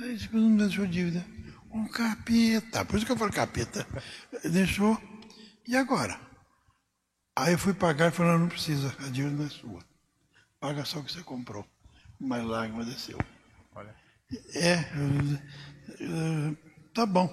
Aí 0.00 0.18
não 0.32 0.56
deixou 0.56 0.86
dívida. 0.86 1.22
Um 1.70 1.86
capeta. 1.86 2.82
Por 2.82 2.96
isso 2.96 3.04
que 3.04 3.12
eu 3.12 3.16
falo 3.18 3.30
capeta. 3.30 3.86
Deixou. 4.50 4.98
E 5.68 5.76
agora? 5.76 6.18
Aí 7.36 7.52
eu 7.52 7.58
fui 7.58 7.74
pagar 7.74 8.08
e 8.08 8.10
falei, 8.10 8.32
não, 8.32 8.38
não 8.38 8.48
precisa, 8.48 8.88
a 9.00 9.10
dívida 9.10 9.36
não 9.36 9.44
é 9.44 9.50
sua. 9.50 9.84
Paga 10.58 10.86
só 10.86 11.00
o 11.00 11.04
que 11.04 11.12
você 11.12 11.22
comprou. 11.22 11.66
Mas 12.18 12.42
lágrima 12.42 12.86
desceu. 12.86 13.18
Olha. 13.74 13.94
É, 14.54 14.78
tá 16.94 17.04
bom. 17.04 17.28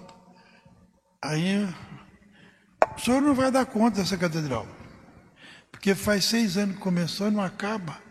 Aí, 1.22 1.66
o 2.96 3.00
senhor 3.00 3.22
não 3.22 3.34
vai 3.34 3.52
dar 3.52 3.66
conta 3.66 4.02
dessa 4.02 4.18
catedral. 4.18 4.68
Porque 5.72 5.96
faz 5.96 6.26
seis 6.26 6.58
anos 6.58 6.76
que 6.76 6.82
começou 6.82 7.28
e 7.28 7.32
não 7.32 7.44
acaba. 7.44 8.02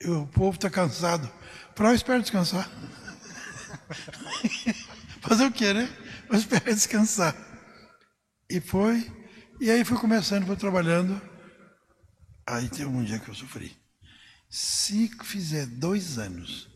E 0.00 0.08
o 0.08 0.26
povo 0.26 0.56
está 0.56 0.70
cansado. 0.70 1.30
Falei, 1.74 1.94
espero 1.94 2.22
descansar. 2.22 2.68
Fazer 5.20 5.44
o 5.44 5.52
quê, 5.52 5.72
né? 5.72 5.88
Mas 6.28 6.40
espero 6.40 6.74
descansar. 6.74 7.34
E 8.50 8.60
foi, 8.60 9.10
e 9.60 9.70
aí 9.70 9.84
fui 9.84 9.98
começando, 9.98 10.46
fui 10.46 10.56
trabalhando. 10.56 11.20
Aí 12.46 12.68
teve 12.68 12.86
um 12.86 13.04
dia 13.04 13.18
que 13.18 13.28
eu 13.28 13.34
sofri. 13.34 13.76
Se 14.48 15.10
fizer 15.24 15.66
dois 15.66 16.18
anos 16.18 16.68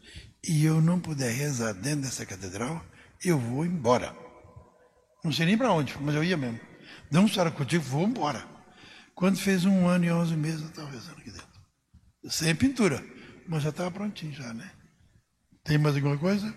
e 0.47 0.65
eu 0.65 0.83
não 0.83 1.01
puder 1.01 1.33
rezar 1.33 1.73
dentro 1.73 2.03
dessa 2.03 2.27
catedral, 2.27 2.85
eu 3.25 3.39
vou 3.39 3.65
embora. 3.65 4.15
Não 5.25 5.33
sei 5.33 5.47
nem 5.47 5.57
para 5.57 5.73
onde, 5.73 5.97
mas 6.01 6.15
eu 6.15 6.23
ia 6.23 6.37
mesmo. 6.37 6.61
Não 7.13 7.27
estará 7.27 7.51
contigo, 7.51 7.85
vou 7.85 8.05
embora. 8.05 8.43
Quando 9.15 9.37
fez 9.37 9.67
um 9.67 9.87
ano 9.87 10.07
e 10.07 10.11
onze 10.11 10.35
meses, 10.35 10.63
eu 10.63 10.69
estava 10.69 10.89
rezando 10.89 11.19
aqui 11.19 11.31
dentro. 11.31 11.47
Sem 12.31 12.55
pintura, 12.55 13.05
mas 13.47 13.63
já 13.63 13.69
estava 13.69 13.91
prontinho 13.91 14.33
já, 14.33 14.55
né? 14.55 14.71
Tem 15.63 15.77
mais 15.77 15.95
alguma 15.95 16.17
coisa? 16.17 16.53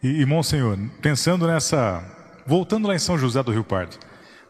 E, 0.00 0.20
e 0.20 0.24
Monsenhor, 0.24 0.78
pensando 1.02 1.48
nessa. 1.48 2.04
Voltando 2.46 2.86
lá 2.86 2.94
em 2.94 3.00
São 3.00 3.18
José 3.18 3.42
do 3.42 3.50
Rio 3.50 3.64
Pardo, 3.64 3.98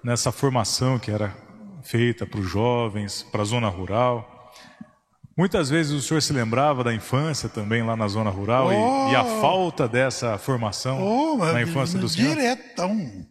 nessa 0.04 0.30
formação 0.30 0.98
que 0.98 1.10
era 1.10 1.34
feita 1.82 2.26
para 2.26 2.40
os 2.40 2.46
jovens, 2.46 3.22
para 3.22 3.40
a 3.40 3.46
zona 3.46 3.68
rural. 3.68 4.52
Muitas 5.38 5.70
vezes 5.70 5.92
o 5.92 6.02
senhor 6.02 6.20
se 6.20 6.34
lembrava 6.34 6.84
da 6.84 6.92
infância 6.92 7.48
também 7.48 7.82
lá 7.82 7.96
na 7.96 8.08
zona 8.08 8.28
rural 8.28 8.66
oh, 8.66 9.08
e, 9.08 9.12
e, 9.12 9.16
a 9.16 9.22
oh! 9.22 9.40
falta 9.40 9.88
dessa 9.88 10.36
formação 10.36 11.02
oh, 11.02 11.36
na 11.38 11.62
infância 11.62 11.98
do 11.98 12.08
senhor? 12.08 12.36
Diretão. 12.36 13.26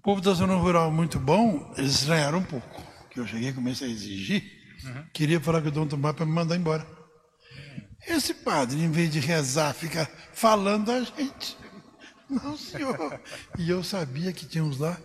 O 0.00 0.02
povo 0.02 0.20
da 0.22 0.32
zona 0.32 0.54
rural 0.54 0.88
é 0.88 0.90
muito 0.90 1.18
bom, 1.18 1.74
eles 1.76 1.96
estranharam 1.96 2.38
um 2.38 2.42
pouco. 2.42 2.82
Que 3.10 3.20
eu 3.20 3.26
cheguei 3.26 3.50
e 3.50 3.52
comecei 3.52 3.86
a 3.86 3.90
exigir, 3.90 4.42
uhum. 4.82 5.04
queria 5.12 5.38
falar 5.38 5.60
com 5.60 5.68
o 5.68 5.70
Dom 5.70 5.86
Tomás 5.86 6.16
para 6.16 6.24
me 6.24 6.32
mandar 6.32 6.56
embora. 6.56 6.86
Esse 8.08 8.32
padre, 8.32 8.82
em 8.82 8.90
vez 8.90 9.12
de 9.12 9.20
rezar, 9.20 9.74
fica 9.74 10.10
falando 10.32 10.90
a 10.90 11.02
gente. 11.02 11.54
Não, 12.30 12.56
senhor. 12.56 13.20
E 13.58 13.68
eu 13.68 13.84
sabia 13.84 14.32
que 14.32 14.46
tinha 14.46 14.64
uns 14.64 14.78
lá, 14.78 14.98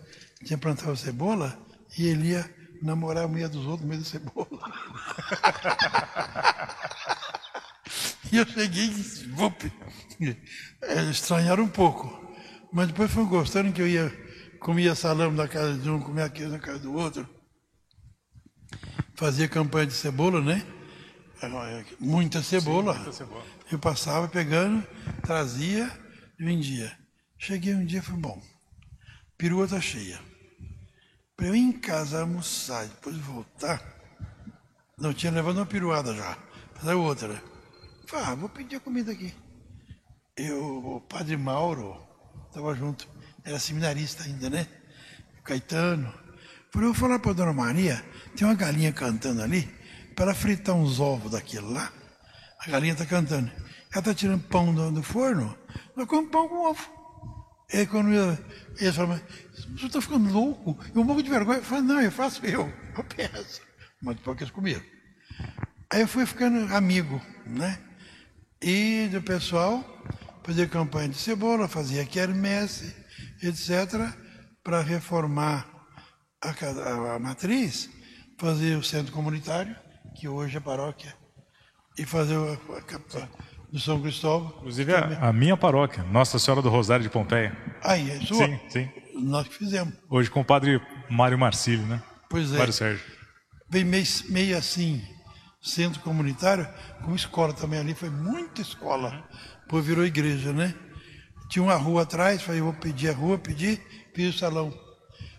tinha 0.46 0.58
plantado 0.58 0.96
cebola, 0.96 1.60
e 1.98 2.08
ele 2.08 2.30
ia 2.30 2.50
namorar 2.82 3.26
a 3.26 3.28
mulher 3.28 3.50
dos 3.50 3.66
outros 3.66 3.82
no 3.82 3.88
meio 3.88 4.00
da 4.00 4.08
cebola. 4.08 4.48
e 8.32 8.38
eu 8.38 8.48
cheguei 8.48 8.86
e 8.86 9.28
vup, 9.28 9.62
estranharam 11.12 11.66
um 11.66 11.68
pouco. 11.68 12.34
Mas 12.72 12.88
depois 12.88 13.12
foi 13.12 13.26
gostando 13.26 13.74
que 13.74 13.82
eu 13.82 13.88
ia, 13.88 14.25
comia 14.66 14.96
salame 14.96 15.38
na 15.38 15.48
casa 15.48 15.78
de 15.78 15.88
um, 15.88 16.02
comia 16.02 16.28
queijo 16.28 16.50
na 16.50 16.58
casa 16.58 16.80
do 16.80 16.92
outro. 16.96 17.30
Fazia 19.14 19.48
campanha 19.48 19.86
de 19.86 19.94
cebola, 19.94 20.42
né? 20.42 20.66
Muita 22.00 22.42
cebola. 22.42 22.94
Sim, 22.94 23.00
muita 23.00 23.14
cebola. 23.14 23.46
Eu 23.72 23.78
passava 23.78 24.28
pegando, 24.28 24.84
trazia 25.22 25.88
e 26.40 26.44
vendia. 26.44 26.98
Cheguei 27.38 27.76
um 27.76 27.86
dia 27.86 28.00
e 28.00 28.02
falei, 28.02 28.22
bom, 28.22 28.42
perua 29.38 29.66
está 29.66 29.80
cheia. 29.80 30.20
Para 31.38 31.46
eu 31.46 31.56
ir 31.56 31.60
em 31.60 31.72
casa 31.72 32.22
almoçar 32.22 32.86
e 32.86 32.90
depois 32.90 33.16
voltar, 33.18 33.80
não 34.98 35.14
tinha 35.14 35.32
levado 35.32 35.58
uma 35.58 35.66
piruada 35.68 36.12
já, 36.16 36.40
fazer 36.74 36.96
outra. 36.96 37.40
Falei, 38.08 38.26
ah, 38.26 38.34
vou 38.34 38.50
pedir 38.50 38.78
a 38.78 38.80
comida 38.80 39.12
aqui. 39.12 39.32
Eu, 40.36 40.96
o 40.96 41.02
padre 41.02 41.38
Mauro, 41.38 42.02
estava 42.48 42.74
junto, 42.74 43.08
era 43.46 43.60
seminarista 43.60 44.24
ainda, 44.24 44.50
né? 44.50 44.68
Caetano. 45.44 46.12
Falei, 46.72 46.90
eu 46.90 46.94
falar 46.94 47.20
para 47.20 47.32
a 47.32 47.34
dona 47.36 47.54
Maria, 47.54 48.04
tem 48.36 48.46
uma 48.46 48.56
galinha 48.56 48.92
cantando 48.92 49.42
ali, 49.42 49.72
para 50.16 50.34
fritar 50.34 50.76
uns 50.76 51.00
ovos 51.00 51.32
daquilo 51.32 51.72
lá. 51.72 51.94
A 52.60 52.70
galinha 52.70 52.94
está 52.94 53.06
cantando. 53.06 53.50
Ela 53.92 54.00
está 54.00 54.14
tirando 54.14 54.44
pão 54.44 54.74
do, 54.74 54.92
do 54.92 55.04
forno, 55.04 55.58
nós 55.96 56.08
comemos 56.08 56.32
pão 56.32 56.50
com 56.50 56.70
ovo. 56.70 56.96
E 57.72 57.86
quando 57.86 58.12
eu, 58.12 58.38
eles 58.78 58.96
falam, 58.96 59.20
você 59.78 59.86
está 59.86 60.02
ficando 60.02 60.32
louco? 60.32 60.78
Eu 60.94 61.04
morro 61.04 61.24
de 61.24 61.30
vergonha. 61.30 61.60
Eu 61.60 61.64
falo, 61.64 61.82
não, 61.84 62.02
eu 62.02 62.12
faço 62.12 62.46
eu, 62.46 62.72
eu 62.98 63.04
peço. 63.04 63.62
Mas 64.02 64.18
depois 64.18 64.38
que 64.38 64.44
eles 64.44 64.54
comiam. 64.54 64.82
Aí 65.92 66.02
eu 66.02 66.08
fui 66.08 66.26
ficando 66.26 66.74
amigo, 66.74 67.22
né? 67.46 67.80
E 68.62 69.08
do 69.12 69.22
pessoal, 69.22 69.84
fazia 70.44 70.68
campanha 70.68 71.10
de 71.10 71.18
cebola, 71.18 71.68
fazia 71.68 72.06
quermesse, 72.06 72.94
etc., 73.48 74.14
para 74.64 74.82
reformar 74.82 75.68
a, 76.42 77.16
a, 77.16 77.20
matriz, 77.20 77.90
fazer 78.40 78.76
o 78.78 78.84
centro 78.84 79.12
comunitário, 79.12 79.76
que 80.16 80.28
hoje 80.28 80.58
é 80.58 80.60
paróquia, 80.60 81.14
e 81.98 82.06
fazer 82.06 82.36
a, 82.36 83.28
do 83.72 83.80
São 83.80 84.02
Cristóvão. 84.02 84.54
Inclusive 84.58 84.94
a, 84.94 85.30
a, 85.30 85.34
minha 85.34 85.56
paróquia, 85.56 86.04
Nossa 86.04 86.40
Senhora 86.40 86.62
do 86.62 86.70
Rosário 86.70 87.04
de 87.04 87.10
Pompeia. 87.10 87.56
Aí, 87.84 88.10
é 88.10 88.20
sua? 88.22 88.46
Sim, 88.46 88.60
sim. 88.70 88.90
Nós 89.16 89.48
que 89.48 89.56
fizemos. 89.56 89.94
Hoje 90.10 90.30
com 90.30 90.42
o 90.42 90.46
padre 90.46 90.82
Mário 91.10 91.38
Marcílio, 91.38 91.86
né? 91.86 92.02
Pois 92.30 92.54
é. 92.54 92.58
Mário 92.58 92.74
Sérgio. 92.74 93.06
Veio 93.70 93.86
meio, 93.86 94.06
meio 94.30 94.58
assim, 94.58 95.02
centro 95.62 96.00
comunitário, 96.02 96.68
com 97.04 97.16
escola 97.16 97.54
também 97.54 97.80
ali, 97.80 97.94
foi 97.94 98.10
muita 98.10 98.62
escola. 98.62 99.24
Depois 99.62 99.86
virou 99.86 100.06
igreja, 100.06 100.54
né? 100.54 100.74
Tinha 101.56 101.64
uma 101.64 101.76
rua 101.76 102.02
atrás, 102.02 102.42
falei, 102.42 102.60
vou 102.60 102.74
pedir 102.74 103.08
a 103.08 103.14
rua, 103.14 103.38
pedi, 103.38 103.80
fiz 104.14 104.36
o 104.36 104.38
salão. 104.38 104.78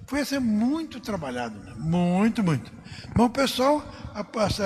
Foi 0.07 0.21
assim, 0.21 0.39
muito 0.39 0.99
trabalhado, 0.99 1.62
né? 1.62 1.75
muito, 1.77 2.43
muito. 2.43 2.73
Mas 3.14 3.27
o 3.27 3.29
pessoal 3.29 3.85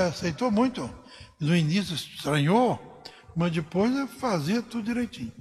aceitou 0.08 0.48
muito. 0.48 0.88
No 1.40 1.56
início 1.56 1.96
estranhou, 1.96 3.02
mas 3.34 3.50
depois 3.50 3.92
eu 3.96 4.06
fazia 4.06 4.62
tudo 4.62 4.84
direitinho. 4.84 5.32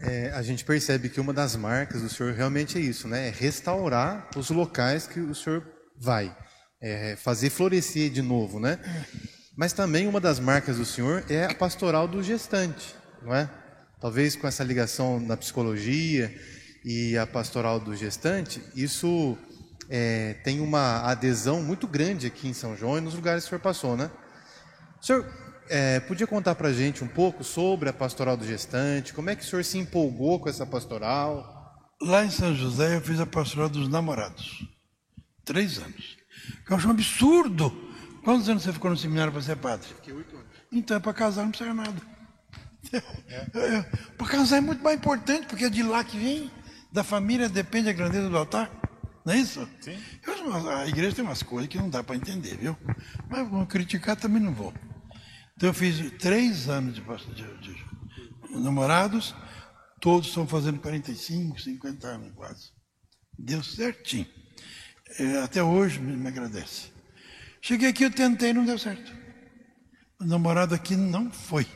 É, 0.00 0.32
a 0.32 0.42
gente 0.42 0.64
percebe 0.64 1.08
que 1.08 1.20
uma 1.20 1.32
das 1.32 1.54
marcas 1.54 2.02
do 2.02 2.08
senhor 2.08 2.32
realmente 2.32 2.76
é 2.76 2.80
isso, 2.80 3.06
né? 3.06 3.28
É 3.28 3.30
restaurar 3.30 4.28
os 4.36 4.50
locais 4.50 5.06
que 5.06 5.20
o 5.20 5.32
senhor 5.32 5.64
vai, 5.96 6.36
é 6.82 7.14
fazer 7.14 7.50
florescer 7.50 8.10
de 8.10 8.20
novo, 8.20 8.58
né? 8.58 8.80
Mas 9.56 9.72
também 9.72 10.08
uma 10.08 10.20
das 10.20 10.40
marcas 10.40 10.78
do 10.78 10.84
senhor 10.84 11.24
é 11.30 11.44
a 11.44 11.54
pastoral 11.54 12.08
do 12.08 12.20
gestante, 12.20 12.96
não 13.22 13.32
é? 13.32 13.48
Talvez 14.00 14.36
com 14.36 14.46
essa 14.46 14.62
ligação 14.62 15.18
na 15.20 15.36
psicologia 15.36 16.34
e 16.84 17.16
a 17.16 17.26
pastoral 17.26 17.80
do 17.80 17.96
gestante, 17.96 18.62
isso 18.74 19.38
é, 19.88 20.34
tem 20.44 20.60
uma 20.60 21.00
adesão 21.02 21.62
muito 21.62 21.86
grande 21.86 22.26
aqui 22.26 22.48
em 22.48 22.52
São 22.52 22.76
João 22.76 22.98
e 22.98 23.00
nos 23.00 23.14
lugares 23.14 23.44
que 23.44 23.48
o 23.48 23.50
senhor 23.50 23.60
passou, 23.60 23.96
né? 23.96 24.10
O 25.00 25.04
senhor 25.04 25.26
é, 25.68 26.00
podia 26.00 26.26
contar 26.26 26.54
para 26.54 26.68
a 26.68 26.72
gente 26.72 27.02
um 27.02 27.08
pouco 27.08 27.42
sobre 27.42 27.88
a 27.88 27.92
pastoral 27.92 28.36
do 28.36 28.46
gestante? 28.46 29.14
Como 29.14 29.30
é 29.30 29.36
que 29.36 29.42
o 29.42 29.46
senhor 29.46 29.64
se 29.64 29.78
empolgou 29.78 30.38
com 30.40 30.48
essa 30.48 30.66
pastoral? 30.66 31.52
Lá 32.00 32.24
em 32.24 32.30
São 32.30 32.54
José 32.54 32.96
eu 32.96 33.00
fiz 33.00 33.20
a 33.20 33.26
pastoral 33.26 33.68
dos 33.68 33.88
namorados. 33.88 34.66
Três 35.44 35.78
anos. 35.78 36.16
Eu 36.68 36.76
acho 36.76 36.88
um 36.88 36.90
absurdo. 36.90 37.70
Quantos 38.24 38.48
anos 38.48 38.62
você 38.62 38.72
ficou 38.72 38.90
no 38.90 38.96
seminário 38.96 39.32
para 39.32 39.42
ser 39.42 39.56
padre? 39.56 39.86
Fiquei 39.88 40.12
oito 40.12 40.34
anos. 40.34 40.48
Então, 40.72 41.00
para 41.00 41.12
casar 41.12 41.42
não 41.42 41.50
precisa 41.50 41.72
nada. 41.72 42.13
É. 42.92 43.82
para 44.16 44.26
casar 44.26 44.58
é 44.58 44.60
muito 44.60 44.82
mais 44.82 44.96
importante, 44.96 45.46
porque 45.46 45.64
é 45.64 45.70
de 45.70 45.82
lá 45.82 46.04
que 46.04 46.18
vem. 46.18 46.50
Da 46.92 47.02
família 47.02 47.48
depende 47.48 47.88
a 47.88 47.92
grandeza 47.92 48.28
do 48.28 48.36
altar. 48.36 48.70
Não 49.24 49.32
é 49.32 49.38
isso? 49.38 49.68
Sim. 49.80 49.98
Eu, 50.26 50.70
a 50.70 50.86
igreja 50.86 51.16
tem 51.16 51.24
umas 51.24 51.42
coisas 51.42 51.68
que 51.68 51.78
não 51.78 51.88
dá 51.88 52.04
para 52.04 52.14
entender, 52.14 52.56
viu? 52.56 52.76
Mas 53.28 53.48
vou 53.48 53.66
criticar 53.66 54.16
também 54.16 54.40
não 54.40 54.52
vou. 54.52 54.72
Então 55.56 55.70
eu 55.70 55.74
fiz 55.74 56.10
três 56.18 56.68
anos 56.68 56.94
de, 56.94 57.02
de, 57.02 57.60
de 57.60 57.84
namorados, 58.60 59.34
todos 60.00 60.28
estão 60.28 60.46
fazendo 60.46 60.78
45, 60.78 61.60
50 61.60 62.06
anos 62.06 62.32
quase. 62.34 62.70
Deu 63.38 63.62
certinho. 63.62 64.26
É, 65.18 65.38
até 65.38 65.62
hoje 65.62 65.98
me, 66.00 66.16
me 66.16 66.28
agradece. 66.28 66.92
Cheguei 67.60 67.88
aqui, 67.88 68.04
eu 68.04 68.10
tentei, 68.10 68.52
não 68.52 68.64
deu 68.64 68.78
certo. 68.78 69.12
O 70.20 70.24
namorado 70.24 70.74
aqui 70.74 70.96
não 70.96 71.30
foi. 71.30 71.66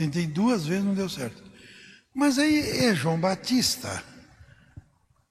Tentei 0.00 0.26
duas 0.26 0.64
vezes, 0.64 0.82
não 0.82 0.94
deu 0.94 1.10
certo. 1.10 1.42
Mas 2.14 2.38
aí 2.38 2.86
é 2.86 2.94
João 2.94 3.20
Batista. 3.20 4.02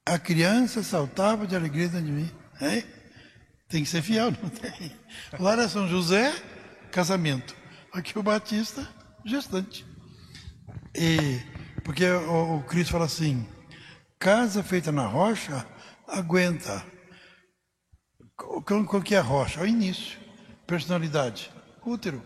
A 0.06 0.20
criança 0.20 0.84
saltava 0.84 1.48
de 1.48 1.56
alegria 1.56 1.88
dentro 1.88 2.06
de 2.06 2.12
mim. 2.12 2.32
Hein? 2.62 2.84
Tem 3.68 3.84
que 3.84 3.90
ser 3.90 4.04
fiel, 4.04 4.30
não 4.30 4.48
tem? 4.48 4.96
Lá 5.40 5.54
era 5.54 5.68
São 5.68 5.88
José, 5.88 6.32
casamento. 6.92 7.56
Aqui 7.92 8.20
o 8.20 8.22
Batista, 8.22 8.88
gestante. 9.26 9.88
E, 10.94 11.42
porque 11.84 12.06
o, 12.06 12.58
o 12.58 12.64
Cristo 12.66 12.92
fala 12.92 13.06
assim: 13.06 13.50
casa 14.20 14.62
feita 14.62 14.92
na 14.92 15.08
rocha 15.08 15.66
aguenta. 16.08 16.86
O 18.38 19.02
que 19.02 19.16
é 19.16 19.18
a 19.18 19.24
rocha? 19.24 19.62
É 19.62 19.64
o 19.64 19.68
início, 19.68 20.20
personalidade, 20.68 21.52
útero. 21.84 22.24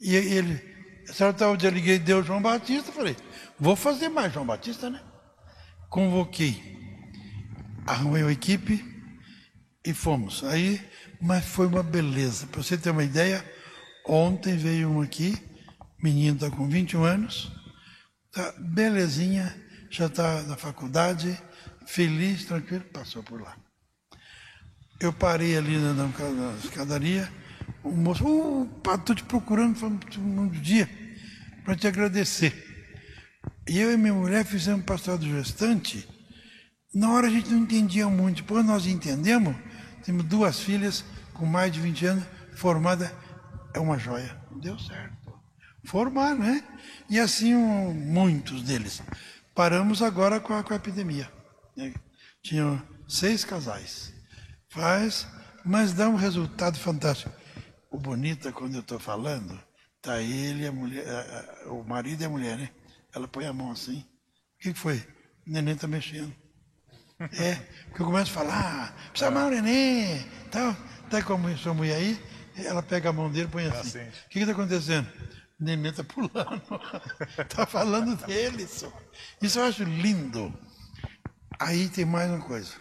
E 0.00 0.14
ele, 0.16 0.77
certa 1.12 1.56
dia 1.56 1.68
eu 1.68 1.74
liguei 1.74 1.98
Deus 1.98 2.26
João 2.26 2.40
Batista, 2.42 2.92
falei, 2.92 3.16
vou 3.58 3.76
fazer 3.76 4.08
mais 4.08 4.32
João 4.32 4.46
Batista, 4.46 4.90
né? 4.90 5.02
Convoquei, 5.88 6.62
arrumei 7.86 8.22
uma 8.22 8.32
equipe 8.32 8.84
e 9.84 9.94
fomos. 9.94 10.44
Aí, 10.44 10.80
mas 11.20 11.44
foi 11.44 11.66
uma 11.66 11.82
beleza. 11.82 12.46
Para 12.46 12.62
você 12.62 12.76
ter 12.76 12.90
uma 12.90 13.04
ideia, 13.04 13.44
Ontem 14.08 14.56
veio 14.56 14.88
um 14.88 15.02
aqui, 15.02 15.36
menino 16.02 16.36
está 16.36 16.50
com 16.50 16.66
21 16.66 17.04
anos, 17.04 17.52
tá 18.32 18.54
belezinha, 18.58 19.54
já 19.90 20.06
está 20.06 20.42
na 20.44 20.56
faculdade, 20.56 21.38
feliz, 21.86 22.46
tranquilo, 22.46 22.84
passou 22.84 23.22
por 23.22 23.42
lá. 23.42 23.54
Eu 24.98 25.12
parei 25.12 25.58
ali 25.58 25.76
na, 25.76 25.92
na 25.92 26.54
escadaria, 26.64 27.30
o 27.82 27.90
moço, 27.90 28.24
oh, 28.26 28.94
estou 28.94 29.14
te 29.14 29.24
procurando 29.24 29.76
um 30.18 30.48
dia. 30.48 30.88
para 31.64 31.76
te 31.76 31.86
agradecer. 31.86 32.64
E 33.68 33.78
eu 33.78 33.92
e 33.92 33.96
minha 33.96 34.14
mulher 34.14 34.44
fizemos 34.44 34.84
pastoral 34.84 35.18
do 35.18 35.26
gestante. 35.26 36.08
Na 36.94 37.12
hora 37.12 37.26
a 37.26 37.30
gente 37.30 37.50
não 37.50 37.58
entendia 37.58 38.08
muito. 38.08 38.42
Depois 38.42 38.64
nós 38.64 38.86
entendemos. 38.86 39.54
Temos 40.04 40.24
duas 40.24 40.58
filhas 40.58 41.04
com 41.34 41.44
mais 41.44 41.70
de 41.70 41.80
20 41.80 42.06
anos, 42.06 42.24
formada. 42.54 43.12
É 43.74 43.78
uma 43.78 43.98
joia. 43.98 44.34
Deu 44.62 44.78
certo. 44.78 45.34
Formar, 45.84 46.34
né? 46.34 46.64
E 47.10 47.18
assim 47.18 47.54
um, 47.54 47.92
muitos 47.92 48.62
deles. 48.62 49.02
Paramos 49.54 50.02
agora 50.02 50.40
com 50.40 50.54
a, 50.54 50.62
com 50.62 50.72
a 50.72 50.76
epidemia. 50.76 51.30
Né? 51.76 51.92
Tinham 52.42 52.82
seis 53.06 53.44
casais. 53.44 54.12
Faz, 54.70 55.26
mas 55.64 55.92
dá 55.92 56.08
um 56.08 56.16
resultado 56.16 56.78
fantástico. 56.78 57.37
O 57.90 57.98
bonito 57.98 58.48
é 58.48 58.52
quando 58.52 58.74
eu 58.74 58.80
estou 58.80 58.98
falando, 58.98 59.58
tá 60.02 60.20
ele, 60.20 60.66
a 60.66 60.72
mulher, 60.72 61.04
o 61.66 61.82
marido 61.82 62.22
e 62.22 62.24
a 62.24 62.28
mulher, 62.28 62.58
né? 62.58 62.70
Ela 63.14 63.26
põe 63.26 63.46
a 63.46 63.52
mão 63.52 63.70
assim. 63.70 64.00
O 64.56 64.58
que, 64.60 64.74
foi? 64.74 64.98
O 65.46 65.50
neném 65.50 65.74
está 65.74 65.86
mexendo. 65.86 66.34
É, 67.20 67.54
porque 67.88 68.02
eu 68.02 68.06
começo 68.06 68.30
a 68.30 68.34
falar, 68.34 68.94
ah, 68.94 69.10
precisa 69.10 69.28
amar 69.28 69.46
o 69.46 69.50
neném, 69.50 70.24
tal. 70.50 70.76
Até 71.06 71.22
com 71.22 71.34
a 71.34 71.56
sua 71.56 71.74
mulher 71.74 71.96
aí, 71.96 72.22
ela 72.56 72.82
pega 72.82 73.08
a 73.08 73.12
mão 73.12 73.30
dele 73.30 73.48
e 73.48 73.50
põe 73.50 73.66
assim. 73.66 74.00
O 74.00 74.28
que 74.28 74.38
está 74.38 74.52
acontecendo? 74.52 75.08
O 75.58 75.64
neném 75.64 75.90
está 75.90 76.04
pulando. 76.04 76.62
Está 77.38 77.64
falando 77.66 78.16
dele. 78.26 78.66
Só. 78.66 78.92
Isso 79.40 79.58
eu 79.58 79.64
acho 79.64 79.82
lindo. 79.84 80.52
Aí 81.58 81.88
tem 81.88 82.04
mais 82.04 82.30
uma 82.30 82.40
coisa. 82.40 82.72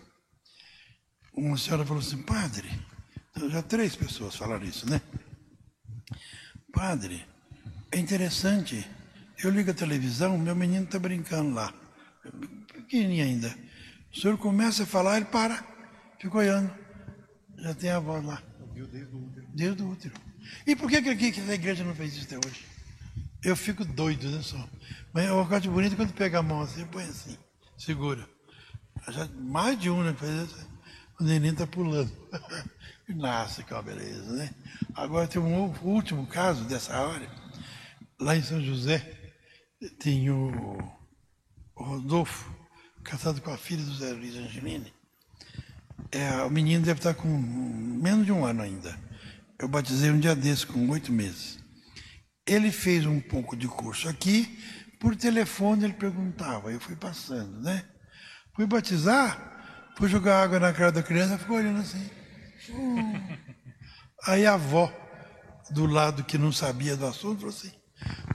Uma 1.34 1.58
senhora 1.58 1.86
falou 1.86 2.02
assim, 2.02 2.22
padre, 2.22 2.70
já 3.50 3.62
três 3.62 3.96
pessoas 3.96 4.36
falaram 4.36 4.66
isso, 4.66 4.90
né? 4.90 5.02
Padre, 6.72 7.26
é 7.92 8.00
interessante 8.00 8.86
eu 9.44 9.52
ligo 9.52 9.70
a 9.70 9.74
televisão, 9.74 10.36
meu 10.36 10.56
menino 10.56 10.86
está 10.86 10.98
brincando 10.98 11.54
lá, 11.54 11.72
pequenininho 12.74 13.24
ainda. 13.24 13.56
O 14.12 14.20
senhor 14.20 14.36
começa 14.38 14.82
a 14.82 14.86
falar, 14.86 15.18
ele 15.18 15.26
para, 15.26 15.64
fica 16.20 16.38
olhando. 16.38 16.74
Já 17.60 17.76
tem 17.76 17.92
a 17.92 18.00
voz 18.00 18.26
lá. 18.26 18.42
Desde 19.54 19.84
o 19.84 19.92
útero. 19.92 20.16
E 20.66 20.76
por 20.76 20.90
que, 20.90 21.02
que, 21.16 21.32
que 21.32 21.42
a 21.42 21.54
igreja 21.54 21.84
não 21.84 21.94
fez 21.94 22.16
isso 22.16 22.26
até 22.26 22.48
hoje? 22.48 22.66
Eu 23.44 23.56
fico 23.56 23.86
doido, 23.86 24.28
né, 24.32 24.42
só. 24.42 24.68
Mas 25.14 25.28
eu 25.28 25.40
acho 25.42 25.70
bonito 25.70 25.96
quando 25.96 26.14
pega 26.14 26.40
a 26.40 26.44
mão 26.44 26.62
assim, 26.62 26.86
põe 26.88 27.04
assim, 27.04 27.38
segura. 27.78 28.28
Já, 29.10 29.28
mais 29.36 29.80
de 29.80 29.92
um, 29.92 30.02
né. 30.04 30.16
O 31.20 31.24
neném 31.24 31.52
está 31.52 31.68
pulando. 31.68 32.12
Nasce, 33.16 33.64
que 33.64 33.74
uma 33.74 33.82
beleza, 33.82 34.34
né? 34.34 34.54
Agora 34.94 35.28
tem 35.28 35.42
um 35.42 35.74
último 35.82 36.28
caso 36.28 36.66
dessa 36.66 37.00
hora, 37.00 37.28
lá 38.20 38.36
em 38.36 38.44
São 38.44 38.62
José 38.62 39.18
tem 40.00 40.30
o, 40.30 40.52
Rodolfo, 41.76 42.54
casado 43.04 43.42
com 43.42 43.52
a 43.52 43.58
filha 43.58 43.84
do 43.84 43.94
Zé 43.94 44.12
Luiz 44.12 44.36
Angelini. 44.36 44.92
É, 46.12 46.42
o 46.44 46.50
menino 46.50 46.84
deve 46.84 47.00
estar 47.00 47.14
com 47.14 47.28
menos 47.28 48.26
de 48.26 48.32
um 48.32 48.44
ano 48.44 48.64
ainda. 48.64 48.98
Eu 49.60 49.68
batizei 49.68 50.10
um 50.10 50.20
dia 50.20 50.36
desse, 50.36 50.66
com 50.66 50.90
oito 50.90 51.12
meses. 51.12 51.60
Ele 52.46 52.72
fez 52.72 53.06
um 53.06 53.20
pouco 53.20 53.56
de 53.56 53.68
curso 53.68 54.10
aqui, 54.10 54.60
por 55.00 55.16
telefone 55.16 55.84
ele 55.84 55.94
perguntava, 55.94 56.72
eu 56.72 56.80
fui 56.80 56.96
passando, 56.96 57.62
né? 57.62 57.86
Fui 58.56 58.66
batizar, 58.66 59.94
fui 59.96 60.10
jogar 60.10 60.42
água 60.42 60.60
na 60.60 60.74
cara 60.74 60.92
da 60.92 61.04
criança, 61.04 61.38
ficou 61.38 61.58
olhando 61.58 61.80
assim. 61.80 62.10
Aí 64.26 64.46
a 64.46 64.54
avó, 64.54 64.92
do 65.72 65.86
lado 65.86 66.24
que 66.24 66.38
não 66.38 66.52
sabia 66.52 66.96
do 66.96 67.06
assunto, 67.06 67.40
falou 67.40 67.54
assim, 67.56 67.72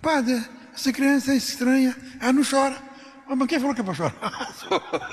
padre, 0.00 0.42
essa 0.74 0.92
criança 0.92 1.32
é 1.32 1.36
estranha, 1.36 1.96
ela 2.20 2.32
não 2.32 2.42
chora. 2.44 2.76
Ah, 3.28 3.36
mas 3.36 3.48
quem 3.48 3.60
falou 3.60 3.74
que 3.74 3.80
é 3.80 3.84
para 3.84 3.94
chorar? 3.94 4.14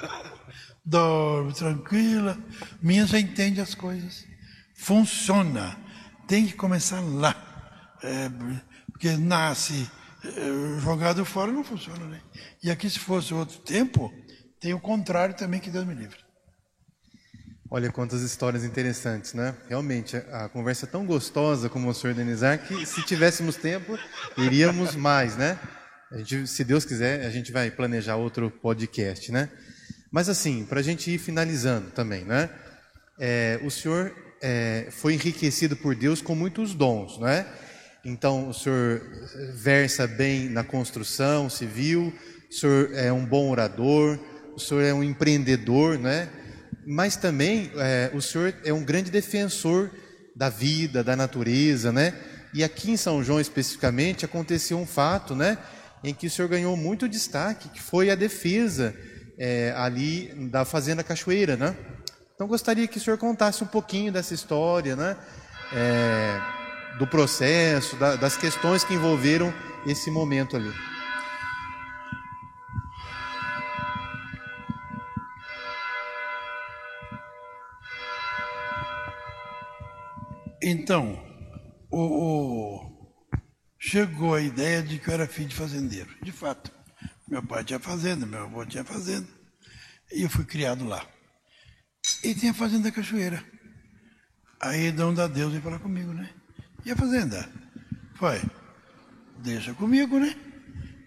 Dorme 0.83 1.53
tranquila. 1.53 2.37
Minha 2.81 3.05
já 3.05 3.19
entende 3.19 3.61
as 3.61 3.75
coisas. 3.75 4.25
Funciona. 4.75 5.77
Tem 6.27 6.47
que 6.47 6.53
começar 6.53 6.99
lá. 7.01 7.35
É, 8.01 8.29
porque 8.91 9.15
nasce 9.17 9.89
é, 10.23 10.79
jogado 10.81 11.23
fora 11.23 11.51
não 11.51 11.63
funciona, 11.63 12.05
né? 12.05 12.21
E 12.61 12.69
aqui, 12.69 12.89
se 12.89 12.99
fosse 12.99 13.33
outro 13.33 13.59
tempo, 13.59 14.13
tem 14.59 14.73
o 14.73 14.79
contrário 14.79 15.35
também 15.35 15.59
que 15.59 15.69
Deus 15.69 15.85
me 15.85 15.93
livre. 15.93 16.17
Olha 17.71 17.91
quantas 17.91 18.23
histórias 18.23 18.63
interessantes, 18.63 19.35
né? 19.35 19.53
Realmente, 19.67 20.17
a 20.31 20.49
conversa 20.49 20.87
é 20.87 20.89
tão 20.89 21.05
gostosa 21.05 21.69
como 21.69 21.87
o 21.87 21.93
senhor 21.93 22.15
Denizar 22.15 22.57
que 22.57 22.83
se 22.83 23.03
tivéssemos 23.03 23.57
tempo, 23.57 23.95
iríamos 24.35 24.95
mais, 24.95 25.37
né? 25.37 25.59
Gente, 26.11 26.47
se 26.47 26.63
Deus 26.63 26.83
quiser, 26.83 27.23
a 27.27 27.29
gente 27.29 27.51
vai 27.51 27.69
planejar 27.69 28.15
outro 28.15 28.49
podcast, 28.49 29.31
né? 29.31 29.49
Mas 30.11 30.27
assim, 30.27 30.65
para 30.65 30.79
a 30.79 30.83
gente 30.83 31.11
ir 31.13 31.19
finalizando 31.19 31.91
também, 31.91 32.25
né? 32.25 32.49
É, 33.19 33.59
o 33.63 33.69
senhor 33.69 34.15
é, 34.41 34.87
foi 34.89 35.13
enriquecido 35.13 35.75
por 35.75 35.93
Deus 35.93 36.23
com 36.23 36.33
muitos 36.33 36.73
dons, 36.73 37.19
né? 37.19 37.45
Então, 38.03 38.49
o 38.49 38.53
senhor 38.53 38.99
versa 39.53 40.07
bem 40.07 40.49
na 40.49 40.63
construção 40.63 41.47
civil, 41.47 42.11
o 42.49 42.51
senhor 42.53 42.89
é 42.95 43.13
um 43.13 43.23
bom 43.23 43.51
orador, 43.51 44.17
o 44.55 44.59
senhor 44.59 44.81
é 44.81 44.91
um 44.91 45.03
empreendedor, 45.03 45.99
né? 45.99 46.29
Mas 46.85 47.15
também 47.15 47.71
é, 47.75 48.09
o 48.13 48.21
senhor 48.21 48.53
é 48.63 48.73
um 48.73 48.83
grande 48.83 49.11
defensor 49.11 49.91
da 50.35 50.49
vida, 50.49 51.03
da 51.03 51.15
natureza, 51.15 51.91
né? 51.91 52.13
E 52.53 52.63
aqui 52.63 52.91
em 52.91 52.97
São 52.97 53.23
João 53.23 53.39
especificamente 53.39 54.25
aconteceu 54.25 54.77
um 54.77 54.85
fato, 54.85 55.35
né? 55.35 55.57
Em 56.03 56.13
que 56.13 56.27
o 56.27 56.29
senhor 56.29 56.47
ganhou 56.47 56.75
muito 56.77 57.07
destaque, 57.07 57.69
que 57.69 57.81
foi 57.81 58.09
a 58.09 58.15
defesa 58.15 58.95
é, 59.37 59.73
ali 59.75 60.33
da 60.49 60.65
Fazenda 60.65 61.03
Cachoeira, 61.03 61.55
né? 61.55 61.75
Então 62.33 62.47
gostaria 62.47 62.87
que 62.87 62.97
o 62.97 63.01
senhor 63.01 63.17
contasse 63.17 63.63
um 63.63 63.67
pouquinho 63.67 64.11
dessa 64.11 64.33
história, 64.33 64.95
né? 64.95 65.17
É, 65.73 66.41
do 66.97 67.05
processo, 67.05 67.95
da, 67.97 68.15
das 68.15 68.35
questões 68.35 68.83
que 68.83 68.93
envolveram 68.93 69.53
esse 69.85 70.09
momento 70.09 70.55
ali. 70.55 70.73
Então, 80.61 81.17
o, 81.89 82.01
o, 82.01 82.89
chegou 83.79 84.35
a 84.35 84.41
ideia 84.41 84.83
de 84.83 84.99
que 84.99 85.09
eu 85.09 85.13
era 85.13 85.27
filho 85.27 85.47
de 85.47 85.55
fazendeiro. 85.55 86.09
De 86.21 86.31
fato, 86.31 86.71
meu 87.27 87.41
pai 87.41 87.63
tinha 87.63 87.79
fazenda, 87.79 88.25
meu 88.25 88.43
avô 88.43 88.65
tinha 88.65 88.83
fazenda, 88.83 89.27
e 90.11 90.23
eu 90.23 90.29
fui 90.29 90.43
criado 90.43 90.85
lá. 90.85 91.05
E 92.23 92.35
tem 92.35 92.49
a 92.49 92.53
fazenda 92.53 92.91
Cachoeira. 92.91 93.43
Aí 94.59 94.91
Dom 94.91 95.13
da 95.13 95.27
Deus 95.27 95.51
veio 95.51 95.63
falar 95.63 95.79
comigo, 95.79 96.11
né? 96.11 96.29
E 96.85 96.91
a 96.91 96.95
fazenda? 96.95 97.49
Foi, 98.15 98.41
deixa 99.37 99.73
comigo, 99.73 100.19
né? 100.19 100.35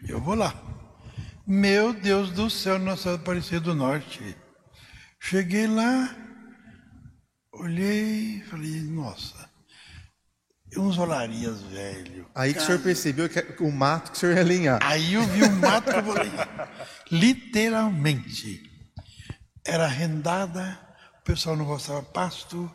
Eu 0.08 0.20
vou 0.20 0.34
lá. 0.34 0.54
Meu 1.46 1.92
Deus 1.92 2.30
do 2.30 2.48
céu, 2.48 2.78
Nossa 2.78 3.14
Aparecida 3.14 3.60
do 3.60 3.74
Norte. 3.74 4.36
Cheguei 5.20 5.66
lá, 5.66 6.16
olhei 7.52 8.38
e 8.38 8.44
falei, 8.44 8.80
nossa, 8.80 9.41
uns 10.80 10.98
olarias 10.98 11.60
velho. 11.62 12.26
Aí 12.34 12.54
que 12.54 12.60
o 12.60 12.64
senhor 12.64 12.80
percebeu 12.80 13.28
que 13.28 13.62
o 13.62 13.70
mato 13.70 14.10
que 14.10 14.16
o 14.16 14.20
senhor 14.20 14.34
ia 14.34 14.40
alinhar. 14.40 14.78
Aí 14.82 15.14
eu 15.14 15.22
vi 15.26 15.42
o 15.42 15.52
mato 15.52 15.90
que 15.90 15.98
eu 15.98 16.02
vou 16.02 16.16
alinhar. 16.16 16.70
Literalmente. 17.10 18.70
Era 19.64 19.84
arrendada, 19.84 20.78
o 21.20 21.24
pessoal 21.24 21.56
não 21.56 21.64
gostava 21.64 22.02
pasto, 22.02 22.70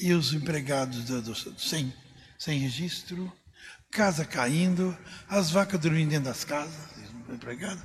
e 0.00 0.12
os 0.12 0.32
empregados 0.32 1.04
do, 1.04 1.20
do, 1.20 1.34
sem, 1.60 1.92
sem 2.38 2.58
registro, 2.58 3.30
casa 3.90 4.24
caindo, 4.24 4.96
as 5.28 5.50
vacas 5.50 5.78
dormindo 5.78 6.10
dentro 6.10 6.24
das 6.24 6.44
casas, 6.44 6.74
empregado. 7.28 7.82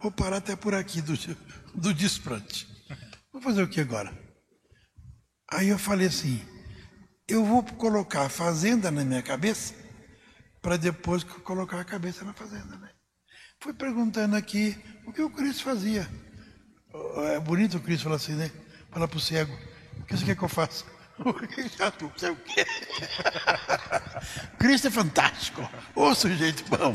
Vou 0.00 0.10
parar 0.10 0.38
até 0.38 0.56
por 0.56 0.74
aqui 0.74 1.00
do, 1.02 1.14
do 1.74 1.92
desplante. 1.92 2.66
Vou 3.32 3.42
fazer 3.42 3.62
o 3.62 3.68
que 3.68 3.80
agora? 3.80 4.12
Aí 5.50 5.68
eu 5.68 5.78
falei 5.78 6.08
assim, 6.08 6.40
eu 7.32 7.44
vou 7.44 7.62
colocar 7.62 8.26
a 8.26 8.28
fazenda 8.28 8.90
na 8.90 9.04
minha 9.04 9.22
cabeça 9.22 9.74
para 10.60 10.76
depois 10.76 11.24
colocar 11.24 11.80
a 11.80 11.84
cabeça 11.84 12.24
na 12.24 12.32
fazenda. 12.32 12.76
Né? 12.76 12.90
Fui 13.60 13.72
perguntando 13.72 14.36
aqui 14.36 14.76
o 15.06 15.12
que 15.12 15.22
o 15.22 15.30
Cristo 15.30 15.64
fazia. 15.64 16.08
É 17.32 17.40
bonito 17.40 17.78
o 17.78 17.80
Cristo 17.80 18.04
falar 18.04 18.16
assim, 18.16 18.34
né? 18.34 18.50
Falar 18.90 19.08
para 19.08 19.16
o 19.16 19.20
cego, 19.20 19.52
o 19.98 20.04
que 20.04 20.16
você 20.16 20.24
quer 20.26 20.36
que 20.36 20.42
eu 20.42 20.48
faça? 20.48 20.84
O 21.22 22.18
cego 22.18 22.36
quer. 22.44 22.66
Cristo 24.58 24.88
é 24.88 24.90
fantástico. 24.90 25.68
Ô 25.94 26.14
sujeito 26.14 26.64
bom. 26.68 26.90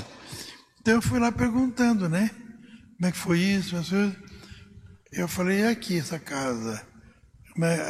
Então 0.82 0.96
eu 0.96 1.02
fui 1.02 1.20
lá 1.20 1.32
perguntando, 1.32 2.10
né? 2.10 2.30
Como 2.98 3.08
é 3.08 3.12
que 3.12 3.18
foi 3.18 3.40
isso? 3.40 3.76
Eu 5.12 5.28
falei, 5.28 5.62
é 5.62 5.70
aqui 5.70 5.98
essa 5.98 6.20
casa. 6.20 6.86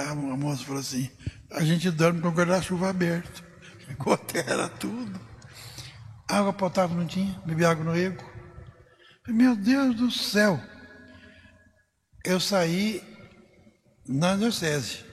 A 0.09 0.15
moça 0.15 0.63
falou 0.63 0.79
assim, 0.79 1.09
a 1.51 1.63
gente 1.63 1.89
dorme 1.91 2.21
com 2.21 2.29
o 2.29 2.31
guarda-chuva 2.31 2.89
aberto. 2.89 3.43
Ficou 3.87 4.17
terra 4.17 4.69
tudo. 4.69 5.19
Água 6.27 6.51
potável 6.51 6.97
não 6.97 7.07
tinha, 7.07 7.41
bebi 7.45 7.63
água 7.63 7.85
no 7.85 7.95
ego. 7.95 8.23
Meu 9.27 9.55
Deus 9.55 9.95
do 9.95 10.11
céu! 10.11 10.61
Eu 12.23 12.39
saí 12.39 13.01
na 14.07 14.35
diocese 14.35 15.05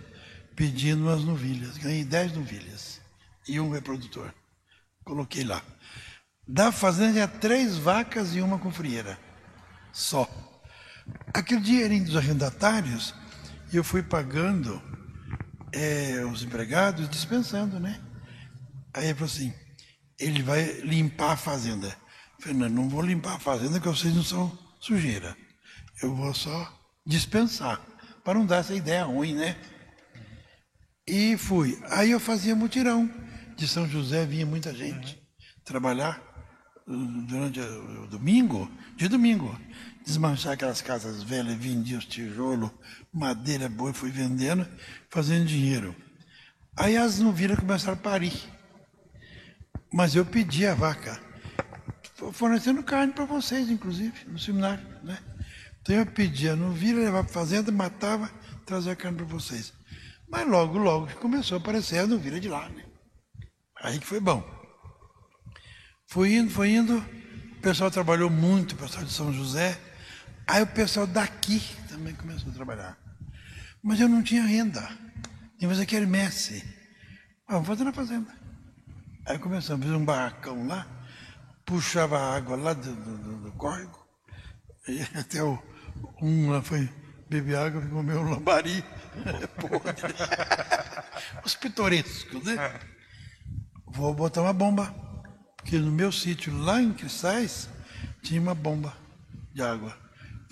pedindo 0.57 1.05
umas 1.05 1.23
novilhas. 1.23 1.79
Ganhei 1.79 2.05
10 2.05 2.33
novilhas 2.33 3.01
e 3.47 3.61
um 3.61 3.71
reprodutor. 3.71 4.33
Coloquei 5.05 5.45
lá. 5.45 5.63
Da 6.47 6.73
fazenda 6.73 7.13
tinha 7.13 7.29
três 7.29 7.77
vacas 7.77 8.35
e 8.35 8.41
uma 8.41 8.59
com 8.59 8.73
frieira. 8.73 9.19
Só. 9.93 10.29
Aquele 11.33 11.61
dinheirinho 11.61 12.05
dos 12.05 12.17
arrendatários, 12.17 13.15
eu 13.73 13.85
fui 13.85 14.03
pagando 14.03 14.83
é, 15.75 16.25
os 16.25 16.43
empregados, 16.43 17.09
dispensando, 17.09 17.81
né? 17.81 18.01
Aí 18.95 19.07
ele 19.07 19.15
falou 19.15 19.27
assim, 19.27 19.53
ele 20.19 20.43
vai 20.43 20.63
limpar 20.81 21.33
a 21.33 21.37
fazenda. 21.37 21.95
Falei, 22.41 22.69
não, 22.69 22.89
vou 22.89 23.03
limpar 23.03 23.35
a 23.35 23.41
fazenda, 23.41 23.81
porque 23.81 23.89
vocês 23.89 24.15
não 24.15 24.23
são 24.23 24.57
sujeira. 24.81 25.37
Eu 26.01 26.15
vou 26.15 26.33
só 26.33 26.73
dispensar, 27.05 27.81
para 28.23 28.39
não 28.39 28.47
dar 28.47 28.59
essa 28.59 28.75
ideia 28.75 29.05
ruim, 29.05 29.35
né? 29.35 29.57
E 31.07 31.37
fui. 31.37 31.79
Aí 31.91 32.13
eu 32.13 32.21
fazia 32.21 32.55
mutirão. 32.55 33.11
De 33.57 33.69
São 33.69 33.89
José 33.89 34.27
vinha 34.27 34.45
muita 34.45 34.75
gente 34.75 35.17
trabalhar 35.65 36.21
uh, 36.89 37.23
durante 37.23 37.61
o 37.61 38.07
domingo, 38.09 38.69
de 38.97 39.07
domingo. 39.07 39.57
Desmanchar 40.05 40.53
aquelas 40.53 40.83
casas 40.83 41.23
velhas, 41.23 41.57
vendia 41.57 41.97
os 41.97 42.05
tijolos, 42.05 42.71
madeira 43.13 43.69
boa, 43.69 43.93
fui 43.95 44.11
vendendo, 44.11 44.69
fazendo 45.09 45.47
dinheiro. 45.47 45.97
Aí 46.77 46.97
as 46.97 47.19
novilhas 47.19 47.59
começaram 47.59 47.95
a 47.95 47.97
parir. 47.97 48.35
Mas 49.93 50.15
eu 50.15 50.27
pedi 50.27 50.67
a 50.67 50.75
vaca, 50.75 51.19
fornecendo 52.33 52.83
carne 52.83 53.13
para 53.13 53.25
vocês, 53.25 53.71
inclusive, 53.71 54.13
no 54.27 54.39
seminário. 54.39 54.85
Né? 55.03 55.19
Então 55.81 55.97
eu 55.97 56.05
pedia 56.05 56.53
a 56.53 56.57
novilha, 56.57 56.99
levava 56.99 57.23
para 57.23 57.31
a 57.31 57.35
fazenda, 57.35 57.73
matava, 57.73 58.31
trazia 58.67 58.97
carne 58.97 59.19
para 59.19 59.27
vocês. 59.27 59.73
Mas 60.29 60.49
logo, 60.49 60.77
logo 60.79 61.07
começou 61.17 61.57
a 61.57 61.61
aparecer 61.61 61.99
a 61.99 62.07
novilha 62.07 62.41
de 62.41 62.49
lá. 62.49 62.69
Né? 62.69 62.85
Aí 63.81 63.99
que 63.99 64.07
foi 64.07 64.21
bom. 64.21 64.45
Fui 66.09 66.35
indo, 66.35 66.51
foi 66.51 66.71
indo. 66.71 66.99
O 66.99 67.61
pessoal 67.61 67.91
trabalhou 67.91 68.29
muito, 68.29 68.73
o 68.73 68.77
pessoal 68.77 69.05
de 69.05 69.13
São 69.13 69.33
José. 69.33 69.79
Aí 70.47 70.63
o 70.63 70.67
pessoal 70.67 71.07
daqui 71.07 71.63
também 71.89 72.15
começou 72.15 72.51
a 72.51 72.55
trabalhar. 72.55 72.99
Mas 73.83 74.01
eu 74.01 74.09
não 74.09 74.23
tinha 74.23 74.43
renda. 74.43 74.81
Tinha 74.81 75.61
que 75.61 75.69
fazer 75.69 75.87
quermesse. 75.87 76.65
Ah, 77.47 77.55
vamos 77.55 77.69
fazer 77.69 77.85
na 77.85 77.93
fazenda. 77.93 78.33
Aí 79.27 79.39
começamos, 79.39 79.87
fiz 79.87 79.95
um 79.95 80.05
barracão 80.05 80.67
lá, 80.67 80.87
puxava 81.65 82.19
a 82.19 82.37
água 82.37 82.57
lá 82.57 82.75
do, 82.75 82.95
do, 82.95 83.39
do 83.45 83.53
córrego. 83.53 84.07
E 84.87 85.01
até 85.19 85.43
o, 85.43 85.59
um 86.21 86.51
lá 86.51 86.61
foi 86.61 86.91
beber 87.29 87.57
água 87.57 87.83
e 87.83 87.89
comeu 87.89 88.21
um 88.21 88.31
lambari. 88.31 88.85
Os 91.45 91.55
pitorescos, 91.55 92.45
né? 92.45 92.81
Vou 93.87 94.13
botar 94.15 94.43
uma 94.43 94.53
bomba. 94.53 94.95
Porque 95.57 95.79
no 95.79 95.91
meu 95.91 96.13
sítio, 96.13 96.55
lá 96.59 96.83
em 96.83 96.93
Cristais, 96.93 97.69
tinha 98.23 98.41
uma 98.41 98.55
bomba 98.55 98.95
de 99.55 99.63
água. 99.63 100.04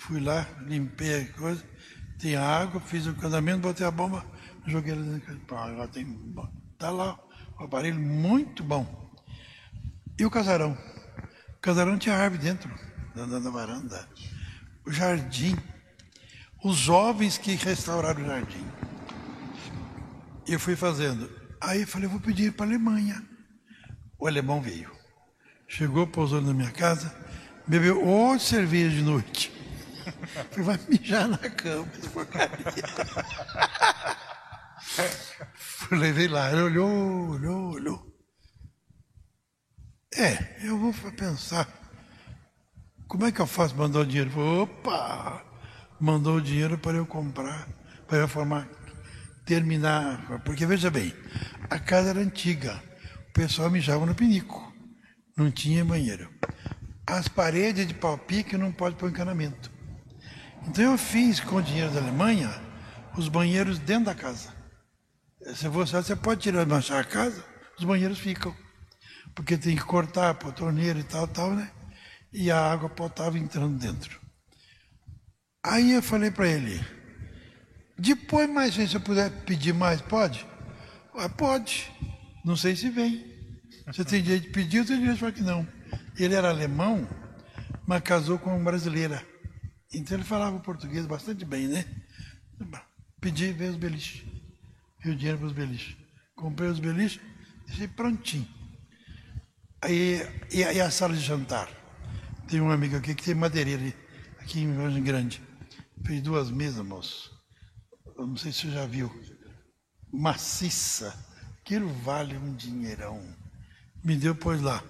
Fui 0.03 0.19
lá, 0.19 0.45
limpei 0.67 1.21
a 1.21 1.27
coisa, 1.31 1.63
tinha 2.19 2.41
água, 2.41 2.81
fiz 2.81 3.07
o 3.07 3.15
casamento, 3.15 3.61
botei 3.61 3.87
a 3.87 3.91
bomba, 3.91 4.25
joguei 4.67 4.91
ela 4.91 5.01
dentro. 5.01 5.55
Agora 5.55 5.87
tem. 5.87 6.35
Tá 6.77 6.89
lá, 6.89 7.17
um 7.57 7.63
aparelho 7.63 7.97
muito 7.97 8.65
bom. 8.65 8.85
E 10.19 10.25
o 10.25 10.29
casarão? 10.29 10.77
O 11.55 11.59
casarão 11.61 11.97
tinha 11.97 12.17
árvore 12.17 12.41
dentro, 12.41 12.69
na, 13.15 13.25
na 13.25 13.49
varanda. 13.49 14.05
O 14.85 14.91
jardim. 14.91 15.55
Os 16.61 16.75
jovens 16.75 17.37
que 17.37 17.55
restauraram 17.55 18.23
o 18.23 18.25
jardim. 18.25 18.65
Eu 20.45 20.59
fui 20.59 20.75
fazendo. 20.75 21.31
Aí 21.61 21.81
eu 21.81 21.87
falei, 21.87 22.09
vou 22.09 22.19
pedir 22.19 22.51
para 22.51 22.65
a 22.65 22.69
Alemanha. 22.69 23.23
O 24.19 24.27
alemão 24.27 24.61
veio. 24.61 24.91
Chegou, 25.65 26.05
pousou 26.05 26.41
na 26.41 26.53
minha 26.53 26.71
casa, 26.71 27.15
bebeu 27.65 28.05
outra 28.05 28.39
cerveja 28.39 28.97
de 28.97 29.01
noite. 29.01 29.52
Falei, 30.51 30.65
vai 30.65 30.79
mijar 30.87 31.27
na 31.27 31.37
cama, 31.37 31.87
porcaria. 32.13 32.65
Levei 35.91 36.27
lá, 36.27 36.51
ele 36.51 36.61
olhou, 36.61 37.29
olhou, 37.29 37.73
olhou. 37.73 38.13
É, 40.15 40.67
eu 40.67 40.77
vou 40.77 40.93
pensar. 41.11 41.67
Como 43.07 43.25
é 43.25 43.31
que 43.31 43.39
eu 43.39 43.47
faço 43.47 43.75
mandar 43.75 43.99
o 43.99 44.05
dinheiro? 44.05 44.29
Falei, 44.29 44.47
opa! 44.47 45.43
Mandou 45.99 46.37
o 46.37 46.41
dinheiro 46.41 46.77
para 46.77 46.97
eu 46.97 47.05
comprar, 47.05 47.67
para 48.07 48.19
eu 48.19 48.27
formar, 48.27 48.67
terminar. 49.45 50.41
Porque 50.43 50.65
veja 50.65 50.89
bem, 50.91 51.13
a 51.69 51.79
casa 51.79 52.09
era 52.09 52.19
antiga. 52.19 52.81
O 53.29 53.33
pessoal 53.33 53.69
mijava 53.69 54.05
no 54.05 54.13
pinico. 54.13 54.71
Não 55.35 55.49
tinha 55.49 55.83
banheiro. 55.83 56.29
As 57.05 57.27
paredes 57.27 57.87
de 57.87 57.93
pau-pique 57.93 58.57
não 58.57 58.71
pode 58.71 58.95
pôr 58.95 59.09
encanamento. 59.09 59.72
Então 60.67 60.91
eu 60.91 60.97
fiz 60.97 61.39
com 61.39 61.57
o 61.57 61.61
dinheiro 61.61 61.91
da 61.91 61.99
Alemanha 61.99 62.49
os 63.17 63.27
banheiros 63.27 63.79
dentro 63.79 64.05
da 64.05 64.15
casa. 64.15 64.53
Se 65.55 65.67
você, 65.67 65.97
você 65.97 66.15
pode 66.15 66.41
tirar 66.41 66.63
e 66.63 66.65
manchar 66.65 67.01
a 67.01 67.03
casa, 67.03 67.43
os 67.77 67.83
banheiros 67.83 68.19
ficam. 68.19 68.55
Porque 69.35 69.57
tem 69.57 69.75
que 69.75 69.83
cortar 69.83 70.33
para 70.35 70.51
torneira 70.51 70.99
e 70.99 71.03
tal, 71.03 71.27
tal, 71.27 71.51
né? 71.51 71.71
E 72.31 72.49
a 72.49 72.59
água 72.59 72.89
potável 72.89 73.41
entrando 73.41 73.77
dentro. 73.77 74.19
Aí 75.63 75.93
eu 75.93 76.03
falei 76.03 76.29
para 76.29 76.47
ele, 76.47 76.83
depois 77.97 78.49
mais, 78.49 78.73
se 78.73 78.93
eu 78.93 79.01
puder 79.01 79.29
pedir 79.45 79.73
mais, 79.73 80.01
pode? 80.01 80.45
Ah, 81.15 81.29
pode. 81.29 81.91
Não 82.43 82.55
sei 82.55 82.75
se 82.75 82.89
vem. 82.89 83.31
Você 83.87 84.03
tem 84.03 84.21
direito 84.21 84.43
de 84.43 84.49
pedir, 84.49 84.77
eu 84.77 84.85
tenho 84.85 84.99
direito 84.99 85.15
de 85.15 85.19
falar 85.19 85.31
que 85.31 85.41
não. 85.41 85.67
Ele 86.17 86.33
era 86.35 86.49
alemão, 86.49 87.07
mas 87.85 88.01
casou 88.01 88.39
com 88.39 88.55
uma 88.55 88.63
brasileira. 88.63 89.25
Então 89.93 90.17
ele 90.17 90.23
falava 90.23 90.59
português 90.59 91.05
bastante 91.05 91.45
bem, 91.45 91.67
né? 91.67 91.85
Pedi, 93.21 93.53
veio 93.53 93.71
os 93.71 93.77
beliches. 93.77 94.23
Veio 95.01 95.15
o 95.15 95.17
dinheiro 95.17 95.37
para 95.37 95.47
os 95.47 95.53
beliches. 95.53 95.95
Comprei 96.35 96.69
os 96.69 96.79
beliches, 96.79 97.21
deixei 97.67 97.87
prontinho. 97.87 98.47
Aí, 99.81 100.21
e, 100.51 100.63
a 100.63 100.89
sala 100.89 101.13
de 101.13 101.19
jantar? 101.19 101.69
Tem 102.47 102.59
um 102.59 102.71
amigo 102.71 102.95
aqui 102.95 103.13
que 103.13 103.23
tem 103.23 103.35
madeireira 103.35 103.93
aqui 104.39 104.61
em 104.61 104.73
Vargem 104.73 105.03
Grande. 105.03 105.41
Fez 106.05 106.21
duas 106.21 106.49
mesas, 106.49 106.85
moço. 106.85 107.31
Eu 108.17 108.27
não 108.27 108.35
sei 108.35 108.51
se 108.51 108.61
você 108.61 108.71
já 108.71 108.85
viu. 108.85 109.11
Maciça. 110.11 111.13
Aquilo 111.61 111.87
vale 111.87 112.37
um 112.37 112.53
dinheirão. 112.55 113.21
Me 114.03 114.15
deu, 114.15 114.35
pois 114.35 114.61
lá. 114.61 114.83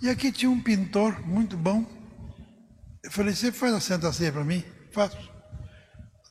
E 0.00 0.08
aqui 0.08 0.30
tinha 0.30 0.50
um 0.50 0.60
pintor 0.60 1.20
muito 1.26 1.56
bom. 1.56 1.84
Eu 3.06 3.12
falei, 3.12 3.32
você 3.32 3.52
faz 3.52 3.72
a 3.72 3.78
Santa 3.78 4.12
Ceia 4.12 4.32
para 4.32 4.42
mim? 4.42 4.64
Faço. 4.90 5.16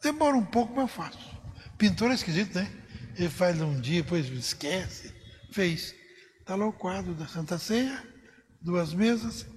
Demora 0.03 0.36
um 0.36 0.43
pouco, 0.43 0.76
mas 0.76 0.91
faço. 0.91 1.41
Pintor 1.78 2.11
é 2.11 2.15
esquisito, 2.15 2.53
né? 2.55 2.69
Ele 3.17 3.30
faz 3.30 3.61
um 3.61 3.80
dia, 3.80 4.03
depois 4.03 4.28
esquece. 4.28 5.15
Fez. 5.53 5.95
Está 6.38 6.53
lá 6.53 6.65
o 6.67 6.73
quadro 6.73 7.13
da 7.13 7.28
Santa 7.28 7.57
Ceia, 7.57 8.03
duas 8.61 8.93
mesas, 8.93 9.47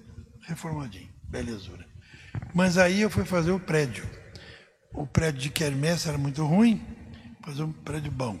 reformadinho. 0.47 1.13
Belezura. 1.25 1.85
Mas 2.55 2.77
aí 2.77 3.01
eu 3.01 3.09
fui 3.09 3.25
fazer 3.25 3.51
o 3.51 3.59
prédio. 3.59 4.09
O 4.93 5.05
prédio 5.05 5.41
de 5.41 5.49
quermesse 5.49 6.07
era 6.07 6.17
muito 6.17 6.45
ruim, 6.45 6.81
fazer 7.43 7.63
um 7.63 7.73
prédio 7.73 8.13
bom. 8.13 8.39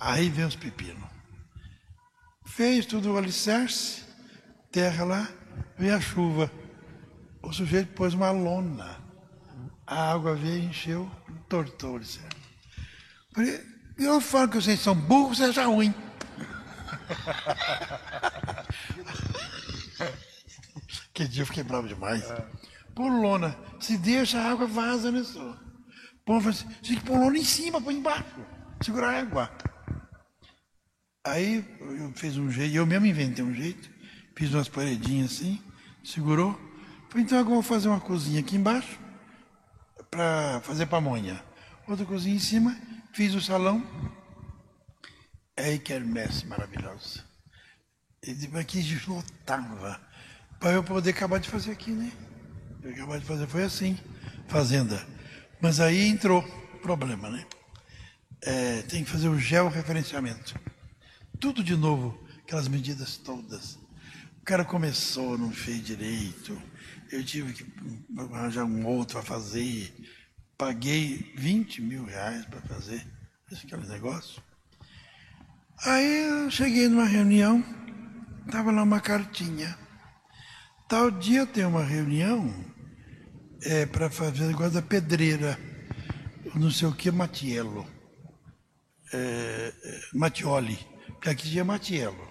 Aí 0.00 0.30
vem 0.30 0.46
os 0.46 0.56
pepinos. 0.56 1.10
Fez 2.46 2.86
tudo 2.86 3.12
o 3.12 3.18
alicerce, 3.18 4.02
terra 4.72 5.04
lá, 5.04 5.28
veio 5.78 5.94
a 5.94 6.00
chuva. 6.00 6.50
O 7.48 7.52
sujeito 7.52 7.92
pôs 7.94 8.12
uma 8.12 8.30
lona. 8.30 9.02
A 9.86 10.12
água 10.12 10.34
veio 10.34 10.64
e 10.64 10.66
encheu, 10.66 11.10
tortou 11.48 11.94
o 11.94 11.96
alicerce. 11.96 12.28
Falei, 13.32 13.58
eu 13.96 14.20
falo 14.20 14.50
que 14.50 14.60
vocês 14.60 14.78
são 14.78 14.94
burros, 14.94 15.40
é 15.40 15.50
já 15.50 15.64
ruim. 15.64 15.94
que 21.14 21.26
dia 21.26 21.40
eu 21.40 21.46
fiquei 21.46 21.62
bravo 21.62 21.88
demais. 21.88 22.22
Pô, 22.94 23.08
lona, 23.08 23.56
se 23.80 23.96
deixa 23.96 24.38
a 24.38 24.50
água 24.50 24.66
vaza 24.66 25.10
nisso. 25.10 25.56
Pô, 26.26 26.36
assim, 26.36 26.68
tem 26.82 26.98
que 26.98 27.04
pôr 27.04 27.18
lona 27.18 27.38
em 27.38 27.44
cima, 27.44 27.80
põe 27.80 27.94
embaixo. 27.94 28.44
Segurar 28.82 29.14
a 29.14 29.20
água. 29.20 29.50
Aí 31.24 31.64
eu 31.80 32.12
fiz 32.12 32.36
um 32.36 32.50
jeito, 32.50 32.76
eu 32.76 32.84
mesmo 32.84 33.06
inventei 33.06 33.42
um 33.42 33.54
jeito, 33.54 33.88
fiz 34.36 34.52
umas 34.52 34.68
paredinhas 34.68 35.32
assim, 35.32 35.62
segurou. 36.04 36.67
Então 37.16 37.38
agora 37.38 37.54
vou 37.54 37.62
fazer 37.62 37.88
uma 37.88 38.00
cozinha 38.00 38.40
aqui 38.40 38.56
embaixo 38.56 38.98
para 40.10 40.60
fazer 40.62 40.86
pamonha. 40.86 41.42
Outra 41.86 42.04
cozinha 42.04 42.36
em 42.36 42.40
cima, 42.40 42.76
fiz 43.14 43.34
o 43.34 43.40
salão. 43.40 43.82
Aí 45.56 45.78
quermesse 45.78 46.46
maravilhosa. 46.46 47.24
Ele 48.22 48.58
aqui 48.58 48.82
lotava. 49.06 50.00
Para 50.60 50.72
eu 50.72 50.84
poder 50.84 51.10
acabar 51.10 51.38
de 51.38 51.48
fazer 51.48 51.72
aqui, 51.72 51.90
né? 51.90 52.12
Eu 52.82 52.92
acabar 52.92 53.18
de 53.18 53.24
fazer 53.24 53.46
foi 53.46 53.64
assim, 53.64 53.98
fazenda. 54.46 55.04
Mas 55.62 55.80
aí 55.80 56.08
entrou 56.08 56.42
problema, 56.82 57.30
né? 57.30 57.46
É, 58.42 58.82
tem 58.82 59.02
que 59.02 59.10
fazer 59.10 59.28
o 59.28 59.38
georreferenciamento. 59.38 60.54
Tudo 61.40 61.64
de 61.64 61.74
novo, 61.74 62.22
aquelas 62.42 62.68
medidas 62.68 63.16
todas. 63.16 63.76
O 64.40 64.44
cara 64.44 64.64
começou, 64.64 65.38
não 65.38 65.50
fez 65.50 65.82
direito. 65.82 66.60
Eu 67.10 67.24
tive 67.24 67.52
que 67.52 67.64
arranjar 68.18 68.64
um 68.64 68.86
outro 68.86 69.18
a 69.18 69.22
fazer. 69.22 69.92
Paguei 70.56 71.32
20 71.36 71.80
mil 71.80 72.04
reais 72.04 72.44
para 72.46 72.60
fazer 72.62 73.06
esse 73.50 73.66
negócio. 73.88 74.42
Aí 75.84 76.28
eu 76.28 76.50
cheguei 76.50 76.88
numa 76.88 77.06
reunião, 77.06 77.64
estava 78.44 78.70
lá 78.72 78.82
uma 78.82 79.00
cartinha. 79.00 79.78
Tal 80.88 81.10
dia 81.10 81.46
tem 81.46 81.64
uma 81.64 81.84
reunião 81.84 82.52
é, 83.62 83.86
para 83.86 84.10
fazer 84.10 84.44
o 84.44 84.48
negócio 84.48 84.72
da 84.72 84.82
pedreira, 84.82 85.58
não 86.54 86.70
sei 86.70 86.88
o 86.88 86.94
que, 86.94 87.10
Matiello. 87.10 87.86
É, 89.12 89.72
é, 89.82 90.00
Matioli, 90.12 90.78
porque 91.12 91.30
aqui 91.30 91.48
tinha 91.48 91.64
Matiello. 91.64 92.28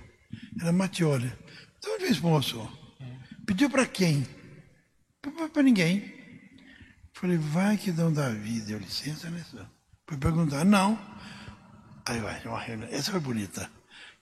Era 0.62 0.72
Matioli. 0.72 1.32
Então 1.78 1.94
eu 1.94 2.00
disse, 2.00 2.22
moço, 2.22 2.70
pediu 3.46 3.70
para 3.70 3.86
quem? 3.86 4.28
Para 5.32 5.64
ninguém. 5.64 6.14
Falei, 7.14 7.38
vai 7.38 7.78
que 7.78 7.92
Dom 7.92 8.12
Davi 8.12 8.62
deu 8.62 8.78
licença, 8.78 9.30
né? 9.30 9.44
Foi 10.08 10.18
perguntar, 10.18 10.64
não. 10.64 11.00
Aí 12.06 12.20
vai, 12.20 12.42
uma 12.46 12.60
reunião. 12.60 12.90
Essa 12.92 13.12
foi 13.12 13.20
bonita. 13.20 13.70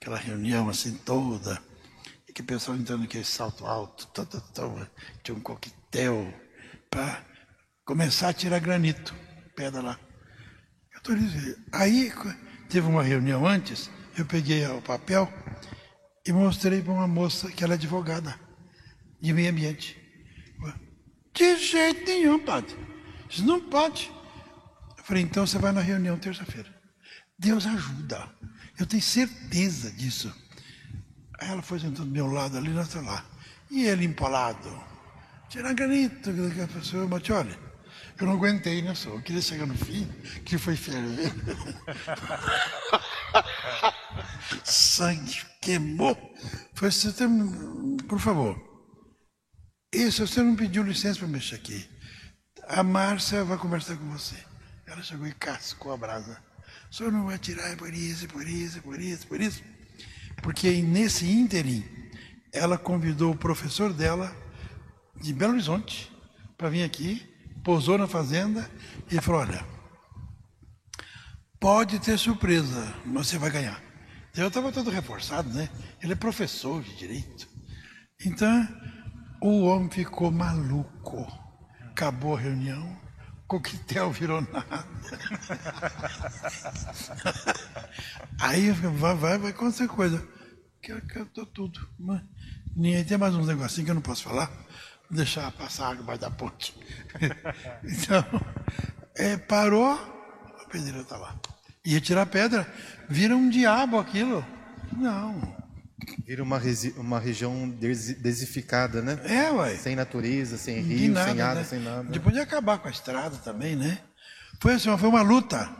Aquela 0.00 0.16
reunião 0.16 0.68
assim 0.68 0.94
toda. 0.94 1.62
E 2.28 2.32
que 2.32 2.40
o 2.40 2.44
pessoal 2.44 2.76
entrando 2.76 3.02
naquele 3.02 3.24
salto 3.24 3.66
alto, 3.66 4.06
tó, 4.08 4.24
tó, 4.24 4.40
tó, 4.40 4.86
tinha 5.22 5.36
um 5.36 5.40
coquetel 5.40 6.32
para 6.90 7.24
começar 7.84 8.30
a 8.30 8.32
tirar 8.32 8.58
granito, 8.58 9.14
pedra 9.54 9.80
lá. 9.80 10.00
Eu 10.94 11.00
tô 11.02 11.14
dizendo, 11.14 11.56
aí 11.72 12.12
teve 12.68 12.88
uma 12.88 13.02
reunião 13.02 13.46
antes, 13.46 13.90
eu 14.18 14.24
peguei 14.24 14.66
o 14.66 14.82
papel 14.82 15.32
e 16.26 16.32
mostrei 16.32 16.82
para 16.82 16.92
uma 16.92 17.06
moça 17.06 17.50
que 17.52 17.62
ela 17.62 17.74
é 17.74 17.76
advogada 17.76 18.38
de 19.20 19.32
meio 19.32 19.50
ambiente. 19.50 20.05
De 21.36 21.54
jeito 21.58 22.06
nenhum, 22.06 22.38
padre. 22.38 22.74
Isso 23.28 23.44
não 23.44 23.60
pode. 23.60 24.10
Eu 24.96 25.04
falei, 25.04 25.22
então 25.22 25.46
você 25.46 25.58
vai 25.58 25.70
na 25.70 25.82
reunião 25.82 26.18
terça-feira. 26.18 26.74
Deus 27.38 27.66
ajuda. 27.66 28.26
Eu 28.78 28.86
tenho 28.86 29.02
certeza 29.02 29.90
disso. 29.90 30.34
Aí 31.38 31.50
ela 31.50 31.60
foi 31.60 31.78
sentando 31.78 32.08
do 32.08 32.10
meu 32.10 32.26
lado 32.26 32.56
ali, 32.56 32.70
nós 32.70 32.92
lá. 32.94 33.22
E 33.70 33.84
ele 33.84 34.06
empolado. 34.06 34.82
Tirar 35.50 35.74
granito, 35.74 36.30
a 36.30 36.66
pessoa, 36.66 37.06
olha, 37.32 37.58
eu 38.18 38.26
não 38.26 38.32
aguentei, 38.32 38.80
né, 38.80 38.94
só? 38.94 39.10
Eu 39.10 39.20
queria 39.20 39.42
chegar 39.42 39.66
no 39.66 39.76
fim, 39.76 40.10
que 40.42 40.56
foi 40.56 40.74
ferver. 40.74 41.34
Sangue 44.64 45.44
queimou. 45.60 46.16
Foi, 46.72 46.88
por 48.08 48.18
favor. 48.18 48.75
Isso, 49.96 50.26
você 50.26 50.42
não 50.42 50.54
pediu 50.54 50.82
licença 50.82 51.20
para 51.20 51.28
mexer 51.28 51.54
aqui. 51.54 51.88
A 52.68 52.82
Márcia 52.82 53.42
vai 53.44 53.56
conversar 53.56 53.96
com 53.96 54.10
você. 54.10 54.36
Ela 54.86 55.02
chegou 55.02 55.26
e 55.26 55.32
cascou 55.32 55.90
a 55.90 55.96
brasa. 55.96 56.38
O 56.90 56.94
senhor 56.94 57.10
não 57.10 57.24
vai 57.24 57.38
tirar 57.38 57.74
por 57.78 57.94
isso, 57.94 58.28
por 58.28 58.46
isso, 58.46 58.82
por 58.82 59.00
isso, 59.00 59.26
por 59.26 59.40
isso. 59.40 59.62
Porque 60.42 60.70
nesse 60.82 61.24
ínterim, 61.24 61.82
ela 62.52 62.76
convidou 62.76 63.32
o 63.32 63.38
professor 63.38 63.90
dela, 63.90 64.36
de 65.18 65.32
Belo 65.32 65.54
Horizonte, 65.54 66.12
para 66.58 66.68
vir 66.68 66.82
aqui, 66.82 67.26
pousou 67.64 67.96
na 67.96 68.06
fazenda 68.06 68.70
e 69.10 69.18
falou: 69.18 69.40
Olha, 69.40 69.64
pode 71.58 71.98
ter 72.00 72.18
surpresa, 72.18 72.94
mas 73.06 73.28
você 73.28 73.38
vai 73.38 73.50
ganhar. 73.50 73.82
Eu 74.36 74.48
estava 74.48 74.70
todo 74.70 74.90
reforçado, 74.90 75.48
né? 75.54 75.70
Ele 76.02 76.12
é 76.12 76.16
professor 76.16 76.82
de 76.82 76.94
direito. 76.96 77.48
Então, 78.22 78.68
o 79.48 79.64
homem 79.64 79.90
ficou 79.90 80.30
maluco. 80.30 81.26
Acabou 81.90 82.36
a 82.36 82.40
reunião, 82.40 82.96
coquetel 83.46 84.10
virou 84.10 84.40
nada. 84.40 84.84
Aí 88.40 88.70
vai, 88.70 89.14
vai, 89.14 89.38
vai 89.38 89.50
acontecer 89.50 89.88
coisa. 89.88 90.26
Que 90.82 91.00
cantou 91.02 91.46
tudo. 91.46 91.88
Mas, 91.98 92.22
tem 93.06 93.18
mais 93.18 93.34
uns 93.34 93.46
negocinhos 93.46 93.84
que 93.84 93.90
eu 93.90 93.94
não 93.94 94.02
posso 94.02 94.22
falar. 94.22 94.46
Vou 95.08 95.16
deixar 95.16 95.50
passar 95.52 95.90
água 95.90 96.02
abaixo 96.02 96.20
da 96.20 96.30
ponte. 96.30 96.74
então, 97.84 98.24
é, 99.14 99.36
parou, 99.36 99.92
a 99.92 100.68
pedreira 100.68 101.00
está 101.00 101.16
lá. 101.16 101.34
Ia 101.84 102.00
tirar 102.00 102.26
pedra, 102.26 102.66
vira 103.08 103.36
um 103.36 103.48
diabo 103.48 103.98
aquilo. 103.98 104.44
Não. 104.92 105.65
Vira 106.26 106.42
uma, 106.42 106.60
uma 106.98 107.18
região 107.18 107.70
desificada, 107.70 109.00
né? 109.00 109.18
É, 109.24 109.50
ué. 109.50 109.76
Sem 109.76 109.96
natureza, 109.96 110.58
sem 110.58 110.80
rio, 110.80 111.12
nada, 111.12 111.30
sem 111.30 111.40
água, 111.40 111.54
né? 111.54 111.64
sem 111.64 111.80
nada. 111.80 112.10
Depois 112.10 112.34
de 112.34 112.40
acabar 112.40 112.78
com 112.78 112.88
a 112.88 112.90
estrada 112.90 113.36
também, 113.38 113.74
né? 113.74 113.98
Foi 114.60 114.74
assim, 114.74 114.96
foi 114.98 115.08
uma 115.08 115.22
luta 115.22 115.70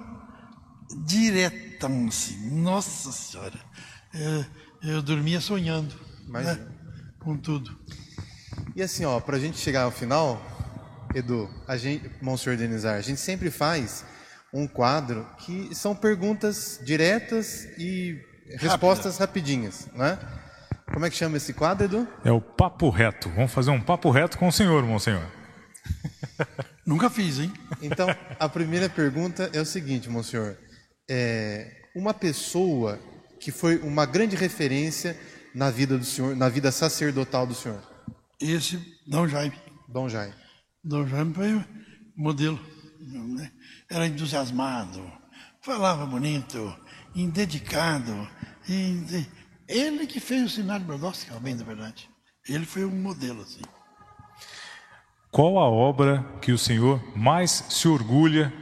diretão, 1.04 2.06
assim. 2.08 2.50
Nossa 2.50 3.12
Senhora. 3.12 3.58
Eu, 4.14 4.46
eu 4.92 5.02
dormia 5.02 5.40
sonhando. 5.40 5.94
Mas... 6.26 6.46
Né? 6.46 6.66
Com 7.18 7.36
tudo. 7.36 7.76
E 8.74 8.82
assim, 8.82 9.04
ó, 9.04 9.18
pra 9.20 9.38
gente 9.38 9.58
chegar 9.58 9.82
ao 9.82 9.90
final, 9.90 10.40
Edu, 11.14 11.50
a 11.66 11.76
gente, 11.76 12.10
Monsenhor 12.22 12.56
Denizar, 12.56 12.94
a 12.94 13.00
gente 13.00 13.20
sempre 13.20 13.50
faz 13.50 14.04
um 14.52 14.66
quadro 14.66 15.26
que 15.38 15.74
são 15.74 15.94
perguntas 15.94 16.80
diretas 16.84 17.64
e 17.78 18.18
respostas 18.58 19.18
rapidinhas, 19.18 19.88
né? 19.94 20.18
Como 20.92 21.04
é 21.04 21.10
que 21.10 21.16
chama 21.16 21.36
esse 21.36 21.52
quadro, 21.52 21.84
Edu? 21.84 22.08
É 22.24 22.30
o 22.30 22.40
papo 22.40 22.88
reto. 22.90 23.28
Vamos 23.30 23.52
fazer 23.52 23.70
um 23.70 23.80
papo 23.80 24.10
reto 24.10 24.38
com 24.38 24.48
o 24.48 24.52
senhor, 24.52 24.84
monsenhor. 24.84 25.26
Nunca 26.86 27.10
fiz, 27.10 27.40
hein? 27.40 27.52
Então, 27.82 28.06
a 28.38 28.48
primeira 28.48 28.88
pergunta 28.88 29.50
é 29.52 29.60
o 29.60 29.66
seguinte, 29.66 30.08
monsenhor. 30.08 30.56
É, 31.08 31.82
uma 31.94 32.14
pessoa 32.14 33.00
que 33.40 33.50
foi 33.50 33.78
uma 33.78 34.06
grande 34.06 34.36
referência 34.36 35.18
na 35.54 35.70
vida 35.70 35.98
do 35.98 36.04
senhor, 36.04 36.36
na 36.36 36.48
vida 36.48 36.70
sacerdotal 36.70 37.46
do 37.46 37.54
senhor. 37.54 37.82
Esse, 38.40 38.80
Dom 39.06 39.26
Jaime. 39.26 39.58
Dom 39.88 40.08
Jaime. 40.08 40.34
Dom 40.84 41.06
Jaime 41.06 41.34
foi 41.34 41.64
modelo. 42.16 42.60
Né? 43.00 43.50
Era 43.90 44.06
entusiasmado, 44.06 45.10
falava 45.62 46.04
bonito, 46.06 46.74
dedicado. 47.30 48.28
Ele 49.68 50.06
que 50.06 50.20
fez 50.20 50.44
o 50.44 50.48
cenário 50.54 50.84
Brodowski, 50.84 51.32
ao 51.32 51.40
bem 51.40 51.56
da 51.56 51.64
verdade. 51.64 52.10
Ele 52.48 52.66
foi 52.66 52.84
um 52.84 52.90
modelo, 52.90 53.42
assim. 53.42 53.62
Qual 55.30 55.58
a 55.58 55.68
obra 55.68 56.24
que 56.40 56.52
o 56.52 56.58
senhor 56.58 57.02
mais 57.16 57.50
se 57.50 57.88
orgulha 57.88 58.52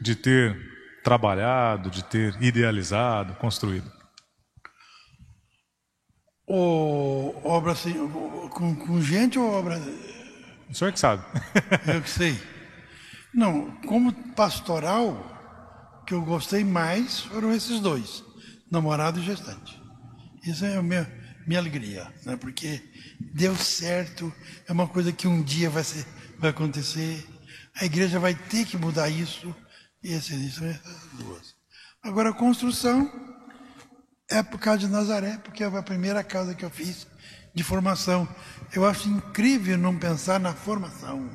de 0.00 0.14
ter 0.16 0.56
trabalhado, 1.02 1.90
de 1.90 2.02
ter 2.04 2.40
idealizado, 2.42 3.34
construído? 3.34 3.92
Obra 6.46 7.72
assim, 7.72 7.94
com, 8.50 8.74
com 8.74 9.00
gente 9.00 9.38
ou 9.38 9.50
obra. 9.50 9.80
O 10.68 10.74
senhor 10.74 10.92
que 10.92 11.00
sabe. 11.00 11.24
Eu 11.86 12.02
que 12.02 12.10
sei. 12.10 12.38
Não, 13.32 13.70
como 13.82 14.12
pastoral, 14.34 15.33
que 16.04 16.14
eu 16.14 16.22
gostei 16.22 16.64
mais 16.64 17.20
foram 17.20 17.52
esses 17.52 17.80
dois, 17.80 18.22
namorado 18.70 19.20
e 19.20 19.24
gestante. 19.24 19.80
Isso 20.44 20.64
é 20.64 20.76
a 20.76 20.82
minha, 20.82 21.10
minha 21.46 21.58
alegria, 21.58 22.12
né? 22.24 22.36
porque 22.36 22.82
deu 23.18 23.56
certo, 23.56 24.32
é 24.68 24.72
uma 24.72 24.86
coisa 24.86 25.12
que 25.12 25.26
um 25.26 25.42
dia 25.42 25.70
vai, 25.70 25.84
ser, 25.84 26.06
vai 26.38 26.50
acontecer, 26.50 27.26
a 27.80 27.84
igreja 27.84 28.18
vai 28.18 28.34
ter 28.34 28.66
que 28.66 28.76
mudar 28.76 29.08
isso, 29.08 29.54
e 30.02 30.12
essas 30.12 30.54
são 30.54 30.66
essas 30.66 31.08
duas. 31.14 31.54
Agora, 32.02 32.30
a 32.30 32.34
construção 32.34 33.10
é 34.30 34.42
por 34.42 34.58
causa 34.58 34.80
de 34.80 34.88
Nazaré, 34.88 35.38
porque 35.38 35.64
é 35.64 35.66
a 35.66 35.82
primeira 35.82 36.22
casa 36.22 36.54
que 36.54 36.64
eu 36.64 36.70
fiz 36.70 37.06
de 37.54 37.62
formação. 37.62 38.28
Eu 38.74 38.84
acho 38.84 39.08
incrível 39.08 39.78
não 39.78 39.96
pensar 39.96 40.38
na 40.38 40.52
formação, 40.52 41.30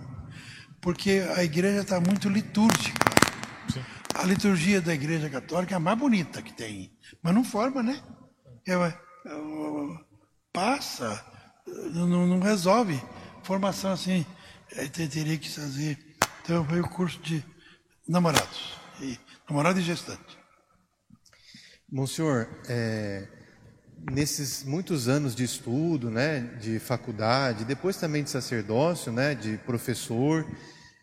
porque 0.80 1.24
a 1.36 1.44
igreja 1.44 1.82
está 1.82 2.00
muito 2.00 2.30
litúrgica. 2.30 3.19
A 4.20 4.26
liturgia 4.26 4.82
da 4.82 4.94
Igreja 4.94 5.30
Católica 5.30 5.74
é 5.74 5.78
a 5.78 5.80
mais 5.80 5.98
bonita 5.98 6.42
que 6.42 6.52
tem, 6.52 6.92
mas 7.24 7.34
não 7.34 7.42
forma, 7.42 7.82
né? 7.82 8.04
É, 8.68 8.74
é, 8.74 8.98
passa, 10.52 11.26
não, 11.94 12.28
não, 12.28 12.40
resolve. 12.42 13.02
Formação 13.44 13.94
assim, 13.94 14.26
é, 14.74 14.88
teria 14.88 15.38
que 15.38 15.50
fazer. 15.50 15.98
Então 16.44 16.66
foi 16.66 16.82
o 16.82 16.90
curso 16.90 17.18
de 17.22 17.42
namorados, 18.06 18.78
e, 19.00 19.18
namorado 19.48 19.80
e 19.80 19.84
gestante. 19.84 20.38
Monsenhor, 21.90 22.50
é, 22.68 23.26
nesses 24.12 24.66
muitos 24.66 25.08
anos 25.08 25.34
de 25.34 25.46
estudo, 25.46 26.12
né, 26.12 26.42
de 26.60 26.78
faculdade, 26.78 27.64
depois 27.64 27.96
também 27.96 28.22
de 28.22 28.30
sacerdócio, 28.30 29.14
né, 29.14 29.34
de 29.34 29.58
professor, 29.60 30.46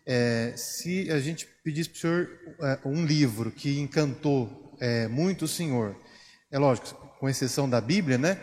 é, 0.07 0.53
se 0.55 1.11
a 1.11 1.19
gente 1.19 1.45
pedisse 1.63 1.89
para 1.89 1.97
o 1.97 1.99
senhor 1.99 2.29
é, 2.61 2.79
um 2.85 3.05
livro 3.05 3.51
que 3.51 3.77
encantou 3.77 4.73
é, 4.79 5.07
muito 5.09 5.43
o 5.43 5.47
senhor, 5.47 5.95
é 6.49 6.57
lógico, 6.57 6.95
com 7.19 7.27
exceção 7.27 7.69
da 7.69 7.81
Bíblia, 7.81 8.17
né? 8.17 8.39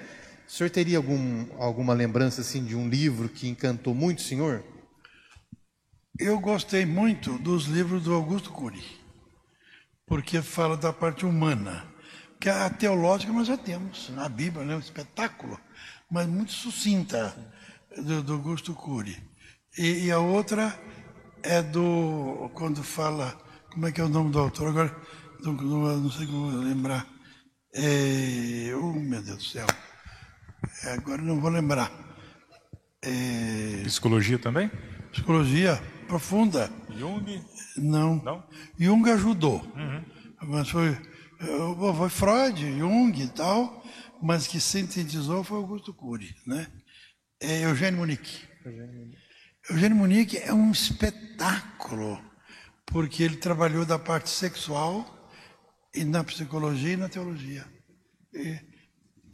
O 0.47 0.51
senhor 0.51 0.69
teria 0.69 0.99
algum, 0.99 1.47
alguma 1.59 1.95
lembrança 1.95 2.43
assim 2.43 2.62
de 2.62 2.77
um 2.77 2.87
livro 2.87 3.31
que 3.31 3.49
encantou 3.49 3.95
muito 3.95 4.19
o 4.19 4.23
senhor? 4.23 4.62
Eu 6.19 6.39
gostei 6.39 6.85
muito 6.85 7.39
dos 7.39 7.65
livros 7.65 8.03
do 8.05 8.12
Augusto 8.12 8.51
Cury, 8.53 8.85
porque 10.07 10.43
fala 10.43 10.77
da 10.77 10.93
parte 10.93 11.25
humana. 11.25 11.93
Que 12.39 12.51
a 12.51 12.69
teológica 12.69 13.33
nós 13.33 13.47
já 13.47 13.57
temos, 13.57 14.11
na 14.11 14.29
Bíblia, 14.29 14.67
né, 14.67 14.77
um 14.77 14.81
espetáculo, 14.81 15.59
mas 16.11 16.29
muito 16.29 16.53
sucinta, 16.53 17.35
do, 17.97 18.23
do 18.23 18.35
Augusto 18.35 18.75
Cury. 18.75 19.17
E, 19.79 20.07
e, 20.07 20.12
a 20.12 20.19
outra 20.19 20.79
é 21.45 21.62
do, 21.62 22.51
quando 22.55 22.82
fala, 22.82 23.38
como 23.70 23.86
é 23.86 23.92
que 23.92 24.01
é 24.01 24.05
o 24.05 24.09
nome 24.09 24.30
do 24.30 24.38
autor 24.38 24.68
agora? 24.68 24.97
Do, 25.42 25.53
do, 25.53 26.01
não 26.01 26.11
sei 26.11 26.26
como 26.26 26.59
lembrar. 26.59 27.07
É, 27.74 28.72
oh, 28.74 28.92
meu 28.92 29.22
Deus 29.22 29.36
do 29.36 29.45
céu. 29.45 29.66
É, 30.84 30.95
agora 30.95 31.20
não 31.20 31.40
vou 31.40 31.51
lembrar. 31.51 31.92
É, 33.03 33.82
Psicologia 33.84 34.38
também? 34.38 34.70
Psicologia 35.12 35.76
profunda. 36.09 36.70
Jung? 36.97 37.45
Não. 37.76 38.16
Não? 38.22 38.45
Jung 38.78 39.11
ajudou. 39.11 39.61
Uhum. 39.76 40.05
Mas 40.49 40.70
foi, 40.70 40.97
foi 41.97 42.09
Freud, 42.09 42.78
Jung 42.78 43.22
e 43.22 43.28
tal, 43.28 43.84
mas 44.22 44.47
que 44.47 44.59
sintetizou 44.59 45.45
foi 45.45 45.59
Augusto 45.59 45.92
Cury, 45.92 46.34
né? 46.47 46.66
É 47.40 47.64
Eugênio 47.64 48.01
Munique. 48.01 48.47
Eugênio 48.64 48.95
Munique 48.95 49.24
é 49.71 50.53
um 50.53 50.71
espetáculo, 50.71 52.23
porque 52.87 53.23
ele 53.23 53.37
trabalhou 53.37 53.87
da 53.87 53.99
parte 53.99 54.29
sexual 54.29 55.31
e 55.95 56.05
na 56.05 56.23
psicologia 56.23 56.93
e 56.93 56.97
na 56.97 57.09
teologia. 57.09 57.65
E 58.33 58.61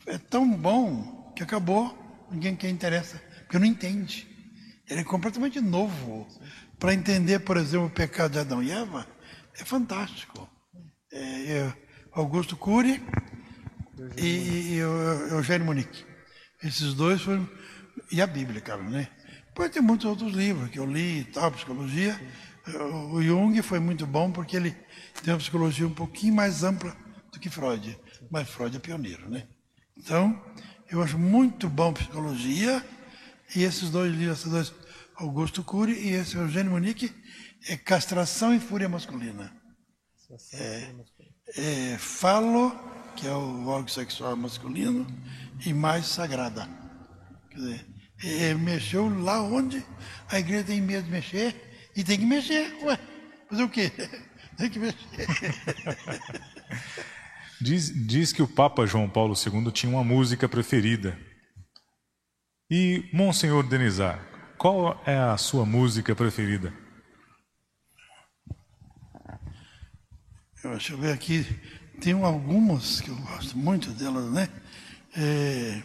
é 0.07 0.19
tão 0.19 0.51
bom 0.51 1.33
que 1.37 1.43
acabou, 1.43 1.97
ninguém 2.31 2.55
quer 2.55 2.69
interessa, 2.69 3.19
porque 3.43 3.59
não 3.59 3.67
entende. 3.67 4.29
Ele 4.89 5.01
é 5.01 5.05
completamente 5.05 5.61
novo. 5.61 6.27
Para 6.79 6.95
entender, 6.95 7.41
por 7.41 7.57
exemplo, 7.57 7.87
o 7.87 7.91
pecado 7.91 8.33
de 8.33 8.39
Adão 8.39 8.63
e 8.63 8.71
Eva, 8.71 9.07
é 9.59 9.65
fantástico. 9.65 10.49
É, 11.13 11.59
é 11.59 11.75
Augusto 12.13 12.57
Cury 12.57 13.03
e, 14.17 14.27
e, 14.27 14.75
e 14.75 14.79
Eugênio 14.79 15.67
Monique. 15.67 16.05
Esses 16.63 16.95
dois 16.95 17.21
foram. 17.21 17.49
E 18.11 18.21
a 18.21 18.27
Bíblia, 18.27 18.61
cara, 18.61 18.83
né? 18.83 19.09
Depois 19.61 19.75
tem 19.75 19.83
muitos 19.83 20.07
outros 20.07 20.33
livros 20.33 20.71
que 20.71 20.79
eu 20.79 20.87
li 20.87 21.21
e 21.21 21.25
tal, 21.25 21.53
psicologia. 21.53 22.19
O 23.13 23.21
Jung 23.21 23.61
foi 23.61 23.79
muito 23.79 24.07
bom 24.07 24.33
porque 24.33 24.57
ele 24.57 24.75
tem 25.23 25.35
uma 25.35 25.39
psicologia 25.39 25.87
um 25.87 25.93
pouquinho 25.93 26.33
mais 26.33 26.65
ampla 26.65 26.97
do 27.31 27.39
que 27.39 27.51
Freud. 27.51 28.01
Mas 28.31 28.49
Freud 28.49 28.75
é 28.75 28.81
pioneiro, 28.81 29.29
né? 29.29 29.47
Então, 29.99 30.43
eu 30.89 31.03
acho 31.03 31.19
muito 31.19 31.69
bom 31.69 31.93
psicologia 31.93 32.83
e 33.55 33.63
esses 33.63 33.91
dois 33.91 34.11
livros, 34.11 34.39
esses 34.39 34.51
dois, 34.51 34.73
Augusto 35.15 35.63
Cury 35.63 35.93
e 35.93 36.15
esse 36.15 36.37
Eugênio 36.37 36.73
Monique, 36.73 37.13
é 37.69 37.77
Castração 37.77 38.55
e 38.55 38.61
Fúria 38.61 38.89
Masculina. 38.89 39.55
É, 40.55 40.95
é, 41.59 41.99
falo, 41.99 42.75
que 43.15 43.27
é 43.27 43.33
o 43.33 43.67
órgão 43.67 43.89
sexual 43.89 44.35
masculino, 44.37 45.07
e 45.67 45.75
mais 45.75 46.07
sagrada. 46.07 46.67
Quer 47.51 47.57
dizer, 47.57 48.00
é, 48.25 48.55
mexeu 48.55 49.09
lá 49.23 49.43
onde 49.43 49.85
a 50.29 50.39
igreja 50.39 50.65
tem 50.65 50.81
medo 50.81 51.05
de 51.05 51.11
mexer, 51.11 51.55
e 51.97 52.05
tem 52.05 52.19
que 52.19 52.27
mexer, 52.27 52.73
ué, 52.83 52.99
fazer 53.49 53.63
o 53.63 53.69
quê? 53.69 53.91
Tem 54.57 54.69
que 54.69 54.79
mexer. 54.79 54.99
Diz, 57.63 57.93
diz 58.07 58.33
que 58.33 58.43
o 58.43 58.49
Papa 58.49 58.87
João 58.87 59.09
Paulo 59.09 59.35
II 59.35 59.71
tinha 59.71 59.93
uma 59.93 60.03
música 60.03 60.49
preferida. 60.49 61.19
E, 62.71 63.09
Monsenhor 63.13 63.63
Denizar, 63.63 64.19
qual 64.57 65.03
é 65.05 65.19
a 65.19 65.37
sua 65.37 65.67
música 65.67 66.15
preferida? 66.15 66.73
Deixa 70.63 70.95
eu 70.95 70.99
ver 70.99 71.13
aqui, 71.13 71.45
tem 72.01 72.13
algumas 72.13 73.01
que 73.01 73.11
eu 73.11 73.17
gosto 73.17 73.59
muito 73.59 73.91
delas, 73.91 74.31
né? 74.33 74.49
É, 75.15 75.83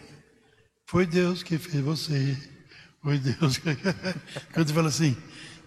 foi 0.86 1.04
Deus 1.04 1.42
que 1.42 1.58
fez 1.58 1.82
você, 1.82 2.36
foi 3.02 3.18
Deus. 3.18 3.60
Quando 4.54 4.72
fala 4.72 4.88
assim, 4.88 5.16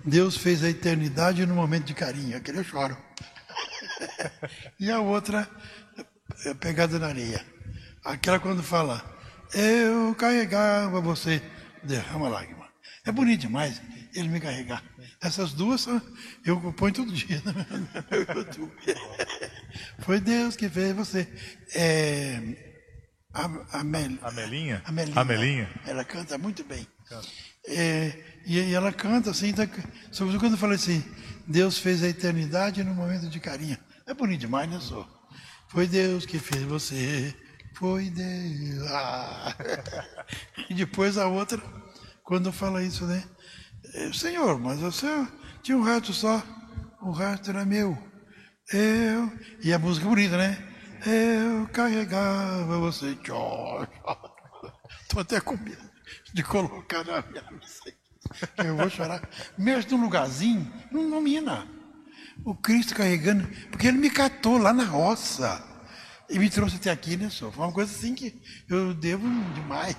Deus 0.04 0.38
fez 0.38 0.64
a 0.64 0.70
eternidade 0.70 1.46
no 1.46 1.54
momento 1.54 1.86
de 1.86 1.94
carinho, 1.94 2.38
aquele 2.38 2.60
eu 2.60 2.64
choro. 2.64 2.98
e 4.80 4.90
a 4.90 5.00
outra, 5.00 5.48
é 6.46 6.54
pegada 6.54 6.98
na 6.98 7.08
areia. 7.08 7.46
Aquela 8.04 8.40
quando 8.40 8.64
fala, 8.64 9.04
eu 9.54 10.16
carregava 10.16 11.02
você, 11.02 11.42
derrama 11.84 12.30
lágrima. 12.30 12.68
É 13.06 13.12
bonito 13.12 13.42
demais 13.42 13.82
ele 14.16 14.30
me 14.30 14.40
carregar. 14.40 14.84
Essas 15.22 15.52
duas 15.52 15.86
eu 16.46 16.74
ponho 16.74 16.94
todo 16.94 17.12
dia 17.12 17.42
no 17.46 17.54
meu 18.10 18.36
YouTube. 18.38 18.72
Foi 20.00 20.20
Deus 20.22 20.56
que 20.56 20.70
fez 20.70 20.96
você. 20.96 21.28
É, 21.76 22.69
a, 23.34 23.80
a, 23.80 23.84
Mel, 23.84 24.18
a 24.22 24.32
Melinha? 24.32 24.82
A 24.86 24.92
Melinha. 24.92 25.22
A 25.22 25.24
Melinha. 25.24 25.70
Ela 25.86 26.04
canta 26.04 26.38
muito 26.38 26.64
bem. 26.64 26.88
Canta. 27.08 27.28
É, 27.68 28.14
e, 28.46 28.58
e, 28.58 28.74
ela 28.74 28.92
canta 28.92 29.30
assim, 29.32 29.54
tá, 29.54 29.68
sobretudo 30.12 30.40
quando 30.40 30.58
fala 30.58 30.76
assim, 30.76 31.04
Deus 31.48 31.78
fez 31.78 32.04
a 32.04 32.08
eternidade 32.08 32.84
no 32.84 32.94
momento 32.96 33.30
de 33.30 33.40
carinho. 33.40 33.78
É 34.08 34.14
bonito 34.14 34.40
demais, 34.42 34.70
né, 34.70 34.80
só? 34.80 35.08
Foi 35.68 35.88
Deus 35.88 36.26
que 36.26 36.40
fez 36.40 36.64
você, 36.64 37.36
foi 37.76 38.10
Deus. 38.10 38.88
Ah. 38.90 39.56
e 40.70 40.74
depois 40.74 41.18
a 41.18 41.28
outra, 41.28 41.62
quando 42.24 42.52
fala 42.52 42.84
isso, 42.84 43.06
né? 43.06 43.24
É, 43.94 44.12
Senhor, 44.12 44.60
mas 44.60 44.80
você 44.80 45.08
tinha 45.62 45.78
um 45.78 45.84
resto 45.84 46.14
só, 46.14 46.42
o 47.02 47.12
resto 47.12 47.52
era 47.52 47.66
meu. 47.66 47.98
Eu, 48.72 49.32
e 49.64 49.72
a 49.74 49.80
música 49.80 50.06
é 50.06 50.10
bonita, 50.10 50.38
né? 50.38 50.69
Eu 51.06 51.68
carregava 51.70 52.80
você. 52.80 53.12
Estou 53.12 53.88
até 55.22 55.40
com 55.40 55.58
medo 55.58 55.90
de 56.34 56.44
colocar 56.44 57.04
na 57.06 57.22
minha 57.22 57.44
Eu 58.58 58.76
vou 58.76 58.90
chorar. 58.90 59.28
Mesmo 59.58 59.98
num 59.98 60.04
lugarzinho, 60.04 60.72
não 60.92 61.10
domina 61.10 61.80
o 62.46 62.56
Cristo 62.56 62.96
carregando, 62.96 63.48
porque 63.70 63.88
ele 63.88 63.98
me 63.98 64.10
catou 64.10 64.58
lá 64.58 64.74
na 64.74 64.84
roça 64.84 65.64
e 66.30 66.40
me 66.40 66.50
trouxe 66.50 66.78
até 66.78 66.92
aqui, 66.92 67.18
né, 67.18 67.30
senhor? 67.30 67.52
Foi 67.52 67.66
uma 67.66 67.74
coisa 67.74 67.92
assim 67.92 68.16
que 68.16 68.42
eu 68.70 68.94
devo 68.94 69.28
demais. 69.54 69.96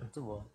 Muito 0.00 0.22
bom. 0.22 0.50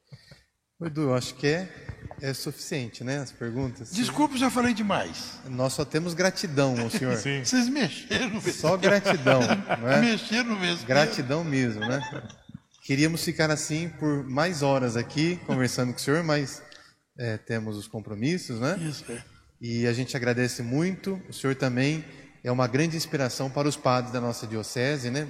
Edu, 0.81 1.13
acho 1.13 1.35
que 1.35 1.47
é, 1.47 1.82
é 2.23 2.33
suficiente, 2.33 3.03
né, 3.03 3.19
as 3.19 3.33
perguntas? 3.33 3.91
Desculpe, 3.91 4.37
já 4.37 4.49
falei 4.49 4.73
demais. 4.73 5.39
Nós 5.49 5.73
só 5.73 5.83
temos 5.83 6.13
gratidão 6.13 6.79
ao 6.79 6.89
senhor. 6.89 7.17
Sim. 7.19 7.43
Vocês 7.43 7.67
mexeram 7.67 8.35
mesmo. 8.35 8.53
Só 8.53 8.77
gratidão, 8.77 9.41
não 9.81 9.89
é? 9.89 9.99
Mexeram 9.99 10.57
mesmo. 10.57 10.87
Gratidão 10.87 11.43
mesmo, 11.43 11.81
né? 11.81 11.99
Queríamos 12.81 13.25
ficar 13.25 13.51
assim 13.51 13.89
por 13.99 14.23
mais 14.23 14.61
horas 14.61 14.95
aqui, 14.95 15.37
conversando 15.45 15.91
com 15.91 15.99
o 15.99 16.01
senhor, 16.01 16.23
mas 16.23 16.63
é, 17.19 17.37
temos 17.37 17.75
os 17.75 17.89
compromissos, 17.89 18.57
né? 18.57 18.77
Isso, 18.79 19.03
é. 19.11 19.21
E 19.59 19.85
a 19.85 19.91
gente 19.91 20.15
agradece 20.15 20.63
muito. 20.63 21.21
O 21.27 21.33
senhor 21.33 21.57
também 21.57 22.05
é 22.41 22.49
uma 22.49 22.67
grande 22.67 22.95
inspiração 22.95 23.49
para 23.49 23.67
os 23.67 23.75
padres 23.75 24.13
da 24.13 24.21
nossa 24.21 24.47
diocese, 24.47 25.09
né? 25.09 25.27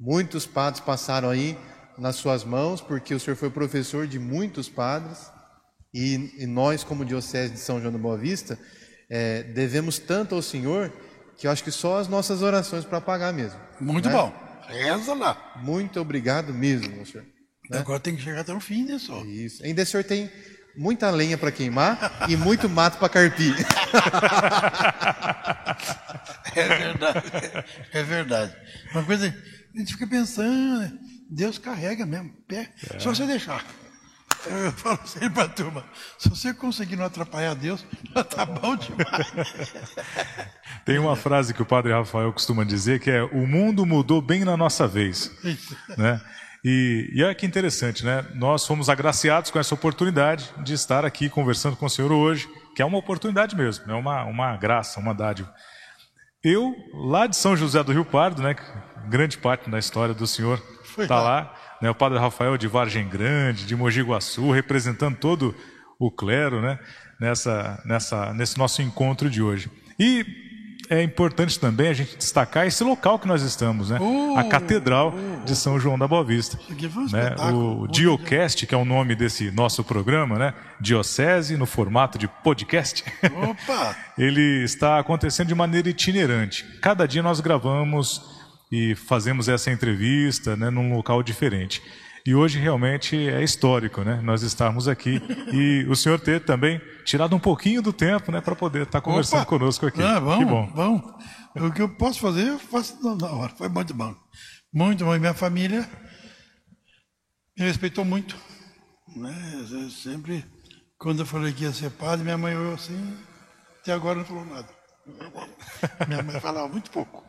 Muitos 0.00 0.46
padres 0.46 0.80
passaram 0.80 1.30
aí 1.30 1.56
nas 1.96 2.16
suas 2.16 2.42
mãos, 2.42 2.80
porque 2.80 3.14
o 3.14 3.20
senhor 3.20 3.36
foi 3.36 3.50
professor 3.50 4.04
de 4.04 4.18
muitos 4.18 4.68
padres. 4.68 5.37
E, 5.92 6.34
e 6.38 6.46
nós, 6.46 6.84
como 6.84 7.04
diocese 7.04 7.54
de 7.54 7.58
São 7.58 7.80
João 7.80 7.92
da 7.92 7.98
Boa 7.98 8.16
Vista, 8.16 8.58
é, 9.10 9.42
devemos 9.42 9.98
tanto 9.98 10.34
ao 10.34 10.42
senhor 10.42 10.92
que 11.38 11.46
eu 11.46 11.50
acho 11.50 11.64
que 11.64 11.70
só 11.70 11.98
as 11.98 12.08
nossas 12.08 12.42
orações 12.42 12.84
para 12.84 13.00
pagar 13.00 13.32
mesmo. 13.32 13.58
Muito 13.80 14.08
né? 14.08 14.14
bom. 14.14 14.32
Reza 14.66 15.14
lá. 15.14 15.54
Muito 15.62 15.98
obrigado 16.00 16.52
mesmo, 16.52 17.06
senhor. 17.06 17.26
Né? 17.70 17.78
Agora 17.78 18.00
tem 18.00 18.16
que 18.16 18.22
chegar 18.22 18.40
até 18.40 18.52
o 18.52 18.60
fim, 18.60 18.84
né, 18.84 18.98
só? 18.98 19.24
Isso. 19.24 19.64
Ainda 19.64 19.82
o 19.82 19.86
senhor 19.86 20.04
tem 20.04 20.30
muita 20.76 21.10
lenha 21.10 21.38
para 21.38 21.50
queimar 21.50 22.26
e 22.28 22.36
muito 22.36 22.68
mato 22.68 22.98
para 22.98 23.08
carpir. 23.08 23.54
É 26.54 26.66
verdade. 26.66 27.22
É 27.92 28.02
verdade. 28.02 28.56
Uma 28.90 29.04
coisa, 29.04 29.26
a 29.74 29.78
gente 29.78 29.92
fica 29.92 30.06
pensando, 30.06 30.98
Deus 31.30 31.56
carrega 31.58 32.04
mesmo, 32.04 32.32
pé, 32.48 32.72
é. 32.90 32.98
só 32.98 33.14
você 33.14 33.26
deixar. 33.26 33.64
Eu 34.46 34.72
falo 34.72 35.00
sempre 35.04 35.30
para 35.30 35.44
a 35.44 35.48
turma, 35.48 35.84
se 36.18 36.28
você 36.28 36.54
conseguir 36.54 36.96
não 36.96 37.04
atrapalhar 37.04 37.54
Deus, 37.54 37.84
já 38.14 38.24
tá 38.24 38.46
bom 38.46 38.76
demais. 38.76 39.32
Tem 40.84 40.98
uma 40.98 41.16
frase 41.16 41.52
que 41.52 41.62
o 41.62 41.66
padre 41.66 41.92
Rafael 41.92 42.32
costuma 42.32 42.64
dizer 42.64 43.00
que 43.00 43.10
é 43.10 43.22
o 43.22 43.46
mundo 43.46 43.84
mudou 43.84 44.22
bem 44.22 44.44
na 44.44 44.56
nossa 44.56 44.86
vez. 44.86 45.30
Isso. 45.44 45.76
Né? 45.96 46.20
E, 46.64 47.10
e 47.12 47.22
olha 47.22 47.34
que 47.34 47.46
interessante, 47.46 48.04
né? 48.04 48.26
Nós 48.34 48.66
fomos 48.66 48.88
agraciados 48.88 49.50
com 49.50 49.58
essa 49.58 49.74
oportunidade 49.74 50.50
de 50.58 50.74
estar 50.74 51.04
aqui 51.04 51.28
conversando 51.28 51.76
com 51.76 51.86
o 51.86 51.90
senhor 51.90 52.12
hoje, 52.12 52.48
que 52.74 52.82
é 52.82 52.84
uma 52.84 52.98
oportunidade 52.98 53.56
mesmo, 53.56 53.90
é 53.90 53.94
uma, 53.94 54.24
uma 54.24 54.56
graça, 54.56 54.98
uma 54.98 55.14
dádiva. 55.14 55.52
Eu, 56.42 56.74
lá 56.94 57.26
de 57.26 57.36
São 57.36 57.56
José 57.56 57.82
do 57.82 57.92
Rio 57.92 58.04
Pardo, 58.04 58.42
né? 58.42 58.56
Grande 59.08 59.38
parte 59.38 59.68
da 59.70 59.78
história 59.78 60.14
do 60.14 60.26
senhor 60.26 60.62
está 60.96 61.16
lá. 61.16 61.22
lá. 61.22 61.54
Né, 61.80 61.90
o 61.90 61.94
padre 61.94 62.18
Rafael 62.18 62.56
de 62.56 62.66
Vargem 62.66 63.08
Grande, 63.08 63.66
de 63.66 63.76
Mogi 63.76 64.02
Guaçu, 64.02 64.50
representando 64.50 65.16
todo 65.16 65.54
o 65.98 66.10
clero, 66.10 66.60
né? 66.60 66.78
Nessa, 67.20 67.82
nessa, 67.84 68.32
nesse 68.32 68.56
nosso 68.56 68.80
encontro 68.80 69.28
de 69.28 69.42
hoje. 69.42 69.68
E 69.98 70.24
é 70.90 71.02
importante 71.02 71.58
também 71.60 71.88
a 71.88 71.92
gente 71.92 72.16
destacar 72.16 72.66
esse 72.66 72.82
local 72.82 73.18
que 73.18 73.28
nós 73.28 73.42
estamos, 73.42 73.90
né? 73.90 73.98
Oh, 74.00 74.38
a 74.38 74.44
Catedral 74.44 75.14
de 75.44 75.54
São 75.54 75.78
João 75.78 75.98
da 75.98 76.08
Boa 76.08 76.24
Vista. 76.24 76.58
Um 76.70 77.10
né? 77.10 77.34
O 77.52 77.52
Muito 77.52 77.92
Diocast, 77.92 78.66
que 78.66 78.74
é 78.74 78.78
o 78.78 78.84
nome 78.84 79.14
desse 79.14 79.50
nosso 79.50 79.84
programa, 79.84 80.38
né? 80.38 80.54
Diocese, 80.80 81.56
no 81.56 81.66
formato 81.66 82.16
de 82.18 82.26
podcast. 82.26 83.04
Opa! 83.22 83.96
Ele 84.16 84.64
está 84.64 84.98
acontecendo 84.98 85.48
de 85.48 85.54
maneira 85.54 85.88
itinerante. 85.88 86.64
Cada 86.80 87.06
dia 87.06 87.22
nós 87.22 87.40
gravamos 87.40 88.37
e 88.70 88.94
fazemos 88.94 89.48
essa 89.48 89.70
entrevista 89.70 90.56
né, 90.56 90.70
num 90.70 90.94
local 90.94 91.22
diferente. 91.22 91.82
E 92.26 92.34
hoje 92.34 92.58
realmente 92.58 93.16
é 93.16 93.42
histórico, 93.42 94.02
né? 94.02 94.20
Nós 94.22 94.42
estarmos 94.42 94.86
aqui 94.86 95.20
e 95.52 95.86
o 95.88 95.96
senhor 95.96 96.20
ter 96.20 96.44
também 96.44 96.78
tirado 97.04 97.34
um 97.34 97.38
pouquinho 97.38 97.80
do 97.80 97.92
tempo, 97.92 98.30
né, 98.30 98.40
para 98.40 98.54
poder 98.54 98.82
estar 98.82 99.00
conversando 99.00 99.40
Opa! 99.42 99.48
conosco 99.48 99.86
aqui. 99.86 100.02
Ah, 100.02 100.20
vamos, 100.20 100.38
que 100.38 100.44
bom. 100.44 100.70
vamos. 100.74 101.02
O 101.54 101.72
que 101.72 101.80
eu 101.80 101.88
posso 101.88 102.20
fazer, 102.20 102.48
eu 102.48 102.58
faço 102.58 103.02
na- 103.02 103.14
na 103.16 103.32
hora. 103.32 103.52
Foi 103.56 103.68
muito 103.70 103.94
bom. 103.94 104.14
Muito 104.72 105.04
bom. 105.04 105.14
E 105.16 105.18
minha 105.18 105.32
família 105.32 105.88
me 107.58 107.64
respeitou 107.64 108.04
muito. 108.04 108.36
Né? 109.16 109.34
Eu 109.70 109.88
sempre, 109.90 110.44
quando 110.98 111.20
eu 111.20 111.26
falei 111.26 111.52
que 111.52 111.64
ia 111.64 111.72
ser 111.72 111.90
padre, 111.90 112.24
minha 112.24 112.36
mãe 112.36 112.54
olhou 112.54 112.74
assim, 112.74 113.16
até 113.80 113.92
agora 113.92 114.18
não 114.18 114.24
falou 114.26 114.44
nada. 114.44 114.68
Minha 116.06 116.22
mãe 116.22 116.38
falava 116.38 116.68
muito 116.68 116.90
pouco. 116.90 117.24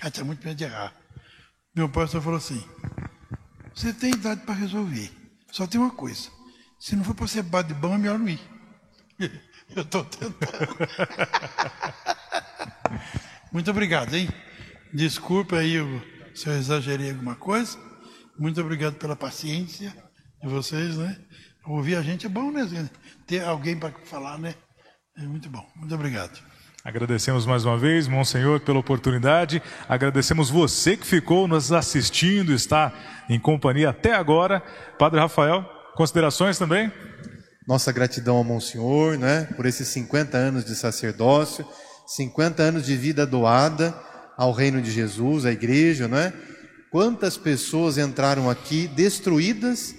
Ela 0.00 0.10
tinha 0.10 0.24
muito 0.24 0.44
medo 0.44 0.56
de 0.56 0.64
errar. 0.64 0.92
Meu 1.74 1.88
pai 1.88 2.06
só 2.06 2.20
falou 2.20 2.38
assim, 2.38 2.64
você 3.74 3.92
tem 3.92 4.10
idade 4.10 4.42
para 4.42 4.54
resolver. 4.54 5.10
Só 5.50 5.66
tem 5.66 5.80
uma 5.80 5.90
coisa. 5.90 6.30
Se 6.78 6.96
não 6.96 7.04
for 7.04 7.14
para 7.14 7.26
ser 7.26 7.44
padre 7.44 7.74
bom, 7.74 7.94
é 7.94 7.98
melhor 7.98 8.18
não 8.18 8.28
ir. 8.28 8.40
Eu 9.74 9.82
estou 9.82 10.04
tentando. 10.04 10.34
Muito 13.52 13.70
obrigado, 13.70 14.14
hein? 14.14 14.28
Desculpa 14.94 15.56
aí 15.56 15.74
se 16.34 16.48
eu 16.48 16.54
exagerei 16.54 17.10
alguma 17.10 17.34
coisa. 17.34 17.78
Muito 18.38 18.58
obrigado 18.60 18.94
pela 18.94 19.14
paciência 19.14 19.94
de 20.42 20.48
vocês, 20.48 20.96
né? 20.96 21.18
Ouvir 21.66 21.96
a 21.96 22.02
gente 22.02 22.24
é 22.24 22.28
bom, 22.28 22.50
né? 22.50 22.66
Ter 23.26 23.44
alguém 23.44 23.78
para 23.78 23.92
falar, 24.04 24.38
né? 24.38 24.54
É 25.18 25.22
muito 25.22 25.50
bom. 25.50 25.70
Muito 25.76 25.94
obrigado. 25.94 26.42
Agradecemos 26.84 27.44
mais 27.44 27.64
uma 27.64 27.76
vez, 27.76 28.06
Monsenhor, 28.06 28.60
pela 28.60 28.78
oportunidade. 28.78 29.60
Agradecemos 29.88 30.48
você 30.48 30.96
que 30.96 31.04
ficou 31.04 31.48
nos 31.48 31.72
assistindo, 31.72 32.52
está 32.52 32.92
em 33.28 33.38
companhia 33.38 33.90
até 33.90 34.14
agora. 34.14 34.62
Padre 34.96 35.18
Rafael, 35.18 35.64
considerações 35.96 36.56
também? 36.56 36.90
Nossa 37.66 37.90
gratidão 37.90 38.36
ao 38.36 38.44
Monsenhor, 38.44 39.18
né, 39.18 39.48
por 39.56 39.66
esses 39.66 39.88
50 39.88 40.38
anos 40.38 40.64
de 40.64 40.74
sacerdócio, 40.76 41.66
50 42.06 42.62
anos 42.62 42.86
de 42.86 42.96
vida 42.96 43.26
doada 43.26 43.94
ao 44.36 44.52
reino 44.52 44.80
de 44.80 44.90
Jesus, 44.90 45.44
à 45.44 45.50
igreja, 45.50 46.06
né? 46.06 46.32
Quantas 46.92 47.36
pessoas 47.36 47.98
entraram 47.98 48.48
aqui 48.48 48.86
destruídas 48.86 49.94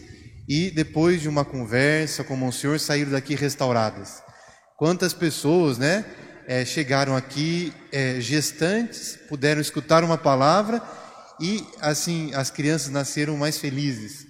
e 0.47 0.71
depois 0.71 1.21
de 1.21 1.29
uma 1.29 1.45
conversa 1.45 2.23
com 2.23 2.33
o 2.33 2.37
Monsenhor 2.37 2.79
saíram 2.79 3.11
daqui 3.11 3.35
restauradas? 3.35 4.23
Quantas 4.77 5.13
pessoas, 5.13 5.77
né, 5.77 6.05
eh, 6.49 6.65
chegaram 6.65 7.15
aqui 7.15 7.71
eh, 7.91 8.19
gestantes, 8.19 9.19
puderam 9.29 9.61
escutar 9.61 10.03
uma 10.03 10.17
palavra 10.17 10.81
e 11.39 11.63
assim 11.79 12.33
as 12.33 12.49
crianças 12.49 12.89
nasceram 12.89 13.37
mais 13.37 13.59
felizes? 13.59 14.25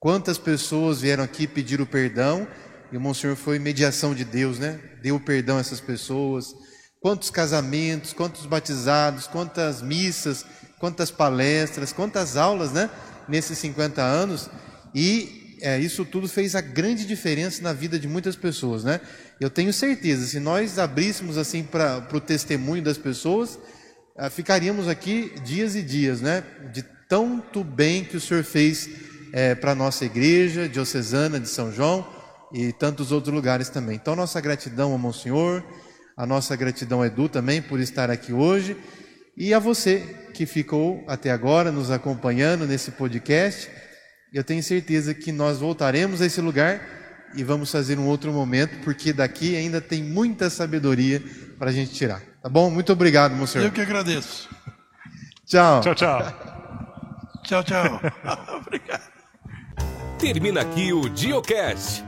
Quantas 0.00 0.36
pessoas 0.36 1.00
vieram 1.00 1.22
aqui 1.22 1.46
pedir 1.46 1.80
o 1.80 1.86
perdão 1.86 2.44
e 2.90 2.96
o 2.96 3.00
Monsenhor 3.00 3.36
foi 3.36 3.60
mediação 3.60 4.16
de 4.16 4.24
Deus, 4.24 4.58
né? 4.58 4.80
Deu 5.00 5.20
perdão 5.20 5.56
a 5.56 5.60
essas 5.60 5.80
pessoas. 5.80 6.52
Quantos 7.00 7.30
casamentos, 7.30 8.12
quantos 8.12 8.46
batizados, 8.46 9.28
quantas 9.28 9.80
missas, 9.80 10.44
quantas 10.80 11.12
palestras, 11.12 11.92
quantas 11.92 12.36
aulas, 12.36 12.72
né? 12.72 12.90
Nesses 13.28 13.58
50 13.58 14.02
anos. 14.02 14.50
E 14.92 15.43
é, 15.60 15.78
isso 15.78 16.04
tudo 16.04 16.28
fez 16.28 16.54
a 16.54 16.60
grande 16.60 17.04
diferença 17.06 17.62
na 17.62 17.72
vida 17.72 17.98
de 17.98 18.06
muitas 18.06 18.36
pessoas, 18.36 18.84
né? 18.84 19.00
Eu 19.40 19.50
tenho 19.50 19.72
certeza, 19.72 20.26
se 20.26 20.38
nós 20.38 20.78
abríssemos 20.78 21.38
assim 21.38 21.62
para 21.62 22.06
o 22.12 22.20
testemunho 22.20 22.82
das 22.82 22.98
pessoas, 22.98 23.58
ah, 24.16 24.30
ficaríamos 24.30 24.88
aqui 24.88 25.32
dias 25.44 25.74
e 25.74 25.82
dias, 25.82 26.20
né? 26.20 26.44
De 26.72 26.84
tanto 27.08 27.62
bem 27.64 28.04
que 28.04 28.16
o 28.16 28.20
Senhor 28.20 28.44
fez 28.44 28.88
para 29.60 29.72
a 29.72 29.74
nossa 29.74 30.04
igreja 30.04 30.68
diocesana 30.68 31.40
de 31.40 31.48
São 31.48 31.72
João 31.72 32.06
e 32.52 32.72
tantos 32.72 33.10
outros 33.10 33.34
lugares 33.34 33.68
também. 33.68 33.96
Então, 33.96 34.14
nossa 34.14 34.40
gratidão 34.40 34.92
ao 34.92 34.98
Monsenhor, 34.98 35.62
a 36.16 36.24
nossa 36.24 36.54
gratidão 36.54 37.02
a 37.02 37.08
Edu 37.08 37.28
também 37.28 37.60
por 37.60 37.80
estar 37.80 38.10
aqui 38.10 38.32
hoje 38.32 38.76
e 39.36 39.52
a 39.52 39.58
você 39.58 39.98
que 40.32 40.46
ficou 40.46 41.02
até 41.08 41.30
agora 41.30 41.72
nos 41.72 41.90
acompanhando 41.90 42.66
nesse 42.66 42.92
podcast. 42.92 43.68
Eu 44.34 44.42
tenho 44.42 44.60
certeza 44.64 45.14
que 45.14 45.30
nós 45.30 45.58
voltaremos 45.58 46.20
a 46.20 46.26
esse 46.26 46.40
lugar 46.40 46.80
e 47.36 47.44
vamos 47.44 47.70
fazer 47.70 48.00
um 48.00 48.08
outro 48.08 48.32
momento, 48.32 48.82
porque 48.82 49.12
daqui 49.12 49.54
ainda 49.54 49.80
tem 49.80 50.02
muita 50.02 50.50
sabedoria 50.50 51.22
para 51.56 51.70
a 51.70 51.72
gente 51.72 51.94
tirar. 51.94 52.20
Tá 52.42 52.48
bom? 52.48 52.68
Muito 52.68 52.92
obrigado, 52.92 53.32
Monsenhor. 53.36 53.68
Eu 53.68 53.72
que 53.72 53.80
agradeço. 53.80 54.48
Tchau. 55.46 55.80
Tchau, 55.82 55.94
tchau. 55.94 56.20
Tchau, 57.44 57.62
tchau. 57.62 58.00
Obrigado. 58.58 59.12
Termina 60.18 60.62
aqui 60.62 60.92
o 60.92 61.08
Diocast. 61.08 62.04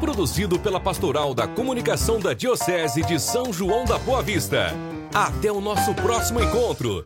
Produzido 0.00 0.58
pela 0.58 0.80
Pastoral 0.80 1.34
da 1.34 1.46
Comunicação 1.46 2.18
da 2.18 2.32
Diocese 2.32 3.02
de 3.02 3.20
São 3.20 3.52
João 3.52 3.84
da 3.84 3.98
Boa 3.98 4.22
Vista. 4.22 4.72
Até 5.12 5.52
o 5.52 5.60
nosso 5.60 5.92
próximo 5.94 6.40
encontro. 6.40 7.04